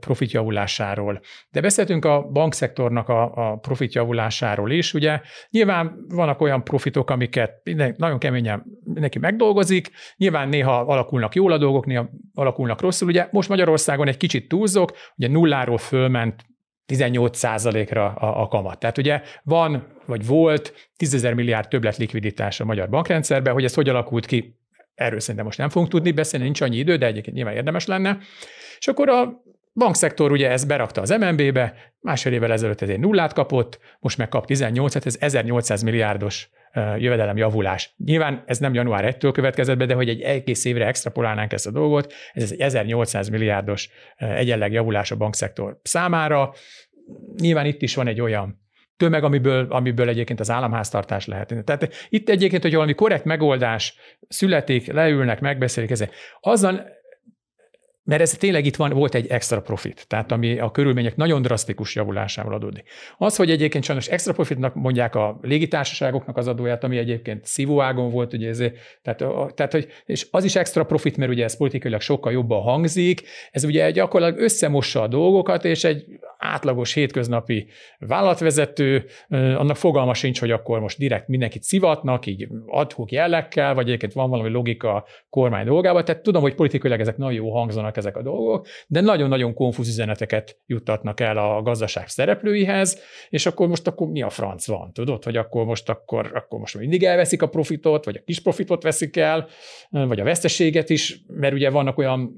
profitjavulásáról, 0.00 1.20
de 1.50 1.60
beszéltünk 1.60 2.04
a 2.04 2.22
bankszektornak 2.32 3.08
a, 3.08 3.32
a 3.34 3.56
profitjavulásáról 3.56 4.70
is. 4.70 4.94
Ugye 4.94 5.20
nyilván 5.50 6.04
vannak 6.08 6.40
olyan 6.40 6.64
profitok, 6.64 7.10
amiket 7.10 7.52
nagyon 7.96 8.18
keményen 8.18 8.64
mindenki 8.84 9.18
megdolgozik, 9.18 9.90
nyilván 10.16 10.48
néha 10.48 10.80
alakulnak 10.80 11.34
jól 11.34 11.52
a 11.52 11.58
dolgok, 11.58 11.86
néha 11.86 12.10
alakulnak 12.34 12.80
rosszul. 12.80 13.08
Ugye 13.08 13.28
most 13.30 13.48
Magyarországon 13.48 14.08
egy 14.08 14.16
kicsit 14.16 14.48
túlzok, 14.48 14.92
ugye 15.16 15.28
nulláról 15.28 15.78
fölment 15.78 16.44
18%-ra 16.90 18.06
a, 18.06 18.42
a 18.42 18.48
kamat. 18.48 18.78
Tehát 18.78 18.98
ugye 18.98 19.22
van, 19.42 19.86
vagy 20.06 20.26
volt 20.26 20.90
10 20.96 21.22
milliárd 21.22 21.68
többlet 21.68 21.96
likviditás 21.96 22.60
a 22.60 22.64
magyar 22.64 22.88
bankrendszerben, 22.88 23.52
hogy 23.52 23.64
ez 23.64 23.74
hogy 23.74 23.88
alakult 23.88 24.26
ki, 24.26 24.58
erről 24.94 25.20
szerintem 25.20 25.44
most 25.44 25.58
nem 25.58 25.68
fogunk 25.68 25.90
tudni 25.90 26.12
beszélni, 26.12 26.44
nincs 26.44 26.60
annyi 26.60 26.76
idő, 26.76 26.96
de 26.96 27.06
egyébként 27.06 27.36
nyilván 27.36 27.54
érdemes 27.54 27.86
lenne. 27.86 28.18
És 28.78 28.88
akkor 28.88 29.08
a 29.08 29.42
bankszektor 29.74 30.32
ugye 30.32 30.50
ezt 30.50 30.66
berakta 30.66 31.00
az 31.00 31.10
MNB-be, 31.10 31.74
másfél 32.00 32.32
évvel 32.32 32.52
ezelőtt 32.52 32.80
ez 32.80 32.88
egy 32.88 33.00
nullát 33.00 33.32
kapott, 33.32 33.78
most 33.98 34.18
meg 34.18 34.28
kap 34.28 34.44
18-et, 34.48 35.06
ez 35.06 35.16
1800 35.20 35.82
milliárdos 35.82 36.50
jövedelem 36.74 37.36
javulás. 37.36 37.94
Nyilván 38.04 38.42
ez 38.46 38.58
nem 38.58 38.74
január 38.74 39.14
1-től 39.14 39.30
következett 39.32 39.76
be, 39.76 39.86
de 39.86 39.94
hogy 39.94 40.08
egy 40.08 40.20
egész 40.20 40.64
évre 40.64 40.86
extrapolálnánk 40.86 41.52
ezt 41.52 41.66
a 41.66 41.70
dolgot, 41.70 42.12
ez 42.32 42.52
egy 42.52 42.60
1800 42.60 43.28
milliárdos 43.28 43.90
egyenleg 44.16 44.72
javulás 44.72 45.10
a 45.10 45.16
bankszektor 45.16 45.78
számára. 45.82 46.52
Nyilván 47.36 47.66
itt 47.66 47.82
is 47.82 47.94
van 47.94 48.06
egy 48.06 48.20
olyan 48.20 48.60
tömeg, 48.96 49.24
amiből, 49.24 49.66
amiből 49.68 50.08
egyébként 50.08 50.40
az 50.40 50.50
államháztartás 50.50 51.26
lehet. 51.26 51.54
Tehát 51.64 51.94
itt 52.08 52.28
egyébként, 52.28 52.62
hogy 52.62 52.74
valami 52.74 52.94
korrekt 52.94 53.24
megoldás 53.24 53.94
születik, 54.28 54.92
leülnek, 54.92 55.40
megbeszélik 55.40 55.90
ezzel, 55.90 56.08
azzal 56.40 56.98
mert 58.10 58.22
ez 58.22 58.30
tényleg 58.30 58.66
itt 58.66 58.76
van, 58.76 58.90
volt 58.90 59.14
egy 59.14 59.26
extra 59.26 59.60
profit, 59.60 60.04
tehát 60.08 60.32
ami 60.32 60.58
a 60.58 60.70
körülmények 60.70 61.16
nagyon 61.16 61.42
drasztikus 61.42 61.94
javulásával 61.94 62.54
adódik. 62.54 62.84
Az, 63.18 63.36
hogy 63.36 63.50
egyébként 63.50 63.84
sajnos 63.84 64.08
extra 64.08 64.32
profitnak 64.32 64.74
mondják 64.74 65.14
a 65.14 65.38
légitársaságoknak 65.42 66.36
az 66.36 66.46
adóját, 66.48 66.84
ami 66.84 66.98
egyébként 66.98 67.44
szívóágon 67.44 68.10
volt, 68.10 68.32
ugye 68.32 68.48
ezért, 68.48 68.76
tehát, 69.02 69.54
tehát, 69.54 69.72
hogy, 69.72 69.88
és 70.06 70.26
az 70.30 70.44
is 70.44 70.56
extra 70.56 70.84
profit, 70.84 71.16
mert 71.16 71.30
ugye 71.30 71.44
ez 71.44 71.56
politikailag 71.56 72.00
sokkal 72.00 72.32
jobban 72.32 72.62
hangzik, 72.62 73.22
ez 73.50 73.64
ugye 73.64 73.90
gyakorlatilag 73.90 74.42
összemossa 74.42 75.02
a 75.02 75.08
dolgokat, 75.08 75.64
és 75.64 75.84
egy 75.84 76.04
átlagos 76.38 76.92
hétköznapi 76.92 77.66
vállalatvezető, 77.98 79.04
annak 79.28 79.76
fogalma 79.76 80.14
sincs, 80.14 80.40
hogy 80.40 80.50
akkor 80.50 80.80
most 80.80 80.98
direkt 80.98 81.28
mindenkit 81.28 81.62
szivatnak, 81.62 82.26
így 82.26 82.48
adhok 82.66 83.12
jellekkel, 83.12 83.74
vagy 83.74 83.86
egyébként 83.86 84.12
van 84.12 84.30
valami 84.30 84.48
logika 84.48 84.94
a 84.94 85.04
kormány 85.28 85.64
dolgában, 85.64 86.04
tehát 86.04 86.22
tudom, 86.22 86.42
hogy 86.42 86.54
politikailag 86.54 87.00
ezek 87.00 87.16
nagyon 87.16 87.34
jó 87.34 87.52
hangzanak 87.52 87.96
ezek 88.00 88.16
a 88.16 88.22
dolgok, 88.22 88.66
de 88.86 89.00
nagyon-nagyon 89.00 89.54
konfúz 89.54 89.88
üzeneteket 89.88 90.58
juttatnak 90.66 91.20
el 91.20 91.36
a 91.36 91.62
gazdaság 91.62 92.08
szereplőihez, 92.08 92.98
és 93.28 93.46
akkor 93.46 93.68
most 93.68 93.86
akkor 93.86 94.08
mi 94.08 94.22
a 94.22 94.30
franc 94.30 94.66
van, 94.66 94.92
tudod, 94.92 95.24
hogy 95.24 95.36
akkor 95.36 95.64
most 95.64 95.88
akkor, 95.88 96.30
akkor 96.34 96.58
most 96.58 96.78
mindig 96.78 97.04
elveszik 97.04 97.42
a 97.42 97.48
profitot, 97.48 98.04
vagy 98.04 98.16
a 98.16 98.24
kis 98.24 98.40
profitot 98.40 98.82
veszik 98.82 99.16
el, 99.16 99.48
vagy 99.90 100.20
a 100.20 100.24
veszteséget 100.24 100.90
is, 100.90 101.20
mert 101.26 101.54
ugye 101.54 101.70
vannak 101.70 101.98
olyan 101.98 102.32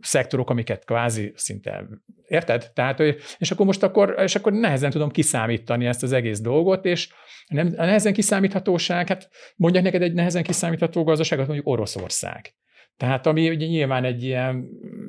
szektorok, 0.00 0.50
amiket 0.50 0.84
kvázi 0.84 1.32
szinte, 1.34 1.88
érted? 2.26 2.70
Tehát, 2.74 3.00
és 3.38 3.50
akkor 3.50 3.66
most 3.66 3.82
akkor, 3.82 4.14
és 4.22 4.34
akkor 4.34 4.52
nehezen 4.52 4.90
tudom 4.90 5.10
kiszámítani 5.10 5.86
ezt 5.86 6.02
az 6.02 6.12
egész 6.12 6.40
dolgot, 6.40 6.84
és 6.84 7.08
nem, 7.46 7.74
a 7.76 7.84
nehezen 7.84 8.12
kiszámíthatóság, 8.12 9.08
hát 9.08 9.28
mondjak 9.56 9.84
neked 9.84 10.02
egy 10.02 10.12
nehezen 10.12 10.42
kiszámítható 10.42 11.04
gazdaságot, 11.04 11.46
mondjuk 11.46 11.68
Oroszország. 11.68 12.54
Tehát 12.96 13.26
ami 13.26 13.48
ugye 13.48 13.66
nyilván 13.66 14.04
egy 14.04 14.22
ilyen 14.22 14.68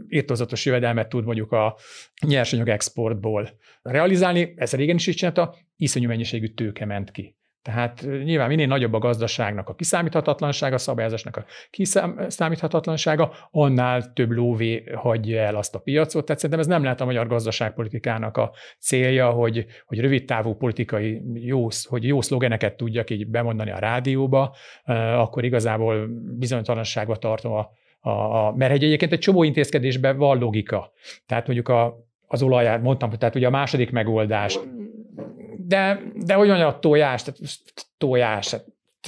írtozatos 0.10 0.65
jövedelmet 0.65 1.10
tud 1.10 1.26
mondjuk 1.26 1.52
a 1.52 1.78
nyersanyag 2.26 2.69
exportból 2.69 3.50
realizálni, 3.82 4.54
ez 4.56 4.73
régen 4.73 4.95
is 4.95 5.08
is 5.08 5.15
csinálta, 5.15 5.56
iszonyú 5.76 6.08
mennyiségű 6.08 6.47
tőke 6.47 6.86
ment 6.86 7.12
ki. 7.12 7.36
Tehát 7.62 8.02
nyilván 8.24 8.48
minél 8.48 8.67
nagyobb 8.67 8.93
a 8.93 8.98
gazdaságnak 8.98 9.70
a 9.70 9.76
kiszámíthatatlansága, 9.76 10.76
a 10.76 10.78
szabályozásnak 10.78 11.38
a 11.38 11.46
kiszámíthatatlansága, 11.70 13.32
annál 13.52 14.13
több 14.13 14.32
lóvé 14.32 14.84
hagyja 14.96 15.41
el 15.41 15.56
azt 15.56 15.76
a 15.76 15.80
piacot. 15.80 16.26
Tehát 16.26 16.41
szerintem 16.41 16.60
ez 16.60 16.72
nem 16.72 16.84
lehet 16.84 17.02
a 17.02 17.06
magyar 17.06 17.28
gazdaságpolitikának 17.28 18.38
a 18.38 18.52
célja, 18.80 19.30
hogy, 19.30 19.65
hogy 19.86 20.00
rövid 20.00 20.26
távú 20.26 20.54
politikai 20.54 21.22
jó, 21.34 21.67
hogy 21.84 22.04
jó 22.04 22.22
szlogeneket 22.22 22.78
tudjak 22.78 23.10
így 23.10 23.28
bemondani 23.28 23.72
a 23.72 23.80
rádióba, 23.80 24.56
akkor 25.15 25.43
igazából 25.43 26.08
bizonytalanságba 26.38 27.15
tartom 27.15 27.52
a, 27.52 27.70
a, 28.00 28.10
a 28.10 28.56
mert 28.56 28.72
egy 28.72 28.84
egyébként 28.84 29.12
egy 29.12 29.20
csomó 29.20 29.43
intézkedésben 29.43 30.17
van 30.17 30.39
logika. 30.39 30.91
Tehát 31.26 31.46
mondjuk 31.46 31.70
a, 31.70 32.06
az 32.28 32.41
olaját 32.41 32.82
mondtam, 32.82 33.10
tehát 33.10 33.36
ugye 33.36 33.48
a 33.48 33.50
második 33.50 33.91
megoldás, 33.91 34.60
de, 35.58 36.01
de 36.15 36.34
hogy 36.34 36.47
mondja, 36.47 36.67
a 36.67 36.80
tojás, 36.80 37.23
tehát 37.23 37.39
tojás, 37.97 38.51
hát 38.51 38.65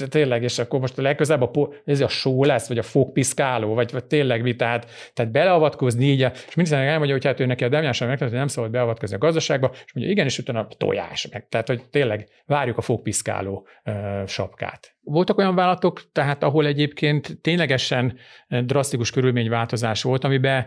tényleg, 0.08 0.42
és 0.42 0.58
akkor 0.58 0.80
most 0.80 0.96
legközelebb 0.96 1.56
a, 1.56 1.68
ez 1.84 2.00
a 2.00 2.08
só 2.08 2.44
lesz, 2.44 2.68
vagy 2.68 2.78
a 2.78 2.82
fogpiszkáló, 2.82 3.74
vagy, 3.74 3.92
vagy 3.92 4.04
tényleg 4.04 4.42
mi, 4.42 4.56
tehát, 4.56 4.90
tehát 5.12 5.32
beleavatkozni 5.32 6.04
így, 6.04 6.20
és 6.20 6.54
miniszternek 6.54 6.88
elmondja, 6.88 7.14
hogy 7.14 7.24
hát 7.24 7.40
ő 7.40 7.46
neki 7.46 7.64
a 7.64 7.68
Demjánsan 7.68 8.08
meg, 8.08 8.18
hogy 8.18 8.30
nem 8.30 8.46
szabad 8.46 8.70
beavatkozni 8.70 9.16
a 9.16 9.18
gazdaságba, 9.18 9.70
és 9.72 9.92
mondja, 9.92 10.12
igen, 10.12 10.26
és 10.26 10.38
utána 10.38 10.60
a 10.60 10.68
tojás, 10.76 11.28
meg, 11.32 11.48
tehát 11.48 11.66
hogy 11.66 11.82
tényleg 11.90 12.28
várjuk 12.46 12.78
a 12.78 12.80
fogpiszkáló 12.80 13.66
uh, 13.84 14.26
sapkát. 14.26 14.94
Voltak 15.02 15.38
olyan 15.38 15.54
vállalatok, 15.54 16.02
tehát 16.12 16.42
ahol 16.42 16.66
egyébként 16.66 17.40
ténylegesen 17.40 18.18
drasztikus 18.48 19.10
körülményváltozás 19.10 20.02
volt, 20.02 20.24
amiben 20.24 20.66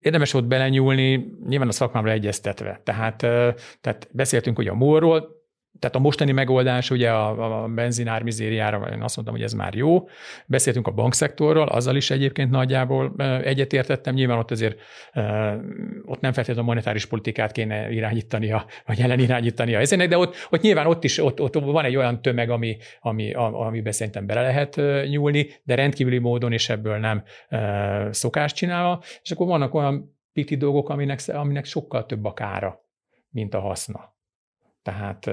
érdemes 0.00 0.32
volt 0.32 0.46
belenyúlni, 0.46 1.32
nyilván 1.46 1.68
a 1.68 1.72
szakmámra 1.72 2.10
egyeztetve. 2.10 2.80
Tehát, 2.84 3.16
tehát 3.80 4.08
beszéltünk 4.12 4.58
ugye 4.58 4.70
a 4.70 4.74
múlról, 4.74 5.37
tehát 5.78 5.96
a 5.96 5.98
mostani 5.98 6.32
megoldás 6.32 6.90
ugye 6.90 7.10
a, 7.10 7.62
a 7.62 7.68
benzinár 7.68 8.22
mizériára, 8.22 8.76
én 8.76 9.02
azt 9.02 9.16
mondtam, 9.16 9.36
hogy 9.36 9.44
ez 9.44 9.52
már 9.52 9.74
jó. 9.74 10.08
Beszéltünk 10.46 10.86
a 10.86 10.90
bankszektorról, 10.90 11.68
azzal 11.68 11.96
is 11.96 12.10
egyébként 12.10 12.50
nagyjából 12.50 13.14
egyetértettem. 13.42 14.14
Nyilván 14.14 14.38
ott 14.38 14.50
azért 14.50 14.80
ott 16.04 16.20
nem 16.20 16.32
feltétlenül 16.32 16.62
a 16.62 16.64
monetáris 16.64 17.06
politikát 17.06 17.52
kéne 17.52 17.90
irányítania, 17.90 18.64
vagy 18.86 19.00
ellen 19.00 19.18
irányítania 19.18 19.78
ezenek, 19.78 20.08
de 20.08 20.18
ott, 20.18 20.34
ott 20.50 20.60
nyilván 20.60 20.86
ott 20.86 21.04
is 21.04 21.18
ott, 21.18 21.40
ott 21.40 21.54
van 21.54 21.84
egy 21.84 21.96
olyan 21.96 22.22
tömeg, 22.22 22.50
ami, 22.50 22.76
ami, 23.00 23.32
amiben 23.32 23.92
szerintem 23.92 24.26
bele 24.26 24.42
lehet 24.42 24.80
nyúlni, 25.08 25.48
de 25.62 25.74
rendkívüli 25.74 26.18
módon 26.18 26.52
és 26.52 26.68
ebből 26.68 26.96
nem 26.96 27.22
szokást 28.10 28.56
csinálva. 28.56 29.02
És 29.22 29.30
akkor 29.30 29.46
vannak 29.46 29.74
olyan 29.74 30.16
piti 30.32 30.56
dolgok, 30.56 30.88
aminek, 30.88 31.20
aminek 31.26 31.64
sokkal 31.64 32.06
több 32.06 32.24
a 32.24 32.32
kára, 32.32 32.80
mint 33.30 33.54
a 33.54 33.60
haszna. 33.60 34.16
Tehát 34.88 35.30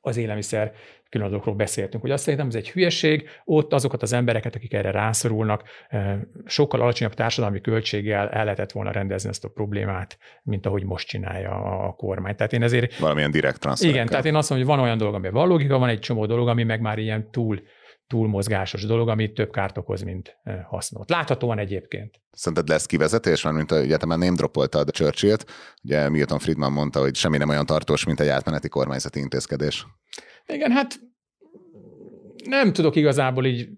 az 0.00 0.16
élelmiszer 0.16 0.72
különadókról 1.08 1.54
beszéltünk, 1.54 2.02
hogy 2.02 2.10
azt 2.10 2.22
szerintem 2.22 2.48
ez 2.48 2.54
egy 2.54 2.70
hülyeség, 2.70 3.28
ott 3.44 3.72
azokat 3.72 4.02
az 4.02 4.12
embereket, 4.12 4.54
akik 4.54 4.72
erre 4.72 4.90
rászorulnak, 4.90 5.62
sokkal 6.44 6.80
alacsonyabb 6.80 7.14
társadalmi 7.14 7.60
költséggel 7.60 8.28
el 8.28 8.44
lehetett 8.44 8.72
volna 8.72 8.90
rendezni 8.90 9.28
ezt 9.28 9.44
a 9.44 9.48
problémát, 9.48 10.18
mint 10.42 10.66
ahogy 10.66 10.84
most 10.84 11.08
csinálja 11.08 11.50
a 11.86 11.92
kormány. 11.92 12.36
Tehát 12.36 12.52
én 12.52 12.62
ezért... 12.62 12.98
Valamilyen 12.98 13.30
direkt 13.30 13.60
transfer. 13.60 13.90
Igen, 13.90 14.06
tehát 14.06 14.24
én 14.24 14.34
azt 14.34 14.50
mondom, 14.50 14.68
hogy 14.68 14.76
van 14.76 14.84
olyan 14.84 14.98
dolog, 14.98 15.14
ami 15.14 15.30
van 15.30 15.48
logika, 15.48 15.78
van 15.78 15.88
egy 15.88 16.00
csomó 16.00 16.26
dolog, 16.26 16.48
ami 16.48 16.62
meg 16.62 16.80
már 16.80 16.98
ilyen 16.98 17.30
túl 17.30 17.60
túl 18.08 18.28
mozgásos 18.28 18.86
dolog, 18.86 19.08
ami 19.08 19.32
több 19.32 19.50
kárt 19.50 19.78
okoz, 19.78 20.02
mint 20.02 20.38
hasznot. 20.68 21.10
Láthatóan 21.10 21.58
egyébként. 21.58 22.20
Szerinted 22.32 22.68
lesz 22.68 22.86
kivezetés, 22.86 23.42
mert 23.42 23.56
mint 23.56 23.70
a 23.70 23.76
egyetemen 23.76 24.18
nem 24.18 24.34
dropoltad 24.34 24.90
Churchill-t, 24.90 25.46
ugye 25.82 26.08
Milton 26.08 26.38
Friedman 26.38 26.72
mondta, 26.72 27.00
hogy 27.00 27.14
semmi 27.14 27.36
nem 27.36 27.48
olyan 27.48 27.66
tartós, 27.66 28.04
mint 28.04 28.20
egy 28.20 28.28
átmeneti 28.28 28.68
kormányzati 28.68 29.18
intézkedés. 29.20 29.86
Igen, 30.46 30.70
hát 30.70 31.00
nem 32.44 32.72
tudok 32.72 32.96
igazából 32.96 33.46
így 33.46 33.68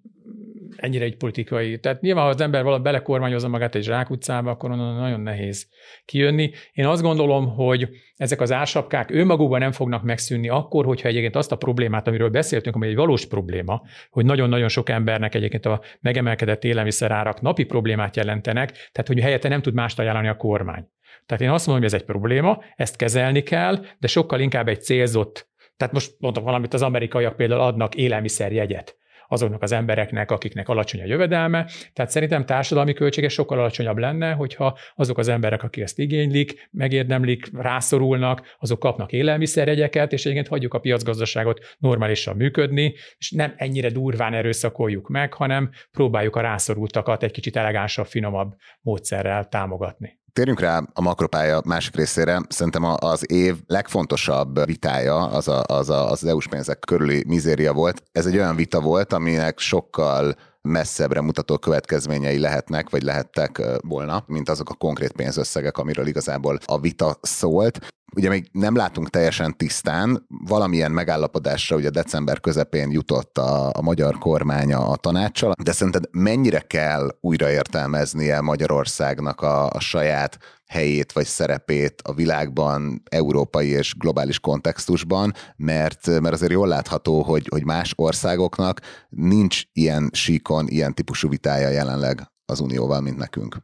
ennyire 0.81 1.05
egy 1.05 1.17
politikai. 1.17 1.79
Tehát 1.79 2.01
nyilván, 2.01 2.25
ha 2.25 2.31
az 2.31 2.41
ember 2.41 2.63
valahogy 2.63 2.85
belekormányozza 2.85 3.49
magát 3.49 3.75
egy 3.75 3.83
zsákutcába, 3.83 4.51
akkor 4.51 4.71
onnan 4.71 5.01
nagyon 5.01 5.21
nehéz 5.21 5.69
kijönni. 6.05 6.51
Én 6.73 6.87
azt 6.87 7.03
gondolom, 7.03 7.55
hogy 7.55 7.89
ezek 8.17 8.41
az 8.41 8.53
ársapkák 8.53 9.11
önmagukban 9.11 9.59
nem 9.59 9.73
fognak 9.73 10.03
megszűnni 10.03 10.49
akkor, 10.49 10.85
hogyha 10.85 11.09
egyébként 11.09 11.37
azt 11.37 11.53
a 11.53 11.57
problémát, 11.57 12.09
amiről 12.09 12.31
beszéltünk, 12.31 12.75
ami 12.75 12.87
egy 12.87 12.95
valós 12.95 13.27
probléma, 13.27 13.83
hogy 14.11 14.25
nagyon-nagyon 14.25 14.69
sok 14.69 14.89
embernek 14.89 15.35
egyébként 15.35 15.67
a 15.67 15.81
megemelkedett 16.01 16.65
élelmiszerárak 16.65 17.41
napi 17.41 17.65
problémát 17.65 18.17
jelentenek, 18.17 18.71
tehát 18.71 19.07
hogy 19.07 19.21
helyette 19.21 19.49
nem 19.49 19.63
tud 19.63 19.75
mást 19.75 19.99
ajánlani 19.99 20.29
a 20.29 20.37
kormány. 20.37 20.89
Tehát 21.27 21.43
én 21.43 21.51
azt 21.51 21.67
mondom, 21.67 21.85
hogy 21.85 21.95
ez 21.95 22.01
egy 22.01 22.07
probléma, 22.07 22.63
ezt 22.77 22.97
kezelni 22.97 23.43
kell, 23.43 23.85
de 23.99 24.07
sokkal 24.07 24.41
inkább 24.41 24.69
egy 24.69 24.83
célzott 24.83 25.49
tehát 25.81 25.95
most 25.95 26.15
mondtam 26.19 26.45
valamit, 26.45 26.75
az 26.75 26.83
amerikaiak 26.83 27.37
például 27.37 27.61
adnak 27.61 27.95
élelmiszerjegyet 27.95 28.97
azoknak 29.31 29.63
az 29.63 29.73
embereknek, 29.73 30.31
akiknek 30.31 30.69
alacsony 30.69 31.01
a 31.01 31.05
jövedelme. 31.05 31.67
Tehát 31.93 32.11
szerintem 32.11 32.47
társadalmi 32.47 32.93
költsége 32.93 33.29
sokkal 33.29 33.59
alacsonyabb 33.59 33.99
lenne, 33.99 34.33
hogyha 34.33 34.79
azok 34.95 35.19
az 35.19 35.29
emberek, 35.29 35.63
akik 35.63 35.83
ezt 35.83 35.99
igénylik, 35.99 36.69
megérdemlik, 36.71 37.51
rászorulnak, 37.53 38.57
azok 38.59 38.79
kapnak 38.79 39.13
élelmiszerjegyeket, 39.13 40.13
és 40.13 40.23
egyébként 40.23 40.49
hagyjuk 40.49 40.75
a 40.75 40.79
piacgazdaságot 40.79 41.77
normálisan 41.79 42.37
működni, 42.37 42.95
és 43.19 43.31
nem 43.31 43.55
ennyire 43.57 43.91
durván 43.91 44.35
erőszakoljuk 44.35 45.09
meg, 45.09 45.33
hanem 45.33 45.71
próbáljuk 45.91 46.37
a 46.37 46.41
rászorultakat 46.41 47.23
egy 47.23 47.33
kicsit 47.33 47.57
elegánsabb, 47.57 48.07
finomabb 48.07 48.55
módszerrel 48.81 49.49
támogatni. 49.49 50.20
Térjünk 50.33 50.61
rá 50.61 50.83
a 50.93 51.01
makropálya 51.01 51.61
másik 51.65 51.95
részére. 51.95 52.41
Szerintem 52.49 52.85
az 52.85 53.31
év 53.33 53.57
legfontosabb 53.67 54.65
vitája 54.65 55.17
az 55.17 55.49
a, 55.49 55.63
az, 55.63 55.91
a, 55.91 56.11
az 56.11 56.25
EU-s 56.25 56.49
pénzek 56.49 56.79
körüli 56.79 57.25
mizéria 57.27 57.73
volt. 57.73 58.03
Ez 58.13 58.27
egy 58.27 58.37
olyan 58.37 58.57
vita 58.57 58.81
volt, 58.81 59.13
aminek 59.13 59.59
sokkal 59.59 60.35
messzebbre 60.63 61.21
mutató 61.21 61.59
következményei 61.59 62.39
lehetnek, 62.39 62.91
vagy 62.91 63.03
lehettek 63.03 63.63
volna, 63.81 64.25
mint 64.27 64.49
azok 64.49 64.71
a 64.71 64.75
konkrét 64.75 65.13
pénzösszegek, 65.13 65.79
amiről 65.79 66.07
igazából 66.07 66.59
a 66.65 66.81
vita 66.81 67.19
szólt. 67.21 67.79
Ugye 68.17 68.29
még 68.29 68.49
nem 68.53 68.77
látunk 68.77 69.11
teljesen 69.11 69.57
tisztán, 69.57 70.27
valamilyen 70.29 70.91
megállapodásra 70.91 71.77
ugye 71.77 71.91
december 71.91 72.41
közepén 72.41 72.91
jutott 72.91 73.39
a, 73.39 73.71
a 73.73 73.83
magyar 73.83 74.19
kormánya 74.19 74.89
a 74.89 74.97
tanácssal, 74.97 75.55
de 75.63 75.73
szerinted 75.73 76.05
mennyire 76.11 76.61
kell 76.61 77.17
újraértelmeznie 77.21 78.41
Magyarországnak 78.41 79.41
a, 79.41 79.71
a 79.71 79.81
saját 79.81 80.39
helyét 80.67 81.13
vagy 81.13 81.27
szerepét 81.27 82.03
a 82.05 82.15
világban, 82.15 83.03
európai 83.11 83.69
és 83.69 83.95
globális 83.99 84.41
kontextusban, 84.41 85.35
mert, 85.57 86.07
mert 86.07 86.35
azért 86.35 86.53
jól 86.53 86.69
látható, 86.69 87.23
hogy, 87.23 87.47
hogy 87.51 87.65
más 87.65 87.93
országoknak 87.97 88.81
nincs 89.09 89.63
ilyen 89.73 90.11
síkon, 90.13 90.69
ilyen 90.69 90.95
típusú 90.95 91.29
vitája 91.29 91.69
jelenleg 91.69 92.31
az 92.45 92.61
Unióval, 92.61 93.01
mint 93.01 93.17
nekünk. 93.17 93.57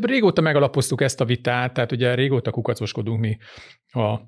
Régóta 0.00 0.40
megalapoztuk 0.40 1.00
ezt 1.00 1.20
a 1.20 1.24
vitát, 1.24 1.72
tehát 1.72 1.92
ugye 1.92 2.14
régóta 2.14 2.50
kukacoskodunk 2.50 3.20
mi 3.20 3.36
a, 3.86 4.18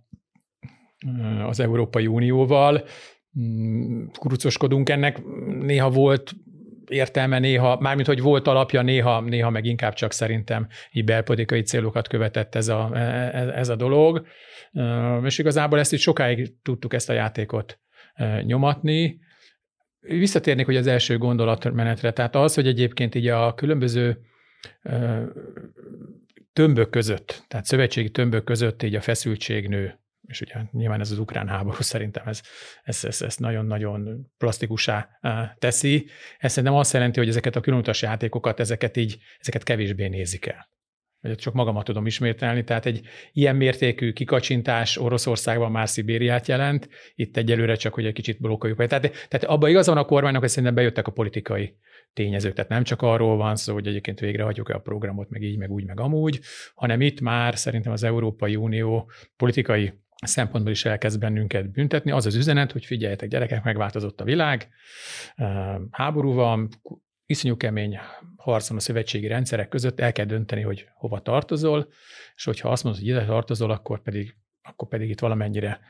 az 1.46 1.60
Európai 1.60 2.06
Unióval, 2.06 2.84
mm, 3.40 4.06
kurucoskodunk 4.18 4.88
ennek, 4.88 5.22
néha 5.60 5.90
volt 5.90 6.34
értelme 6.88 7.38
néha, 7.38 7.78
mármint 7.80 8.06
hogy 8.06 8.20
volt 8.20 8.46
alapja, 8.46 8.82
néha, 8.82 9.20
néha 9.20 9.50
meg 9.50 9.64
inkább 9.64 9.92
csak 9.92 10.12
szerintem 10.12 10.66
így 10.92 11.04
belpolitikai 11.04 11.62
célokat 11.62 12.08
követett 12.08 12.54
ez 12.54 12.68
a, 12.68 12.90
ez 13.54 13.68
a 13.68 13.76
dolog. 13.76 14.26
És 15.24 15.38
igazából 15.38 15.78
ezt 15.78 15.92
így 15.92 16.00
sokáig 16.00 16.62
tudtuk 16.62 16.94
ezt 16.94 17.10
a 17.10 17.12
játékot 17.12 17.80
nyomatni. 18.42 19.18
Visszatérnék, 20.00 20.66
hogy 20.66 20.76
az 20.76 20.86
első 20.86 21.18
gondolatmenetre, 21.18 22.12
tehát 22.12 22.36
az, 22.36 22.54
hogy 22.54 22.66
egyébként 22.66 23.14
így 23.14 23.26
a 23.26 23.54
különböző 23.54 24.18
tömbök 26.52 26.90
között, 26.90 27.44
tehát 27.48 27.64
szövetségi 27.64 28.10
tömbök 28.10 28.44
között 28.44 28.82
így 28.82 28.94
a 28.94 29.00
feszültség 29.00 29.68
nő 29.68 29.98
és 30.28 30.40
ugye 30.40 30.54
nyilván 30.70 31.00
ez 31.00 31.10
az 31.10 31.18
ukrán 31.18 31.48
háború 31.48 31.80
szerintem 31.94 32.28
ez, 32.28 32.42
ez, 32.82 33.04
ez, 33.04 33.22
ez 33.22 33.36
nagyon-nagyon 33.36 34.30
plastikusá 34.38 35.08
teszi. 35.58 36.06
Ez 36.38 36.52
szerintem 36.52 36.78
azt 36.78 36.92
jelenti, 36.92 37.18
hogy 37.18 37.28
ezeket 37.28 37.56
a 37.56 37.60
különutas 37.60 38.02
játékokat, 38.02 38.60
ezeket 38.60 38.96
így, 38.96 39.18
ezeket 39.38 39.62
kevésbé 39.62 40.06
nézik 40.06 40.46
el. 40.46 40.68
Vagy 41.20 41.34
csak 41.34 41.54
magamat 41.54 41.84
tudom 41.84 42.06
ismételni, 42.06 42.64
tehát 42.64 42.86
egy 42.86 43.06
ilyen 43.32 43.56
mértékű 43.56 44.12
kikacsintás 44.12 44.96
Oroszországban 44.96 45.70
már 45.70 45.88
Szibériát 45.88 46.48
jelent, 46.48 46.88
itt 47.14 47.36
egyelőre 47.36 47.74
csak, 47.74 47.94
hogy 47.94 48.06
egy 48.06 48.12
kicsit 48.12 48.40
blokkoljuk. 48.40 48.86
Tehát, 48.86 49.28
tehát 49.28 49.44
abban 49.44 49.70
igaz 49.70 49.86
van 49.86 49.96
a 49.96 50.04
kormánynak, 50.04 50.40
hogy 50.40 50.48
szerintem 50.48 50.74
bejöttek 50.74 51.06
a 51.06 51.12
politikai 51.12 51.76
tényezők. 52.12 52.54
Tehát 52.54 52.70
nem 52.70 52.82
csak 52.82 53.02
arról 53.02 53.36
van 53.36 53.56
szó, 53.56 53.72
hogy 53.72 53.86
egyébként 53.86 54.20
végrehajtjuk-e 54.20 54.74
a 54.74 54.78
programot, 54.78 55.30
meg 55.30 55.42
így, 55.42 55.56
meg 55.56 55.70
úgy, 55.70 55.84
meg 55.84 56.00
amúgy, 56.00 56.40
hanem 56.74 57.00
itt 57.00 57.20
már 57.20 57.58
szerintem 57.58 57.92
az 57.92 58.02
Európai 58.02 58.56
Unió 58.56 59.10
politikai 59.36 59.92
szempontból 60.26 60.72
is 60.72 60.84
elkezd 60.84 61.20
bennünket 61.20 61.70
büntetni. 61.70 62.10
Az 62.10 62.26
az 62.26 62.34
üzenet, 62.34 62.72
hogy 62.72 62.84
figyeljetek, 62.84 63.28
gyerekek, 63.28 63.64
megváltozott 63.64 64.20
a 64.20 64.24
világ, 64.24 64.68
háború 65.90 66.32
van, 66.32 66.68
iszonyú 67.26 67.56
kemény 67.56 67.98
harcon 68.36 68.76
a 68.76 68.80
szövetségi 68.80 69.26
rendszerek 69.26 69.68
között, 69.68 70.00
el 70.00 70.12
kell 70.12 70.24
dönteni, 70.24 70.62
hogy 70.62 70.88
hova 70.94 71.20
tartozol, 71.20 71.88
és 72.34 72.44
hogyha 72.44 72.70
azt 72.70 72.84
mondod, 72.84 73.02
hogy 73.02 73.10
ide 73.10 73.24
tartozol, 73.24 73.70
akkor 73.70 74.02
pedig 74.02 74.36
akkor 74.68 74.88
pedig 74.88 75.10
itt 75.10 75.20
valamennyire 75.20 75.80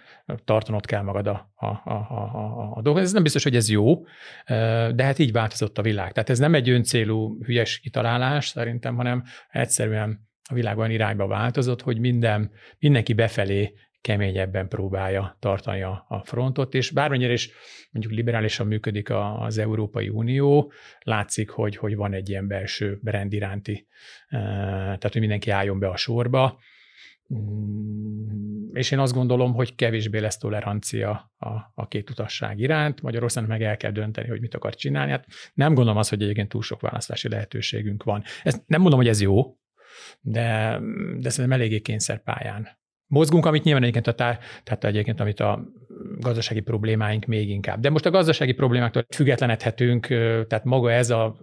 tartanod 0.45 0.87
kell 0.87 1.03
magad 1.03 1.26
a, 1.26 1.53
a, 1.55 1.66
a, 1.66 1.93
a, 1.93 2.72
a 2.74 2.83
dolgot. 2.83 3.03
Ez 3.03 3.12
nem 3.12 3.22
biztos, 3.22 3.43
hogy 3.43 3.57
ez 3.57 3.70
jó, 3.70 4.05
de 4.95 5.03
hát 5.05 5.18
így 5.18 5.33
változott 5.33 5.79
a 5.79 5.83
világ. 5.83 6.12
Tehát 6.12 6.31
ez 6.31 6.39
nem 6.39 6.55
egy 6.55 6.70
öncélú 6.70 7.45
hülyes 7.45 7.79
kitalálás 7.79 8.47
szerintem, 8.47 8.97
hanem 8.97 9.24
egyszerűen 9.51 10.26
a 10.51 10.55
világ 10.55 10.79
olyan 10.79 10.91
irányba 10.91 11.26
változott, 11.26 11.83
hogy 11.83 11.99
minden, 11.99 12.51
mindenki 12.79 13.12
befelé 13.12 13.74
keményebben 14.01 14.68
próbálja 14.68 15.37
tartani 15.41 15.83
a, 15.83 16.05
a 16.09 16.24
frontot, 16.24 16.74
és 16.74 16.91
bármennyire 16.91 17.33
is 17.33 17.51
mondjuk 17.91 18.14
liberálisan 18.14 18.66
működik 18.66 19.11
a, 19.11 19.41
az 19.41 19.59
Európai 19.59 20.09
Unió, 20.09 20.72
látszik, 21.01 21.51
hogy, 21.51 21.76
hogy 21.76 21.97
van 21.97 22.12
egy 22.12 22.29
ilyen 22.29 22.47
belső 22.47 22.99
brand 23.03 23.33
iránti, 23.33 23.87
tehát 24.29 25.12
hogy 25.12 25.20
mindenki 25.20 25.51
álljon 25.51 25.79
be 25.79 25.89
a 25.89 25.97
sorba, 25.97 26.59
és 28.72 28.91
én 28.91 28.99
azt 28.99 29.12
gondolom, 29.12 29.55
hogy 29.55 29.74
kevésbé 29.74 30.18
lesz 30.18 30.39
tolerancia 30.39 31.33
a, 31.39 31.49
a 31.74 31.89
két 31.89 32.11
utasság 32.11 32.59
iránt. 32.59 33.03
Magyarországnak 33.03 33.51
meg 33.51 33.62
el 33.62 33.76
kell 33.76 33.91
dönteni, 33.91 34.29
hogy 34.29 34.41
mit 34.41 34.55
akar 34.55 34.74
csinálni. 34.74 35.11
Hát 35.11 35.26
nem 35.55 35.74
gondolom 35.74 35.99
azt, 35.99 36.11
hogy 36.11 36.22
egyébként 36.22 36.49
túl 36.49 36.62
sok 36.62 36.81
választási 36.81 37.29
lehetőségünk 37.29 38.03
van. 38.03 38.22
Ezt 38.43 38.62
nem 38.66 38.81
mondom, 38.81 38.99
hogy 38.99 39.09
ez 39.09 39.20
jó, 39.20 39.59
de, 40.20 40.81
de 41.18 41.31
szerintem 41.31 41.61
eléggé 41.61 41.81
kényszerpályán 41.81 42.79
mozgunk, 43.09 43.46
amit 43.46 43.62
nyilván 43.62 43.82
egyébként 43.82 44.06
a, 44.06 44.14
tár, 44.14 44.38
tehát 44.64 44.84
egyébként 44.84 45.20
amit 45.20 45.40
a 45.40 45.64
gazdasági 46.18 46.61
problémáink 46.61 47.24
még 47.24 47.48
inkább. 47.48 47.80
De 47.80 47.90
most 47.90 48.06
a 48.06 48.11
gazdasági 48.11 48.52
problémáktól 48.52 49.04
függetlenedhetünk, 49.14 50.06
tehát 50.46 50.64
maga 50.64 50.92
ez 50.92 51.11
a 51.11 51.38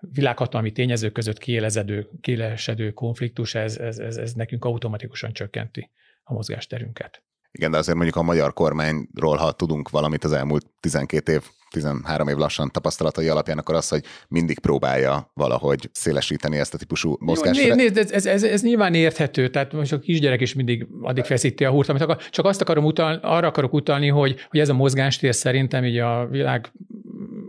világhatalmi 0.00 0.72
tényezők 0.72 1.12
között 1.12 1.38
kiélezedő, 1.38 2.08
kielesedő 2.20 2.90
konfliktus, 2.90 3.54
ez, 3.54 3.78
ez, 3.78 3.98
ez, 3.98 4.16
ez 4.16 4.32
nekünk 4.32 4.64
automatikusan 4.64 5.32
csökkenti 5.32 5.90
a 6.22 6.32
mozgásterünket. 6.32 7.24
Igen, 7.58 7.70
de 7.70 7.78
azért 7.78 7.96
mondjuk 7.96 8.16
a 8.16 8.22
magyar 8.22 8.52
kormányról, 8.52 9.36
ha 9.36 9.52
tudunk 9.52 9.90
valamit 9.90 10.24
az 10.24 10.32
elmúlt 10.32 10.66
12 10.80 11.32
év 11.32 11.42
13 11.70 12.28
év 12.28 12.36
lassan 12.36 12.70
tapasztalatai 12.70 13.28
alapján, 13.28 13.58
akkor 13.58 13.74
az, 13.74 13.88
hogy 13.88 14.04
mindig 14.28 14.58
próbálja 14.58 15.30
valahogy 15.34 15.88
szélesíteni 15.92 16.58
ezt 16.58 16.74
a 16.74 16.78
típusú 16.78 17.16
mozgást. 17.20 17.64
Jó, 17.64 17.74
nézd, 17.74 17.96
ez, 17.96 18.10
ez, 18.10 18.26
ez, 18.26 18.42
ez, 18.42 18.62
nyilván 18.62 18.94
érthető, 18.94 19.48
tehát 19.48 19.72
most 19.72 19.92
a 19.92 19.98
kisgyerek 19.98 20.40
is 20.40 20.54
mindig 20.54 20.86
addig 21.02 21.24
feszíti 21.24 21.64
a 21.64 21.70
húrt, 21.70 21.88
amit 21.88 22.02
akar, 22.02 22.16
csak 22.16 22.44
azt 22.44 22.60
akarom 22.60 22.84
utalni, 22.84 23.18
arra 23.22 23.46
akarok 23.46 23.72
utalni, 23.72 24.08
hogy, 24.08 24.36
hogy 24.50 24.60
ez 24.60 24.68
a 24.68 24.74
mozgástér 24.74 25.34
szerintem 25.34 25.84
így 25.84 25.98
a 25.98 26.26
világ 26.30 26.72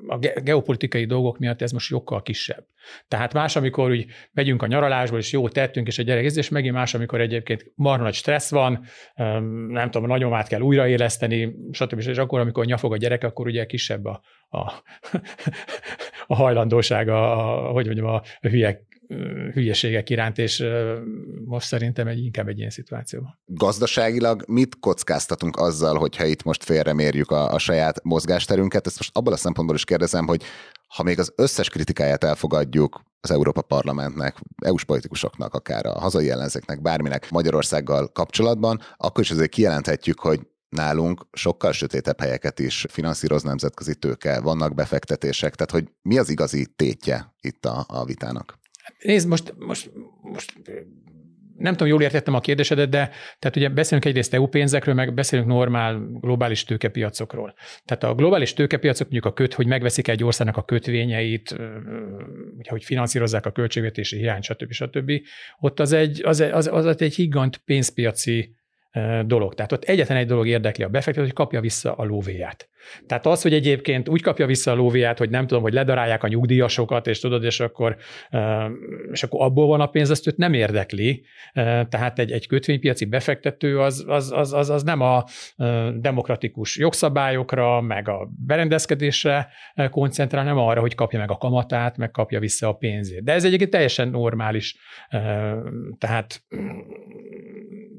a 0.07 0.17
geopolitikai 0.17 1.05
dolgok 1.05 1.37
miatt 1.37 1.61
ez 1.61 1.71
most 1.71 1.85
sokkal 1.85 2.21
kisebb. 2.21 2.65
Tehát 3.07 3.33
más, 3.33 3.55
amikor 3.55 3.89
úgy 3.89 4.05
megyünk 4.31 4.61
a 4.61 4.67
nyaralásból, 4.67 5.19
és 5.19 5.31
jó 5.31 5.49
tettünk, 5.49 5.87
és 5.87 5.99
a 5.99 6.03
gyerek 6.03 6.23
és 6.23 6.49
megint 6.49 6.75
más, 6.75 6.93
amikor 6.93 7.21
egyébként 7.21 7.71
marha 7.75 8.03
nagy 8.03 8.13
stressz 8.13 8.51
van, 8.51 8.85
nem 9.67 9.91
tudom, 9.91 10.03
a 10.03 10.13
nagyomát 10.13 10.47
kell 10.47 10.61
újraéleszteni, 10.61 11.55
stb. 11.71 11.99
És 11.99 12.17
akkor, 12.17 12.39
amikor 12.39 12.65
nyafog 12.65 12.93
a 12.93 12.97
gyerek, 12.97 13.23
akkor 13.23 13.47
ugye 13.47 13.65
kisebb 13.65 14.05
a, 14.05 14.21
a, 14.49 14.57
a 16.27 16.35
hajlandóság, 16.35 17.09
a, 17.09 17.35
hogy 17.71 17.85
mondjam, 17.85 18.07
a 18.07 18.21
hülye 18.41 18.85
hülyeségek 19.53 20.09
iránt, 20.09 20.37
és 20.37 20.63
most 21.45 21.67
szerintem 21.67 22.07
egy, 22.07 22.23
inkább 22.23 22.47
egy 22.47 22.57
ilyen 22.57 22.69
szituációban. 22.69 23.39
Gazdaságilag 23.45 24.43
mit 24.47 24.79
kockáztatunk 24.79 25.57
azzal, 25.57 25.97
hogyha 25.97 26.25
itt 26.25 26.43
most 26.43 26.63
félremérjük 26.63 27.31
a, 27.31 27.53
a 27.53 27.57
saját 27.57 28.03
mozgásterünket? 28.03 28.87
Ezt 28.87 28.97
most 28.97 29.17
abban 29.17 29.33
a 29.33 29.37
szempontból 29.37 29.75
is 29.75 29.83
kérdezem, 29.83 30.27
hogy 30.27 30.43
ha 30.87 31.03
még 31.03 31.19
az 31.19 31.33
összes 31.35 31.69
kritikáját 31.69 32.23
elfogadjuk 32.23 33.01
az 33.21 33.31
Európa 33.31 33.61
Parlamentnek, 33.61 34.37
EU-s 34.65 34.83
politikusoknak, 34.83 35.53
akár 35.53 35.85
a 35.85 35.99
hazai 35.99 36.29
ellenzéknek, 36.29 36.81
bárminek 36.81 37.29
Magyarországgal 37.29 38.11
kapcsolatban, 38.11 38.79
akkor 38.97 39.23
is 39.23 39.31
azért 39.31 39.49
kijelenthetjük, 39.49 40.19
hogy 40.19 40.39
nálunk 40.69 41.25
sokkal 41.31 41.71
sötétebb 41.71 42.19
helyeket 42.19 42.59
is 42.59 42.85
finanszíroz 42.89 43.43
nemzetközi 43.43 43.95
tőke, 43.95 44.39
vannak 44.39 44.75
befektetések, 44.75 45.55
tehát 45.55 45.71
hogy 45.71 45.93
mi 46.01 46.17
az 46.17 46.29
igazi 46.29 46.65
tétje 46.75 47.33
itt 47.41 47.65
a, 47.65 47.85
a 47.87 48.05
vitának? 48.05 48.63
Nézd, 48.99 49.27
most, 49.27 49.53
most, 49.57 49.91
most 50.21 50.53
nem 51.57 51.73
tudom, 51.73 51.87
jól 51.87 52.01
értettem 52.01 52.33
a 52.33 52.39
kérdésedet, 52.39 52.89
de 52.89 53.09
tehát 53.39 53.55
ugye 53.55 53.69
beszélünk 53.69 54.05
egyrészt 54.05 54.33
EU 54.33 54.47
pénzekről, 54.47 54.95
meg 54.95 55.13
beszélünk 55.13 55.47
normál 55.47 56.09
globális 56.21 56.63
tőkepiacokról. 56.63 57.53
Tehát 57.85 58.03
a 58.03 58.15
globális 58.15 58.53
tőkepiacok 58.53 59.09
mondjuk 59.09 59.25
a 59.25 59.33
köt, 59.33 59.53
hogy 59.53 59.67
megveszik 59.67 60.07
egy 60.07 60.23
országnak 60.23 60.57
a 60.57 60.63
kötvényeit, 60.63 61.51
ugye, 62.57 62.69
hogy 62.69 62.83
finanszírozzák 62.83 63.45
a 63.45 63.51
költségvetési 63.51 64.17
hiányt, 64.17 64.43
stb. 64.43 64.71
stb. 64.71 65.11
Ott 65.59 65.79
az 65.79 65.91
egy, 65.91 66.21
az, 66.23 66.39
az, 66.39 66.67
az 66.67 67.01
egy 67.01 67.13
gigant 67.15 67.57
pénzpiaci 67.57 68.55
dolog. 69.25 69.53
Tehát 69.53 69.71
ott 69.71 69.83
egyetlen 69.83 70.17
egy 70.17 70.27
dolog 70.27 70.47
érdekli 70.47 70.83
a 70.83 70.89
befektető, 70.89 71.25
hogy 71.25 71.35
kapja 71.35 71.61
vissza 71.61 71.93
a 71.93 72.03
lóvéját. 72.03 72.69
Tehát 73.07 73.25
az, 73.25 73.41
hogy 73.41 73.53
egyébként 73.53 74.09
úgy 74.09 74.21
kapja 74.21 74.45
vissza 74.45 74.71
a 74.71 74.75
lóvéját, 74.75 75.17
hogy 75.17 75.29
nem 75.29 75.47
tudom, 75.47 75.63
hogy 75.63 75.73
ledarálják 75.73 76.23
a 76.23 76.27
nyugdíjasokat, 76.27 77.07
és 77.07 77.19
tudod, 77.19 77.43
és 77.43 77.59
akkor, 77.59 77.95
és 79.11 79.23
akkor 79.23 79.41
abból 79.41 79.67
van 79.67 79.81
a 79.81 79.87
pénz, 79.87 80.09
azt 80.09 80.27
őt 80.27 80.37
nem 80.37 80.53
érdekli. 80.53 81.25
Tehát 81.89 82.19
egy, 82.19 82.31
egy 82.31 82.47
kötvénypiaci 82.47 83.05
befektető 83.05 83.79
az, 83.79 84.05
az, 84.07 84.31
az, 84.31 84.53
az, 84.53 84.69
az 84.69 84.83
nem 84.83 85.01
a 85.01 85.23
demokratikus 85.95 86.77
jogszabályokra, 86.77 87.81
meg 87.81 88.09
a 88.09 88.29
berendezkedésre 88.45 89.47
koncentrál, 89.89 90.43
nem 90.43 90.57
arra, 90.57 90.79
hogy 90.79 90.95
kapja 90.95 91.19
meg 91.19 91.31
a 91.31 91.37
kamatát, 91.37 91.97
meg 91.97 92.11
kapja 92.11 92.39
vissza 92.39 92.67
a 92.67 92.73
pénzét. 92.73 93.23
De 93.23 93.33
ez 93.33 93.45
egyébként 93.45 93.69
teljesen 93.69 94.07
normális. 94.07 94.77
Tehát 95.97 96.43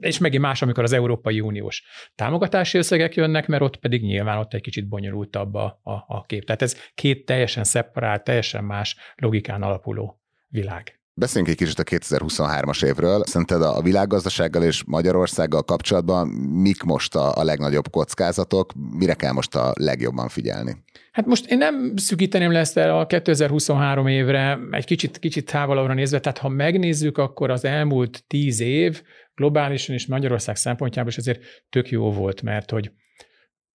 és 0.01 0.19
megint 0.19 0.43
más, 0.43 0.63
amikor 0.63 0.83
az 0.83 0.93
Európai 0.93 1.41
Uniós 1.41 1.83
támogatási 2.15 2.79
összegek 2.79 3.15
jönnek, 3.15 3.47
mert 3.47 3.63
ott 3.63 3.77
pedig 3.77 4.03
nyilván 4.03 4.39
ott 4.39 4.55
egy 4.55 4.61
kicsit 4.61 4.89
bonyolultabb 4.89 5.55
a, 5.55 5.81
a, 5.83 5.93
a 5.93 6.25
kép. 6.27 6.45
Tehát 6.45 6.63
ez 6.63 6.77
két 6.95 7.25
teljesen 7.25 7.65
szeparált, 7.65 8.25
teljesen 8.25 8.65
más 8.65 8.97
logikán 9.17 9.63
alapuló 9.63 10.21
világ. 10.49 11.01
Beszéljünk 11.19 11.53
egy 11.53 11.67
kicsit 11.67 11.79
a 11.79 11.83
2023-as 11.83 12.85
évről. 12.85 13.23
Szerinted 13.25 13.63
a 13.63 13.83
világgazdasággal 13.83 14.63
és 14.63 14.85
Magyarországgal 14.85 15.63
kapcsolatban 15.63 16.29
mik 16.63 16.83
most 16.83 17.15
a, 17.15 17.37
a 17.37 17.45
legnagyobb 17.45 17.91
kockázatok, 17.91 18.73
mire 18.99 19.15
kell 19.15 19.33
most 19.33 19.55
a 19.55 19.73
legjobban 19.79 20.29
figyelni? 20.29 20.77
Hát 21.13 21.27
most 21.27 21.51
én 21.51 21.59
nem 21.59 21.93
szűkíteném 21.97 22.53
le 22.53 22.59
ezt 22.59 22.77
a 22.77 23.07
2023 23.09 24.07
évre, 24.07 24.59
egy 24.71 24.85
kicsit, 24.85 25.19
kicsit 25.19 25.51
távolabbra 25.51 25.95
nézve, 25.95 26.21
tehát 26.21 26.39
ha 26.39 26.49
megnézzük, 26.49 27.19
akkor 27.19 27.51
az 27.51 27.65
elmúlt 27.65 28.25
tíz 28.27 28.61
év 28.61 29.03
globálisan 29.37 29.95
és 29.95 30.07
Magyarország 30.07 30.57
szempontjából 30.57 31.11
is 31.11 31.19
azért 31.19 31.65
tök 31.69 31.91
jó 31.91 32.13
volt, 32.13 32.43
mert 32.43 32.71
hogy 32.71 32.93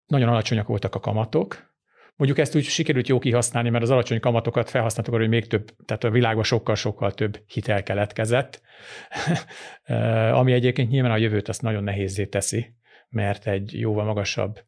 nagyon 0.06 0.30
alacsonyak 0.30 0.68
voltak 0.68 0.96
a 0.96 1.00
kamatok, 1.00 1.72
Mondjuk 2.22 2.42
ezt 2.42 2.56
úgy 2.56 2.64
sikerült 2.64 3.08
jó 3.08 3.20
kihasználni, 3.20 3.70
mert 3.70 3.84
az 3.84 3.90
alacsony 3.90 4.20
kamatokat 4.20 4.70
felhasználtuk 4.70 5.14
arra, 5.14 5.24
hogy 5.24 5.32
még 5.32 5.48
több, 5.48 5.76
tehát 5.86 6.04
a 6.04 6.10
világban 6.10 6.44
sokkal-sokkal 6.44 7.14
több 7.14 7.44
hitel 7.48 7.84
keletkezett, 7.84 8.62
ami 10.40 10.54
egyébként 10.54 10.90
nyilván 10.90 11.12
a 11.12 11.18
jövőt 11.18 11.48
azt 11.48 11.62
nagyon 11.62 11.84
nehézé 11.84 12.26
teszi, 12.26 12.74
mert 13.10 13.48
egy 13.48 13.80
jóval 13.80 14.06
magasabb 14.06 14.60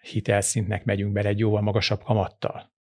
hitelszintnek 0.00 0.84
megyünk 0.84 1.12
bele, 1.12 1.28
egy 1.28 1.38
jóval 1.38 1.60
magasabb 1.60 2.02
kamattal. 2.02 2.72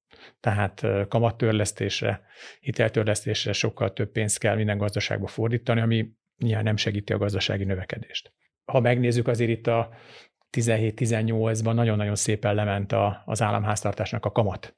Tehát 0.41 0.87
kamattörlesztésre, 1.09 2.23
hiteltörlesztésre 2.61 3.53
sokkal 3.53 3.93
több 3.93 4.13
pénzt 4.13 4.39
kell 4.39 4.57
minden 4.57 4.79
gazdaságba 4.79 5.27
fordítani, 5.27 5.81
ami 5.81 6.09
nyilván 6.43 6.65
nem 6.65 6.77
segíti 6.77 7.13
a 7.13 7.19
gazdasági 7.19 7.65
növekedést. 7.65 8.33
Ha 8.65 8.81
megnézzük 8.81 9.29
azért 9.29 9.51
itt 9.51 9.67
a 9.67 9.91
17-18-ban 10.57 11.75
nagyon-nagyon 11.75 12.15
szépen 12.15 12.55
lement 12.55 12.93
a, 12.93 13.23
az 13.25 13.43
államháztartásnak 13.43 14.25
a 14.25 14.33
kamat 14.33 14.77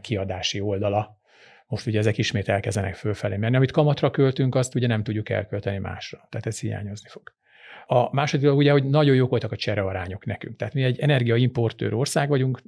kiadási 0.00 0.60
oldala. 0.60 1.18
Most 1.66 1.86
ugye 1.86 1.98
ezek 1.98 2.18
ismét 2.18 2.48
elkezdenek 2.48 2.94
fölfelé 2.94 3.36
menni. 3.36 3.56
Amit 3.56 3.70
kamatra 3.70 4.10
költünk, 4.10 4.54
azt 4.54 4.74
ugye 4.74 4.86
nem 4.86 5.02
tudjuk 5.02 5.28
elkölteni 5.28 5.78
másra. 5.78 6.26
Tehát 6.28 6.46
ez 6.46 6.60
hiányozni 6.60 7.08
fog. 7.08 7.22
A 7.92 8.08
második 8.12 8.44
dolog 8.44 8.58
ugye, 8.58 8.72
hogy 8.72 8.84
nagyon 8.84 9.14
jók 9.14 9.30
voltak 9.30 9.52
a 9.52 9.56
cserearányok 9.56 10.24
nekünk. 10.24 10.56
Tehát 10.56 10.74
mi 10.74 10.82
egy 10.82 10.98
energiaimportőr 10.98 11.94
ország 11.94 12.28
vagyunk, 12.28 12.62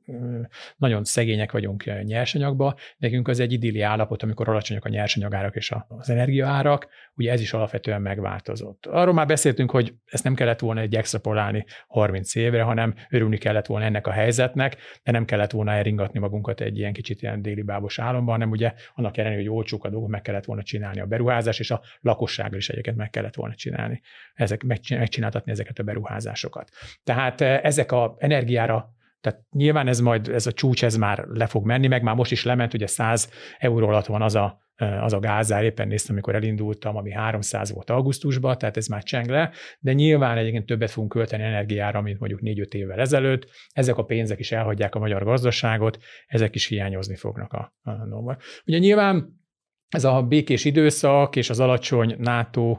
nagyon 0.76 1.04
szegények 1.04 1.52
vagyunk 1.52 2.02
nyersanyagba, 2.02 2.74
nekünk 2.96 3.28
az 3.28 3.40
egy 3.40 3.52
idilli 3.52 3.80
állapot, 3.80 4.22
amikor 4.22 4.48
alacsonyak 4.48 4.84
a 4.84 4.88
nyersanyagárak 4.88 5.56
és 5.56 5.72
az 5.88 6.10
energiaárak, 6.10 6.88
ugye 7.14 7.32
ez 7.32 7.40
is 7.40 7.52
alapvetően 7.52 8.02
megváltozott. 8.02 8.86
Arról 8.86 9.14
már 9.14 9.26
beszéltünk, 9.26 9.70
hogy 9.70 9.94
ezt 10.04 10.24
nem 10.24 10.34
kellett 10.34 10.60
volna 10.60 10.80
egy 10.80 10.94
extrapolálni 10.94 11.64
30 11.86 12.34
évre, 12.34 12.62
hanem 12.62 12.94
örülni 13.10 13.38
kellett 13.38 13.66
volna 13.66 13.84
ennek 13.84 14.06
a 14.06 14.10
helyzetnek, 14.10 14.76
de 15.02 15.12
nem 15.12 15.24
kellett 15.24 15.50
volna 15.50 15.72
eringatni 15.72 16.18
magunkat 16.18 16.60
egy 16.60 16.78
ilyen 16.78 16.92
kicsit 16.92 17.22
ilyen 17.22 17.42
déli 17.42 17.62
bábos 17.62 17.98
álomban, 17.98 18.34
hanem 18.34 18.50
ugye 18.50 18.72
annak 18.94 19.16
ellenére, 19.16 19.40
hogy 19.40 19.50
olcsók 19.50 19.84
a 19.84 19.90
dolgok, 19.90 20.08
meg 20.08 20.22
kellett 20.22 20.44
volna 20.44 20.62
csinálni 20.62 21.00
a 21.00 21.06
beruházás, 21.06 21.58
és 21.58 21.70
a 21.70 21.82
lakossággal 22.00 22.58
is 22.58 22.68
egyébként 22.68 22.96
meg 22.96 23.10
kellett 23.10 23.34
volna 23.34 23.54
csinálni. 23.54 24.00
Ezek, 24.34 24.62
megcsináltatni 25.12 25.52
ezeket 25.52 25.78
a 25.78 25.82
beruházásokat. 25.82 26.70
Tehát 27.04 27.40
eh, 27.40 27.60
ezek 27.62 27.92
a 27.92 28.16
energiára 28.18 28.90
tehát 29.20 29.40
nyilván 29.50 29.88
ez 29.88 30.00
majd, 30.00 30.28
ez 30.28 30.46
a 30.46 30.52
csúcs, 30.52 30.84
ez 30.84 30.96
már 30.96 31.24
le 31.28 31.46
fog 31.46 31.66
menni, 31.66 31.86
meg 31.86 32.02
már 32.02 32.14
most 32.14 32.32
is 32.32 32.44
lement, 32.44 32.74
ugye 32.74 32.86
100 32.86 33.30
euró 33.58 33.88
alatt 33.88 34.06
van 34.06 34.22
az 34.22 34.34
a, 34.34 34.58
eh, 34.74 35.04
az 35.04 35.12
a 35.12 35.18
gázár, 35.18 35.64
éppen 35.64 35.88
néztem, 35.88 36.14
amikor 36.14 36.34
elindultam, 36.34 36.96
ami 36.96 37.12
300 37.12 37.72
volt 37.72 37.90
augusztusban, 37.90 38.58
tehát 38.58 38.76
ez 38.76 38.86
már 38.86 39.02
cseng 39.02 39.28
le, 39.28 39.50
de 39.78 39.92
nyilván 39.92 40.36
egyébként 40.38 40.66
többet 40.66 40.90
fogunk 40.90 41.12
költeni 41.12 41.42
energiára, 41.42 42.00
mint 42.00 42.18
mondjuk 42.18 42.40
4-5 42.42 42.72
évvel 42.74 43.00
ezelőtt. 43.00 43.48
Ezek 43.72 43.96
a 43.96 44.04
pénzek 44.04 44.38
is 44.38 44.52
elhagyják 44.52 44.94
a 44.94 44.98
magyar 44.98 45.24
gazdaságot, 45.24 45.98
ezek 46.26 46.54
is 46.54 46.66
hiányozni 46.66 47.16
fognak 47.16 47.52
a, 47.52 47.74
a 47.82 47.90
norma. 47.90 48.36
Ugye 48.66 48.78
nyilván 48.78 49.41
ez 49.92 50.04
a 50.04 50.22
békés 50.22 50.64
időszak 50.64 51.36
és 51.36 51.50
az 51.50 51.60
alacsony 51.60 52.14
NATO 52.18 52.78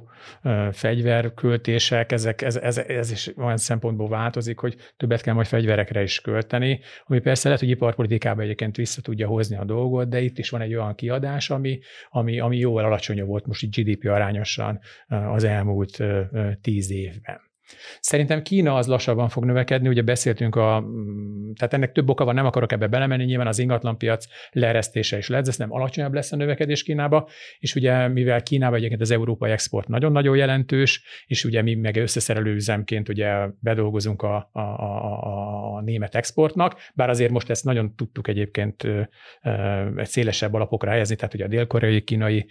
fegyverköltések, 0.71 2.11
ezek, 2.11 2.41
ez, 2.41 2.55
ez, 2.55 2.77
ez 2.77 3.11
is 3.11 3.31
olyan 3.37 3.57
szempontból 3.57 4.09
változik, 4.09 4.59
hogy 4.59 4.75
többet 4.97 5.21
kell 5.21 5.33
majd 5.33 5.47
fegyverekre 5.47 6.01
is 6.01 6.21
költeni, 6.21 6.79
ami 7.05 7.19
persze 7.19 7.47
lehet, 7.47 7.63
hogy 7.63 7.71
iparpolitikában 7.71 8.43
egyébként 8.43 8.75
vissza 8.75 9.01
tudja 9.01 9.27
hozni 9.27 9.57
a 9.57 9.65
dolgot, 9.65 10.09
de 10.09 10.21
itt 10.21 10.37
is 10.37 10.49
van 10.49 10.61
egy 10.61 10.75
olyan 10.75 10.95
kiadás, 10.95 11.49
ami, 11.49 11.79
ami, 12.09 12.39
ami 12.39 12.57
jóval 12.57 12.85
alacsonyabb 12.85 13.27
volt 13.27 13.45
most 13.45 13.63
itt 13.63 13.75
GDP 13.75 14.05
arányosan 14.05 14.79
az 15.07 15.43
elmúlt 15.43 16.03
tíz 16.61 16.91
évben. 16.91 17.52
Szerintem 17.99 18.41
Kína 18.41 18.75
az 18.75 18.87
lassabban 18.87 19.29
fog 19.29 19.45
növekedni, 19.45 19.87
ugye 19.87 20.01
beszéltünk 20.01 20.55
a, 20.55 20.85
tehát 21.55 21.73
ennek 21.73 21.91
több 21.91 22.09
oka 22.09 22.25
van, 22.25 22.33
nem 22.35 22.45
akarok 22.45 22.71
ebbe 22.71 22.87
belemenni, 22.87 23.23
nyilván 23.23 23.47
az 23.47 23.59
ingatlanpiac 23.59 24.25
leeresztése 24.51 25.17
is 25.17 25.27
lesz, 25.27 25.57
nem 25.57 25.73
alacsonyabb 25.73 26.13
lesz 26.13 26.31
a 26.31 26.35
növekedés 26.35 26.83
Kínába, 26.83 27.29
és 27.59 27.75
ugye 27.75 28.07
mivel 28.07 28.43
Kínában 28.43 28.77
egyébként 28.77 29.01
az 29.01 29.11
európai 29.11 29.51
export 29.51 29.87
nagyon-nagyon 29.87 30.35
jelentős, 30.35 31.03
és 31.25 31.43
ugye 31.43 31.61
mi 31.61 31.73
meg 31.73 31.95
összeszerelő 31.95 32.53
üzemként 32.53 33.09
ugye 33.09 33.47
bedolgozunk 33.59 34.21
a, 34.21 34.49
a, 34.51 34.59
a, 34.59 35.75
a 35.75 35.81
német 35.81 36.15
exportnak, 36.15 36.75
bár 36.95 37.09
azért 37.09 37.31
most 37.31 37.49
ezt 37.49 37.63
nagyon 37.63 37.95
tudtuk 37.95 38.27
egyébként 38.27 38.87
egy 39.95 40.07
szélesebb 40.07 40.53
alapokra 40.53 40.89
helyezni, 40.89 41.15
tehát 41.15 41.33
ugye 41.33 41.45
a 41.45 41.47
dél-koreai, 41.47 42.01
kínai 42.01 42.45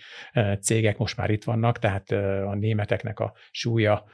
cégek 0.61 0.99
most 0.99 1.17
már 1.17 1.31
itt 1.31 1.45
vannak, 1.45 1.79
tehát 1.79 2.11
a 2.47 2.55
németeknek 2.55 3.21
a 3.21 3.33
súlya 3.51 4.05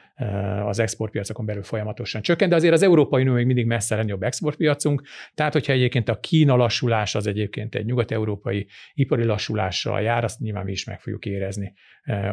az 0.64 0.78
exportpiacokon 0.88 1.46
belül 1.46 1.62
folyamatosan 1.62 2.22
csökken, 2.22 2.48
de 2.48 2.54
azért 2.54 2.72
az 2.72 2.82
Európai 2.82 3.22
Unió 3.22 3.34
még 3.34 3.46
mindig 3.46 3.66
messze 3.66 3.94
legnagyobb 3.94 4.22
exportpiacunk, 4.22 5.02
tehát 5.34 5.52
hogyha 5.52 5.72
egyébként 5.72 6.08
a 6.08 6.20
Kína 6.20 6.56
lassulás 6.56 7.14
az 7.14 7.26
egyébként 7.26 7.74
egy 7.74 7.84
nyugat-európai 7.84 8.66
ipari 8.94 9.24
lassulással 9.24 10.00
jár, 10.00 10.24
azt 10.24 10.38
nyilván 10.38 10.64
mi 10.64 10.72
is 10.72 10.84
meg 10.84 11.00
fogjuk 11.00 11.26
érezni 11.26 11.72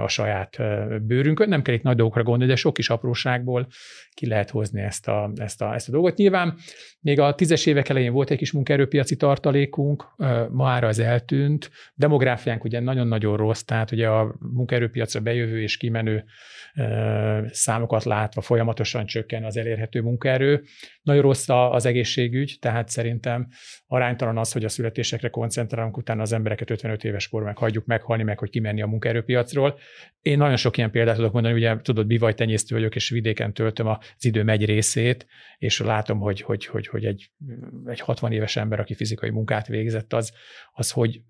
a 0.04 0.08
saját 0.08 0.58
bőrünkön. 1.02 1.50
Nem 1.50 1.62
kell 1.62 1.74
itt 1.74 1.82
nagy 1.82 1.96
dolgokra 1.96 2.24
gondolni, 2.24 2.54
de 2.54 2.58
sok 2.58 2.74
kis 2.74 2.90
apróságból 2.90 3.68
ki 4.14 4.28
lehet 4.28 4.50
hozni 4.50 4.82
ezt 4.82 5.08
a, 5.08 5.32
ezt 5.36 5.62
a, 5.62 5.74
ezt 5.74 5.88
a 5.88 5.92
dolgot. 5.92 6.18
Nyilván 6.18 6.58
még 7.00 7.20
a 7.20 7.36
tízes 7.36 7.66
évek 7.66 7.90
elején 7.90 8.12
volt 8.12 8.30
egy 8.30 8.38
kis 8.38 8.52
munkaerőpiaci 8.52 9.16
tartalékunk, 9.16 10.16
ma 10.52 10.74
az 10.76 11.00
eltűnt. 11.00 11.72
Demográfiánk 11.96 12.64
ugye 12.64 12.80
nagyon-nagyon 12.80 13.38
rossz, 13.38 13.62
tehát 13.62 13.92
ugye 13.92 14.08
a 14.08 14.36
munkaerőpiacra 14.40 15.20
bejövő 15.20 15.62
és 15.62 15.78
kimenő 15.78 16.24
számokat 17.48 18.04
látva 18.04 18.42
folyamatosan 18.46 19.06
csökken 19.06 19.44
az 19.44 19.58
elérhető 19.58 20.02
munkaerő. 20.02 20.64
Nagyon 21.02 21.22
rossz 21.22 21.50
az 21.50 21.86
egészségügy, 21.86 22.58
tehát 22.60 22.90
szerintem 22.90 23.48
aránytalan 23.88 24.38
az, 24.38 24.52
hogy 24.52 24.64
a 24.64 24.70
születésekre 24.70 25.30
koncentrálunk, 25.30 25.98
utána 25.98 26.22
az 26.22 26.32
embereket 26.32 26.70
55 26.70 27.04
éves 27.04 27.28
kor 27.28 27.44
meg 27.44 27.58
hagyjuk 27.58 27.86
meghalni, 27.86 28.24
meg 28.24 28.40
hogy 28.40 28.50
kimenni 28.50 28.82
a 28.82 28.88
munkaerőpiacról. 28.88 29.80
Én 30.22 30.38
nagyon 30.38 30.56
sok 30.56 30.78
ilyen 30.78 30.92
példát 30.92 31.16
tudok 31.16 31.34
mondani, 31.34 31.54
ugye 31.54 31.82
tudod, 31.82 32.08
bivajtenyésztő 32.08 32.76
vagyok, 32.76 32.96
és 32.96 33.10
vidéken 33.10 33.54
töltöm 33.54 33.88
az 33.88 33.98
időm 34.20 34.50
egy 34.50 34.66
részét, 34.66 35.28
és 35.58 35.80
látom, 35.80 36.20
hogy, 36.20 36.42
hogy, 36.42 36.66
hogy, 36.66 36.88
hogy 36.88 37.06
egy, 37.06 37.32
egy 37.86 38.00
60 38.00 38.32
éves 38.32 38.56
ember, 38.56 38.80
aki 38.80 38.94
fizikai 38.94 39.30
munkát 39.30 39.68
végzett, 39.68 40.14
az, 40.14 40.34
az 40.72 40.92
hogy 40.92 41.22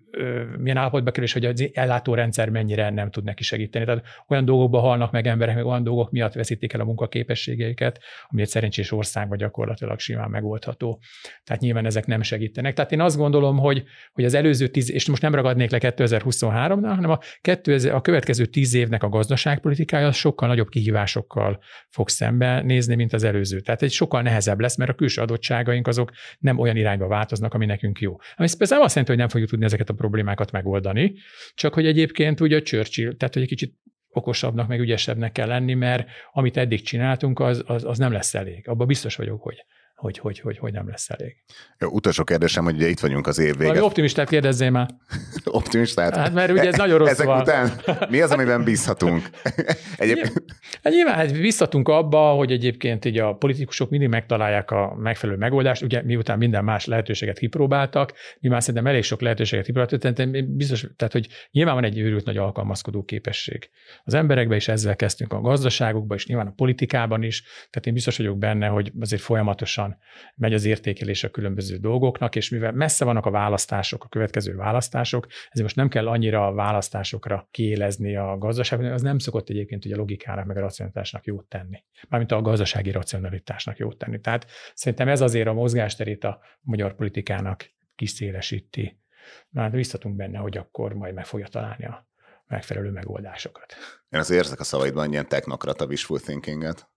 milyen 0.58 0.76
állapotba 0.76 1.10
kerül, 1.10 1.24
és 1.24 1.32
hogy 1.32 1.44
az 1.44 1.70
ellátórendszer 1.72 2.48
mennyire 2.48 2.90
nem 2.90 3.10
tud 3.10 3.24
neki 3.24 3.42
segíteni. 3.42 3.84
Tehát 3.84 4.04
olyan 4.28 4.44
dolgokban 4.44 4.80
halnak 4.80 5.12
meg 5.12 5.26
emberek, 5.26 5.54
meg 5.54 5.66
olyan 5.66 5.82
dolgok 5.82 6.10
miatt 6.10 6.32
veszítik 6.32 6.72
el 6.72 6.80
a 6.80 6.84
munkaképességeiket, 7.06 8.00
ami 8.28 8.42
egy 8.42 8.48
szerencsés 8.48 8.92
országban 8.92 9.38
gyakorlatilag 9.38 9.98
simán 9.98 10.30
megoldható. 10.30 11.00
Tehát 11.44 11.62
nyilván 11.62 11.86
ezek 11.86 12.06
nem 12.06 12.22
segítenek. 12.22 12.74
Tehát 12.74 12.92
én 12.92 13.00
azt 13.00 13.16
gondolom, 13.16 13.58
hogy, 13.58 13.84
hogy 14.12 14.24
az 14.24 14.34
előző 14.34 14.68
tíz, 14.68 14.90
és 14.90 15.08
most 15.08 15.22
nem 15.22 15.34
ragadnék 15.34 15.70
le 15.70 15.78
2023-nál, 15.80 16.92
hanem 16.94 17.10
a, 17.10 17.18
2000, 17.40 17.94
a 17.94 18.00
következő 18.00 18.46
tíz 18.46 18.74
évnek 18.74 19.02
a 19.02 19.08
gazdaságpolitikája 19.08 20.12
sokkal 20.12 20.48
nagyobb 20.48 20.68
kihívásokkal 20.68 21.62
fog 21.88 22.08
szembenézni, 22.08 22.94
mint 22.94 23.12
az 23.12 23.22
előző. 23.22 23.60
Tehát 23.60 23.82
egy 23.82 23.92
sokkal 23.92 24.22
nehezebb 24.22 24.60
lesz, 24.60 24.76
mert 24.76 24.90
a 24.90 24.94
külső 24.94 25.22
adottságaink 25.22 25.86
azok 25.86 26.12
nem 26.38 26.58
olyan 26.58 26.76
irányba 26.76 27.06
változnak, 27.06 27.54
ami 27.54 27.66
nekünk 27.66 28.00
jó. 28.00 28.16
Ami 28.36 28.48
persze 28.58 28.74
nem 28.74 28.84
azt 28.84 28.94
jelenti, 28.94 29.10
hogy 29.10 29.16
nem 29.16 29.28
fogjuk 29.28 29.50
tudni 29.50 29.64
ezeket 29.64 29.88
a 29.88 29.94
problémákat 29.94 30.52
megoldani, 30.52 31.14
csak 31.54 31.74
hogy 31.74 31.86
egyébként 31.86 32.40
ugye 32.40 32.56
a 32.56 32.62
Churchill, 32.62 33.16
tehát 33.16 33.34
hogy 33.34 33.42
egy 33.42 33.48
kicsit 33.48 33.74
okosabbnak, 34.16 34.68
meg 34.68 34.80
ügyesebbnek 34.80 35.32
kell 35.32 35.46
lenni, 35.46 35.74
mert 35.74 36.08
amit 36.32 36.56
eddig 36.56 36.82
csináltunk, 36.82 37.40
az, 37.40 37.62
az, 37.66 37.84
az 37.84 37.98
nem 37.98 38.12
lesz 38.12 38.34
elég. 38.34 38.68
Abban 38.68 38.86
biztos 38.86 39.16
vagyok, 39.16 39.42
hogy 39.42 39.64
hogy, 39.96 40.18
hogy, 40.18 40.40
hogy, 40.40 40.58
hogy 40.58 40.72
nem 40.72 40.88
lesz 40.88 41.10
elég. 41.10 41.36
Jó, 41.78 41.88
utolsó 41.88 42.24
kérdésem, 42.24 42.64
hogy 42.64 42.74
ugye 42.74 42.88
itt 42.88 43.00
vagyunk 43.00 43.26
az 43.26 43.38
év 43.38 43.56
vége. 43.56 43.82
optimistát 43.82 44.28
kérdezzél 44.28 44.70
már. 44.70 44.88
optimistát? 45.44 46.16
Hát 46.16 46.32
mert 46.32 46.50
ugye 46.50 46.66
ez 46.66 46.76
nagyon 46.76 46.98
rossz 46.98 47.08
Ezek 47.08 47.26
van. 47.26 47.40
után 47.40 47.70
mi 48.10 48.20
az, 48.20 48.30
amiben 48.30 48.64
bízhatunk? 48.64 49.30
Egyébként... 49.96 50.44
Nyilván 50.82 51.14
hát 51.14 51.32
bízhatunk 51.32 51.88
abba, 51.88 52.18
hogy 52.18 52.52
egyébként 52.52 53.04
így 53.04 53.18
a 53.18 53.34
politikusok 53.34 53.90
mindig 53.90 54.08
megtalálják 54.08 54.70
a 54.70 54.94
megfelelő 54.98 55.38
megoldást, 55.38 55.82
ugye 55.82 56.02
miután 56.02 56.38
minden 56.38 56.64
más 56.64 56.84
lehetőséget 56.84 57.38
kipróbáltak, 57.38 58.12
mi 58.40 58.48
már 58.48 58.60
szerintem 58.60 58.86
elég 58.86 59.02
sok 59.02 59.20
lehetőséget 59.20 59.64
kipróbáltak, 59.64 60.00
tehát 60.00 60.46
biztos, 60.48 60.86
tehát 60.96 61.12
hogy 61.12 61.28
nyilván 61.50 61.74
van 61.74 61.84
egy 61.84 61.98
őrült 61.98 62.24
nagy 62.24 62.36
alkalmazkodó 62.36 63.02
képesség. 63.02 63.70
Az 64.04 64.14
emberekbe 64.14 64.56
is 64.56 64.68
ezzel 64.68 64.96
kezdtünk 64.96 65.32
a 65.32 65.40
gazdaságokban, 65.40 66.16
és 66.16 66.26
nyilván 66.26 66.46
a 66.46 66.52
politikában 66.56 67.22
is, 67.22 67.42
tehát 67.42 67.86
én 67.86 67.92
biztos 67.92 68.16
vagyok 68.16 68.38
benne, 68.38 68.66
hogy 68.66 68.92
azért 69.00 69.22
folyamatosan 69.22 69.85
gyorsan 69.86 70.04
megy 70.34 70.54
az 70.54 70.64
értékelés 70.64 71.24
a 71.24 71.30
különböző 71.30 71.76
dolgoknak, 71.76 72.36
és 72.36 72.48
mivel 72.48 72.72
messze 72.72 73.04
vannak 73.04 73.26
a 73.26 73.30
választások, 73.30 74.04
a 74.04 74.08
következő 74.08 74.56
választások, 74.56 75.26
ezért 75.26 75.62
most 75.62 75.76
nem 75.76 75.88
kell 75.88 76.08
annyira 76.08 76.46
a 76.46 76.52
választásokra 76.52 77.48
kiélezni 77.50 78.16
a 78.16 78.38
gazdaságban, 78.38 78.92
az 78.92 79.02
nem 79.02 79.18
szokott 79.18 79.48
egyébként 79.48 79.84
ugye 79.84 79.94
a 79.94 79.98
logikának 79.98 80.46
meg 80.46 80.56
a 80.56 80.60
racionalitásnak 80.60 81.24
jót 81.24 81.48
tenni. 81.48 81.84
Mármint 82.08 82.32
a 82.32 82.40
gazdasági 82.40 82.90
racionalitásnak 82.90 83.78
jót 83.78 83.98
tenni. 83.98 84.20
Tehát 84.20 84.46
szerintem 84.74 85.08
ez 85.08 85.20
azért 85.20 85.48
a 85.48 85.52
mozgásterét 85.52 86.24
a 86.24 86.40
magyar 86.60 86.94
politikának 86.94 87.74
kiszélesíti. 87.94 89.00
Már 89.48 89.70
biztatunk 89.70 90.16
benne, 90.16 90.38
hogy 90.38 90.56
akkor 90.56 90.92
majd 90.92 91.14
meg 91.14 91.24
fogja 91.24 91.46
találni 91.46 91.84
a 91.84 92.06
megfelelő 92.48 92.90
megoldásokat. 92.90 93.74
Én 94.08 94.20
az 94.20 94.30
érzek 94.30 94.60
a 94.60 94.64
szavaidban 94.64 95.12
ilyen 95.12 95.28
technokrata 95.28 95.86
wishful 95.86 96.20
thinkinget. 96.20 96.88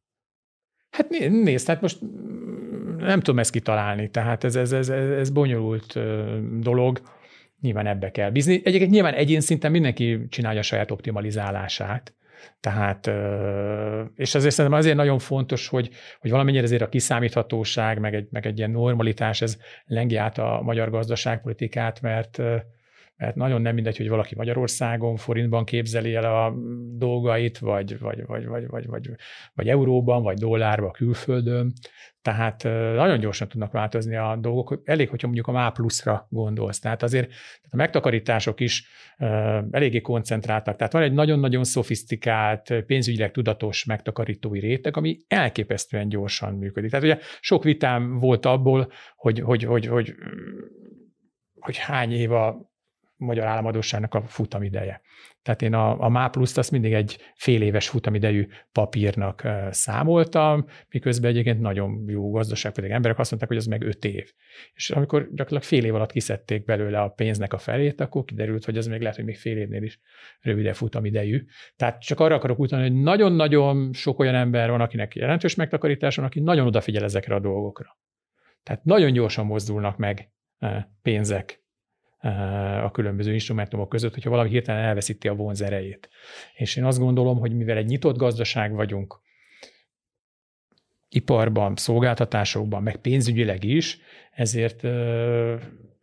Hát 0.90 1.10
nézd, 1.10 1.66
tehát 1.66 1.82
most 1.82 2.00
nem 3.00 3.20
tudom 3.20 3.40
ezt 3.40 3.52
kitalálni, 3.52 4.10
tehát 4.10 4.44
ez, 4.44 4.56
ez, 4.56 4.72
ez, 4.72 4.90
ez 4.90 5.30
bonyolult 5.30 6.00
dolog, 6.60 7.02
nyilván 7.62 7.88
ebbe 7.88 8.12
kell 8.12 8.30
bízni. 8.30 8.62
Egyébként 8.64 8.92
nyilván 8.92 9.14
egyén 9.14 9.42
szinten 9.42 9.72
mindenki 9.72 10.28
csinálja 10.30 10.60
a 10.60 10.64
saját 10.64 10.92
optimalizálását, 10.92 12.14
tehát, 12.60 13.12
és 14.16 14.36
azért 14.36 14.54
szerintem 14.54 14.80
azért 14.80 14.96
nagyon 14.96 15.20
fontos, 15.20 15.68
hogy, 15.68 15.90
hogy 16.20 16.32
valamennyire 16.32 16.64
azért 16.64 16.82
a 16.82 16.90
kiszámíthatóság, 16.90 18.00
meg 18.00 18.16
egy, 18.16 18.28
meg 18.32 18.46
egy 18.46 18.58
ilyen 18.58 18.72
normalitás, 18.72 19.42
ez 19.42 19.58
lengi 19.86 20.16
át 20.16 20.38
a 20.38 20.62
magyar 20.64 20.90
gazdaságpolitikát, 20.90 22.02
mert 22.02 22.42
mert 23.20 23.36
nagyon 23.36 23.62
nem 23.62 23.74
mindegy, 23.74 23.98
hogy 23.98 24.10
valaki 24.10 24.36
Magyarországon 24.36 25.16
forintban 25.16 25.66
képzeli 25.66 26.16
el 26.16 26.36
a 26.36 26.54
dolgait, 26.98 27.58
vagy, 27.58 28.00
vagy, 28.00 28.26
vagy, 28.26 28.46
vagy, 28.46 28.68
vagy, 28.68 28.88
vagy, 28.88 29.10
vagy 29.54 29.68
euróban, 29.68 30.24
vagy 30.24 30.38
dollárban 30.38 30.92
külföldön. 30.92 31.74
Tehát 32.22 32.64
nagyon 32.96 33.20
gyorsan 33.20 33.48
tudnak 33.48 33.72
változni 33.72 34.16
a 34.16 34.38
dolgok. 34.42 34.82
Elég, 34.84 35.10
hogyha 35.10 35.28
mondjuk 35.28 35.48
a 35.48 35.52
MÁ 35.52 35.70
pluszra 35.70 36.28
gondolsz. 36.30 36.80
Tehát 36.80 37.04
azért 37.04 37.32
a 37.70 37.76
megtakarítások 37.76 38.60
is 38.60 38.88
eléggé 39.72 40.02
koncentráltak. 40.02 40.76
Tehát 40.76 40.94
van 40.94 41.02
egy 41.02 41.14
nagyon-nagyon 41.14 41.64
szofisztikált, 41.64 42.84
pénzügyileg 42.86 43.32
tudatos 43.32 43.86
megtakarítói 43.86 44.60
réteg, 44.60 44.98
ami 44.98 45.18
elképesztően 45.28 46.10
gyorsan 46.10 46.54
működik. 46.54 46.90
Tehát 46.90 47.06
ugye 47.06 47.18
sok 47.40 47.64
vitám 47.64 48.18
volt 48.18 48.46
abból, 48.46 48.92
hogy, 49.16 49.40
hogy, 49.40 49.64
hogy, 49.64 49.86
hogy, 49.86 50.16
hogy 51.60 51.78
hány 51.78 52.12
év 52.12 52.32
a 52.32 52.70
magyar 53.20 53.46
államadóságnak 53.46 54.14
a 54.14 54.22
futamideje. 54.22 55.02
Tehát 55.42 55.62
én 55.62 55.74
a, 55.74 56.04
a 56.04 56.10
MÁ 56.10 56.28
pluszt 56.28 56.58
azt 56.58 56.72
mindig 56.72 56.94
egy 56.94 57.18
fél 57.36 57.62
éves 57.62 57.90
futamidejű 57.90 58.48
papírnak 58.72 59.48
számoltam, 59.70 60.66
miközben 60.90 61.30
egyébként 61.30 61.60
nagyon 61.60 62.04
jó 62.08 62.32
gazdaság, 62.32 62.72
pedig 62.72 62.92
emberek 62.92 63.20
azt 63.20 63.30
mondták, 63.30 63.52
hogy 63.52 63.60
az 63.60 63.66
meg 63.66 63.84
öt 63.84 64.06
év. 64.06 64.34
És 64.74 64.90
amikor 64.90 65.22
gyakorlatilag 65.22 65.64
fél 65.64 65.86
év 65.86 65.96
alatt 65.96 66.12
kiszedték 66.12 66.66
belőle 66.66 67.02
a 67.02 67.10
pénznek 67.10 67.54
a 67.54 67.58
felét, 67.58 68.02
akkor 68.02 68.24
kiderült, 68.24 68.66
hogy 68.66 68.78
az 68.78 68.88
még 68.88 69.00
lehet, 69.00 69.16
hogy 69.16 69.26
még 69.26 69.38
fél 69.38 69.58
évnél 69.58 69.84
is 69.84 70.00
rövidebb 70.42 70.76
futamidejű. 70.76 71.46
Tehát 71.76 72.02
csak 72.02 72.20
arra 72.20 72.36
akarok 72.36 72.60
utalni, 72.60 72.90
hogy 72.90 73.02
nagyon-nagyon 73.02 73.94
sok 73.94 74.20
olyan 74.20 74.36
ember 74.36 74.70
van, 74.70 74.82
akinek 74.82 75.16
jelentős 75.16 75.56
megtakarítás 75.56 76.16
van, 76.16 76.26
aki 76.26 76.40
nagyon 76.40 76.68
odafigyel 76.68 77.04
ezekre 77.04 77.36
a 77.36 77.40
dolgokra. 77.40 77.98
Tehát 78.64 78.84
nagyon 78.84 79.12
gyorsan 79.12 79.46
mozdulnak 79.46 79.98
meg 79.98 80.32
pénzek 81.02 81.59
a 82.84 82.92
különböző 82.92 83.34
instrumentumok 83.34 83.90
között, 83.90 84.14
hogyha 84.14 84.30
valami 84.30 84.50
hirtelen 84.50 84.84
elveszíti 84.84 85.28
a 85.28 85.36
vonzerejét. 85.36 86.10
És 86.54 86.76
én 86.76 86.84
azt 86.84 87.00
gondolom, 87.00 87.40
hogy 87.40 87.56
mivel 87.56 87.78
egy 87.78 87.86
nyitott 87.86 88.18
gazdaság 88.18 88.74
vagyunk, 88.74 89.22
iparban, 91.10 91.76
szolgáltatásokban, 91.76 92.84
meg 92.84 92.96
pénzügyileg 92.96 93.64
is, 93.64 94.00
ezért 94.32 94.84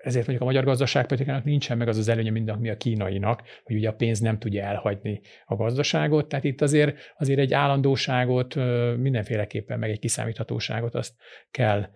ezért 0.07 0.27
mondjuk 0.27 0.41
a 0.49 0.53
magyar 0.53 0.64
gazdaságpolitikának 0.64 1.45
nincsen 1.45 1.79
meg 1.79 1.89
az 1.89 1.99
az 1.99 2.09
előnye, 2.09 2.31
mint 2.31 2.51
ami 2.51 2.71
a 2.71 2.77
kínainak, 2.77 3.43
hogy 3.64 3.77
ugye 3.77 3.89
a 3.89 3.95
pénz 3.95 4.21
nem 4.21 4.39
tudja 4.39 4.64
elhagyni 4.64 5.21
a 5.45 5.55
gazdaságot, 5.55 6.29
tehát 6.29 6.45
itt 6.45 6.61
azért, 6.61 7.14
azért 7.19 7.39
egy 7.39 7.53
állandóságot, 7.53 8.55
mindenféleképpen 8.97 9.79
meg 9.79 9.91
egy 9.91 9.99
kiszámíthatóságot 9.99 10.95
azt 10.95 11.14
kell 11.51 11.89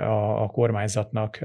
a, 0.00 0.42
a 0.42 0.46
kormányzatnak 0.46 1.38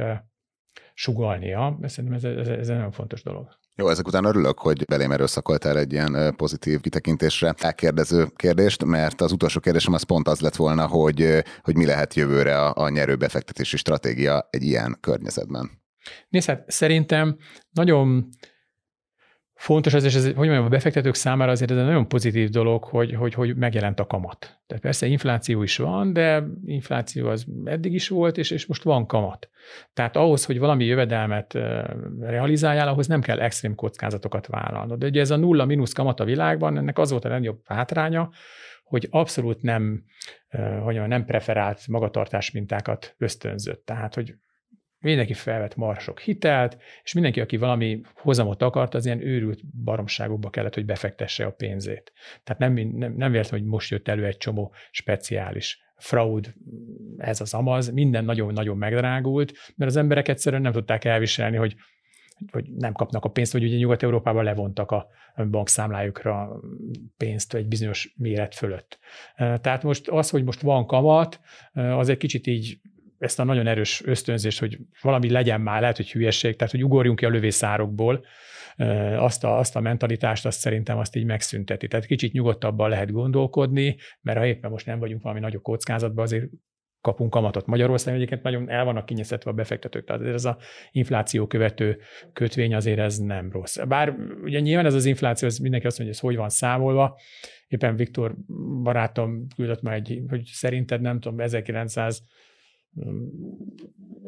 sugalnia. 0.99 1.79
Szerintem 1.83 2.13
ez, 2.13 2.23
ez, 2.23 2.47
ez 2.47 2.69
egy 2.69 2.75
nagyon 2.75 2.91
fontos 2.91 3.23
dolog. 3.23 3.47
Jó, 3.75 3.89
ezek 3.89 4.07
után 4.07 4.25
örülök, 4.25 4.59
hogy 4.59 4.85
belém 4.85 5.11
erőszakoltál 5.11 5.77
egy 5.77 5.91
ilyen 5.91 6.35
pozitív 6.35 6.79
kitekintésre 6.81 7.53
elkérdező 7.57 8.25
kérdést, 8.35 8.85
mert 8.85 9.21
az 9.21 9.31
utolsó 9.31 9.59
kérdésem 9.59 9.93
az 9.93 10.03
pont 10.03 10.27
az 10.27 10.39
lett 10.39 10.55
volna, 10.55 10.87
hogy, 10.87 11.43
hogy 11.61 11.75
mi 11.75 11.85
lehet 11.85 12.13
jövőre 12.13 12.61
a, 12.61 12.83
a 12.83 12.89
nyerőbefektetési 12.89 13.77
stratégia 13.77 14.47
egy 14.49 14.63
ilyen 14.63 14.97
környezetben. 14.99 15.69
Nézd, 16.29 16.47
hát 16.47 16.71
szerintem 16.71 17.37
nagyon 17.71 18.29
fontos 19.57 19.93
az, 19.93 20.03
és 20.03 20.15
ez, 20.15 20.25
hogy 20.25 20.35
mondjam, 20.35 20.65
a 20.65 20.69
befektetők 20.69 21.15
számára 21.15 21.51
azért 21.51 21.71
ez 21.71 21.77
egy 21.77 21.85
nagyon 21.85 22.07
pozitív 22.07 22.49
dolog, 22.49 22.83
hogy, 22.83 23.13
hogy, 23.13 23.33
hogy 23.33 23.55
megjelent 23.55 23.99
a 23.99 24.05
kamat. 24.05 24.59
Tehát 24.67 24.83
persze 24.83 25.05
infláció 25.05 25.63
is 25.63 25.77
van, 25.77 26.13
de 26.13 26.43
infláció 26.65 27.27
az 27.27 27.45
eddig 27.65 27.93
is 27.93 28.07
volt, 28.09 28.37
és, 28.37 28.51
és 28.51 28.65
most 28.65 28.83
van 28.83 29.05
kamat. 29.05 29.49
Tehát 29.93 30.15
ahhoz, 30.15 30.45
hogy 30.45 30.59
valami 30.59 30.85
jövedelmet 30.85 31.53
realizáljál, 32.19 32.87
ahhoz 32.87 33.07
nem 33.07 33.21
kell 33.21 33.39
extrém 33.39 33.75
kockázatokat 33.75 34.47
vállalnod. 34.47 34.99
De 34.99 35.05
ugye 35.05 35.21
ez 35.21 35.31
a 35.31 35.35
nulla-minusz 35.35 35.93
kamat 35.93 36.19
a 36.19 36.25
világban, 36.25 36.77
ennek 36.77 36.97
az 36.97 37.11
volt 37.11 37.25
a 37.25 37.29
legnagyobb 37.29 37.61
hátránya, 37.65 38.29
hogy 38.83 39.07
abszolút 39.09 39.61
nem, 39.61 40.03
hogy 40.83 41.07
nem 41.07 41.25
preferált 41.25 41.87
magatartás 41.87 42.51
mintákat 42.51 43.15
ösztönzött. 43.17 43.85
Tehát, 43.85 44.13
hogy 44.13 44.35
mindenki 45.07 45.33
felvett 45.33 45.75
marsok 45.75 46.19
hitelt, 46.19 46.77
és 47.03 47.13
mindenki, 47.13 47.41
aki 47.41 47.57
valami 47.57 48.01
hozamot 48.15 48.61
akart, 48.61 48.93
az 48.93 49.05
ilyen 49.05 49.21
őrült 49.21 49.83
baromságokba 49.83 50.49
kellett, 50.49 50.73
hogy 50.73 50.85
befektesse 50.85 51.45
a 51.45 51.51
pénzét. 51.51 52.13
Tehát 52.43 52.61
nem, 52.61 52.73
nem, 52.73 53.13
nem 53.13 53.31
véletlen, 53.31 53.59
hogy 53.59 53.69
most 53.69 53.91
jött 53.91 54.07
elő 54.07 54.25
egy 54.25 54.37
csomó 54.37 54.73
speciális 54.91 55.85
fraud, 55.97 56.53
ez 57.17 57.41
az 57.41 57.53
amaz, 57.53 57.91
minden 57.91 58.25
nagyon-nagyon 58.25 58.77
megdrágult, 58.77 59.53
mert 59.75 59.91
az 59.91 59.97
emberek 59.97 60.27
egyszerűen 60.27 60.61
nem 60.61 60.71
tudták 60.71 61.05
elviselni, 61.05 61.57
hogy 61.57 61.75
hogy 62.51 62.65
nem 62.75 62.93
kapnak 62.93 63.25
a 63.25 63.29
pénzt, 63.29 63.51
vagy 63.51 63.63
ugye 63.63 63.77
Nyugat-Európában 63.77 64.43
levontak 64.43 64.91
a 64.91 65.07
bankszámlájukra 65.49 66.61
pénzt 67.17 67.53
egy 67.53 67.67
bizonyos 67.67 68.13
méret 68.17 68.55
fölött. 68.55 68.99
Tehát 69.35 69.83
most 69.83 70.07
az, 70.07 70.29
hogy 70.29 70.43
most 70.43 70.61
van 70.61 70.85
kamat, 70.85 71.39
az 71.73 72.09
egy 72.09 72.17
kicsit 72.17 72.47
így 72.47 72.79
ezt 73.19 73.39
a 73.39 73.43
nagyon 73.43 73.67
erős 73.67 74.01
ösztönzést, 74.05 74.59
hogy 74.59 74.79
valami 75.01 75.29
legyen 75.29 75.61
már, 75.61 75.81
lehet, 75.81 75.95
hogy 75.95 76.11
hülyeség, 76.11 76.55
tehát 76.55 76.73
hogy 76.73 76.83
ugorjunk 76.83 77.19
ki 77.19 77.25
a 77.25 77.29
lövészárokból, 77.29 78.25
azt 79.17 79.43
a, 79.43 79.57
azt 79.57 79.75
a 79.75 79.79
mentalitást, 79.79 80.45
azt 80.45 80.59
szerintem 80.59 80.97
azt 80.97 81.15
így 81.15 81.25
megszünteti. 81.25 81.87
Tehát 81.87 82.05
kicsit 82.05 82.33
nyugodtabban 82.33 82.89
lehet 82.89 83.11
gondolkodni, 83.11 83.97
mert 84.21 84.37
ha 84.37 84.45
éppen 84.45 84.71
most 84.71 84.85
nem 84.85 84.99
vagyunk 84.99 85.21
valami 85.21 85.39
nagyobb 85.39 85.61
kockázatban, 85.61 86.23
azért 86.23 86.45
kapunk 87.01 87.29
kamatot. 87.29 87.65
Magyarországon 87.65 88.19
egyébként 88.19 88.43
nagyon 88.43 88.69
el 88.69 88.85
vannak 88.85 89.05
kinyeszetve 89.05 89.51
a 89.51 89.53
befektetők, 89.53 90.05
tehát 90.05 90.21
ez 90.21 90.45
a 90.45 90.57
infláció 90.91 91.47
követő 91.47 91.99
kötvény 92.33 92.75
azért 92.75 92.99
ez 92.99 93.17
nem 93.17 93.51
rossz. 93.51 93.77
Bár 93.87 94.15
ugye 94.43 94.59
nyilván 94.59 94.85
ez 94.85 94.93
az 94.93 95.05
infláció, 95.05 95.47
ez 95.47 95.57
mindenki 95.57 95.85
azt 95.85 95.97
mondja, 95.99 96.15
hogy 96.15 96.29
ez 96.29 96.35
hogy 96.35 96.41
van 96.41 96.49
számolva, 96.49 97.19
éppen 97.67 97.95
Viktor 97.95 98.35
barátom 98.83 99.47
küldött 99.55 99.81
már 99.81 99.93
egy, 99.93 100.21
hogy 100.27 100.41
szerinted 100.45 101.01
nem 101.01 101.19
tudom, 101.19 101.39
1900 101.39 102.23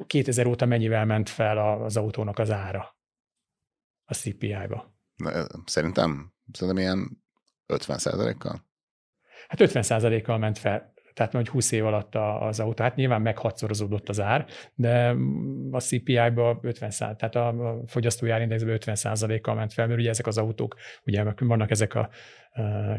2000 0.08 0.48
óta 0.48 0.66
mennyivel 0.66 1.06
ment 1.06 1.30
fel 1.30 1.58
az 1.58 1.98
autónak 1.98 2.40
az 2.40 2.52
ára 2.52 2.98
a 4.04 4.14
CPI-ba? 4.14 4.98
Szerintem, 5.66 6.34
szerintem 6.52 6.84
ilyen 6.84 7.24
50 7.66 8.38
kal 8.38 8.68
Hát 9.48 9.62
50 9.62 10.22
kal 10.22 10.38
ment 10.38 10.58
fel 10.58 10.94
tehát 11.20 11.34
hogy 11.34 11.48
20 11.48 11.72
év 11.72 11.86
alatt 11.86 12.16
az 12.40 12.60
autó, 12.60 12.84
hát 12.84 12.96
nyilván 12.96 13.22
meghatszorozódott 13.22 14.10
az 14.10 14.20
ár, 14.22 14.46
de 14.76 15.16
a 15.72 15.80
CPI-ba 15.80 16.60
50 16.62 16.90
tehát 16.98 17.36
a 17.36 17.80
fogyasztói 17.88 18.30
árindexben 18.30 18.74
50 18.74 19.42
kal 19.42 19.56
ment 19.56 19.74
fel, 19.74 19.88
mert 19.88 20.00
ugye 20.00 20.10
ezek 20.10 20.28
az 20.28 20.38
autók, 20.38 20.76
ugye 21.06 21.24
vannak 21.40 21.72
ezek 21.72 21.96
a 21.96 22.10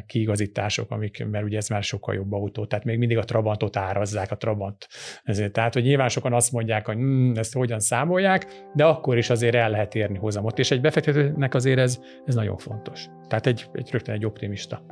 kiigazítások, 0.07 0.91
amik, 0.91 1.27
mert 1.31 1.45
ugye 1.45 1.57
ez 1.57 1.69
már 1.69 1.83
sokkal 1.83 2.15
jobb 2.15 2.33
autó, 2.33 2.67
tehát 2.67 2.85
még 2.85 2.99
mindig 2.99 3.19
a 3.19 3.25
Trabantot 3.25 3.77
árazzák, 3.77 4.31
a 4.31 4.37
Trabant. 4.37 4.89
Ezért, 5.25 5.53
tehát, 5.53 5.75
hogy 5.75 5.83
nyilván 5.83 6.09
sokan 6.09 6.33
azt 6.33 6.53
mondják, 6.53 6.87
hogy 6.87 6.97
hm, 6.97 7.33
ezt 7.37 7.55
hogyan 7.55 7.81
számolják, 7.81 8.47
de 8.75 8.85
akkor 8.85 9.19
is 9.19 9.31
azért 9.31 9.55
el 9.55 9.71
lehet 9.71 9.95
érni 9.95 10.19
hozamot, 10.19 10.59
és 10.59 10.71
egy 10.71 10.81
befektetőnek 10.81 11.55
azért 11.55 11.79
ez, 11.79 12.01
ez 12.27 12.35
nagyon 12.35 12.57
fontos. 12.57 13.07
Tehát 13.29 13.47
egy, 13.47 13.67
egy 13.73 13.91
rögtön 13.91 14.15
egy 14.15 14.25
optimista 14.25 14.83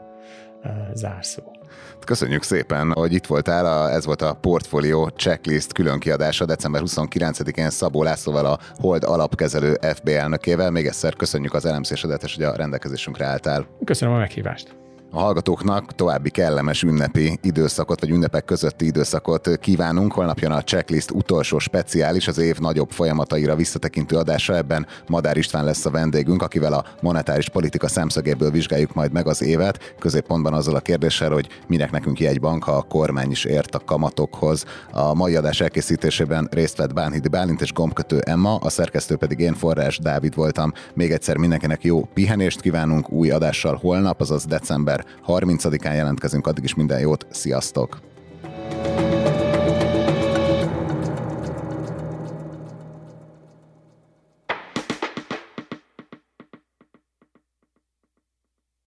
zárszó. 0.93 1.58
Köszönjük 2.05 2.43
szépen, 2.43 2.93
hogy 2.93 3.13
itt 3.13 3.27
voltál. 3.27 3.91
Ez 3.91 4.05
volt 4.05 4.23
a 4.23 4.35
Portfolio 4.35 5.09
Checklist 5.09 5.73
külön 5.73 5.99
kiadása 5.99 6.45
december 6.45 6.83
29-én 6.85 7.71
Szabó 7.71 8.03
Lászlóval 8.03 8.47
a 8.47 8.59
Hold 8.79 9.05
alapkezelő 9.05 9.79
FB 9.95 10.09
elnökével. 10.09 10.71
Még 10.71 10.87
egyszer 10.87 11.15
köszönjük 11.15 11.55
az 11.55 11.65
elemzésedet, 11.65 12.23
és 12.23 12.35
hogy 12.35 12.45
a 12.45 12.57
rendelkezésünkre 12.57 13.25
álltál. 13.25 13.67
Köszönöm 13.85 14.15
a 14.15 14.19
meghívást. 14.19 14.77
A 15.11 15.21
hallgatóknak 15.21 15.95
további 15.95 16.31
kellemes 16.31 16.83
ünnepi 16.83 17.39
időszakot, 17.43 18.01
vagy 18.01 18.11
ünnepek 18.11 18.45
közötti 18.45 18.87
időszakot 18.87 19.59
kívánunk. 19.61 20.13
Holnap 20.13 20.39
jön 20.39 20.51
a 20.51 20.63
checklist 20.63 21.11
utolsó 21.11 21.59
speciális, 21.59 22.29
az 22.29 22.39
év 22.39 22.59
nagyobb 22.59 22.91
folyamataira 22.91 23.57
visszatekintő 23.57 24.17
adása. 24.17 24.57
Ebben 24.57 24.87
Madár 25.07 25.37
István 25.37 25.65
lesz 25.65 25.85
a 25.85 25.91
vendégünk, 25.91 26.43
akivel 26.43 26.73
a 26.73 26.85
monetáris 27.01 27.49
politika 27.49 27.89
szemszögéből 27.89 28.51
vizsgáljuk 28.51 28.95
majd 28.95 29.13
meg 29.13 29.27
az 29.27 29.43
évet. 29.43 29.95
Középpontban 29.99 30.55
azzal 30.55 30.75
a 30.75 30.81
kérdéssel, 30.81 31.31
hogy 31.31 31.49
minek 31.67 31.91
nekünk 31.91 32.21
jegybank, 32.21 32.65
ha 32.65 32.73
a 32.73 32.83
kormány 32.83 33.31
is 33.31 33.45
ért 33.45 33.75
a 33.75 33.85
kamatokhoz. 33.85 34.65
A 34.93 35.15
mai 35.15 35.37
adás 35.37 35.61
elkészítésében 35.61 36.49
részt 36.51 36.77
vett 36.77 36.95
Bánhidi 36.95 37.29
Bálint 37.29 37.61
és 37.61 37.73
gombkötő 37.73 38.19
Emma, 38.19 38.55
a 38.55 38.69
szerkesztő 38.69 39.17
pedig 39.17 39.39
én 39.39 39.55
Forrás 39.55 39.99
Dávid 39.99 40.35
voltam. 40.35 40.73
Még 40.95 41.11
egyszer 41.11 41.37
mindenkinek 41.37 41.85
jó 41.85 42.09
pihenést 42.15 42.61
kívánunk 42.61 43.11
új 43.11 43.31
adással 43.31 43.79
holnap, 43.83 44.21
azaz 44.21 44.45
december 44.45 44.98
november 45.27 45.59
30-án 45.59 45.95
jelentkezünk, 45.95 46.47
addig 46.47 46.65
is 46.65 46.75
minden 46.75 47.01
jót, 47.01 47.27
sziasztok! 47.31 48.01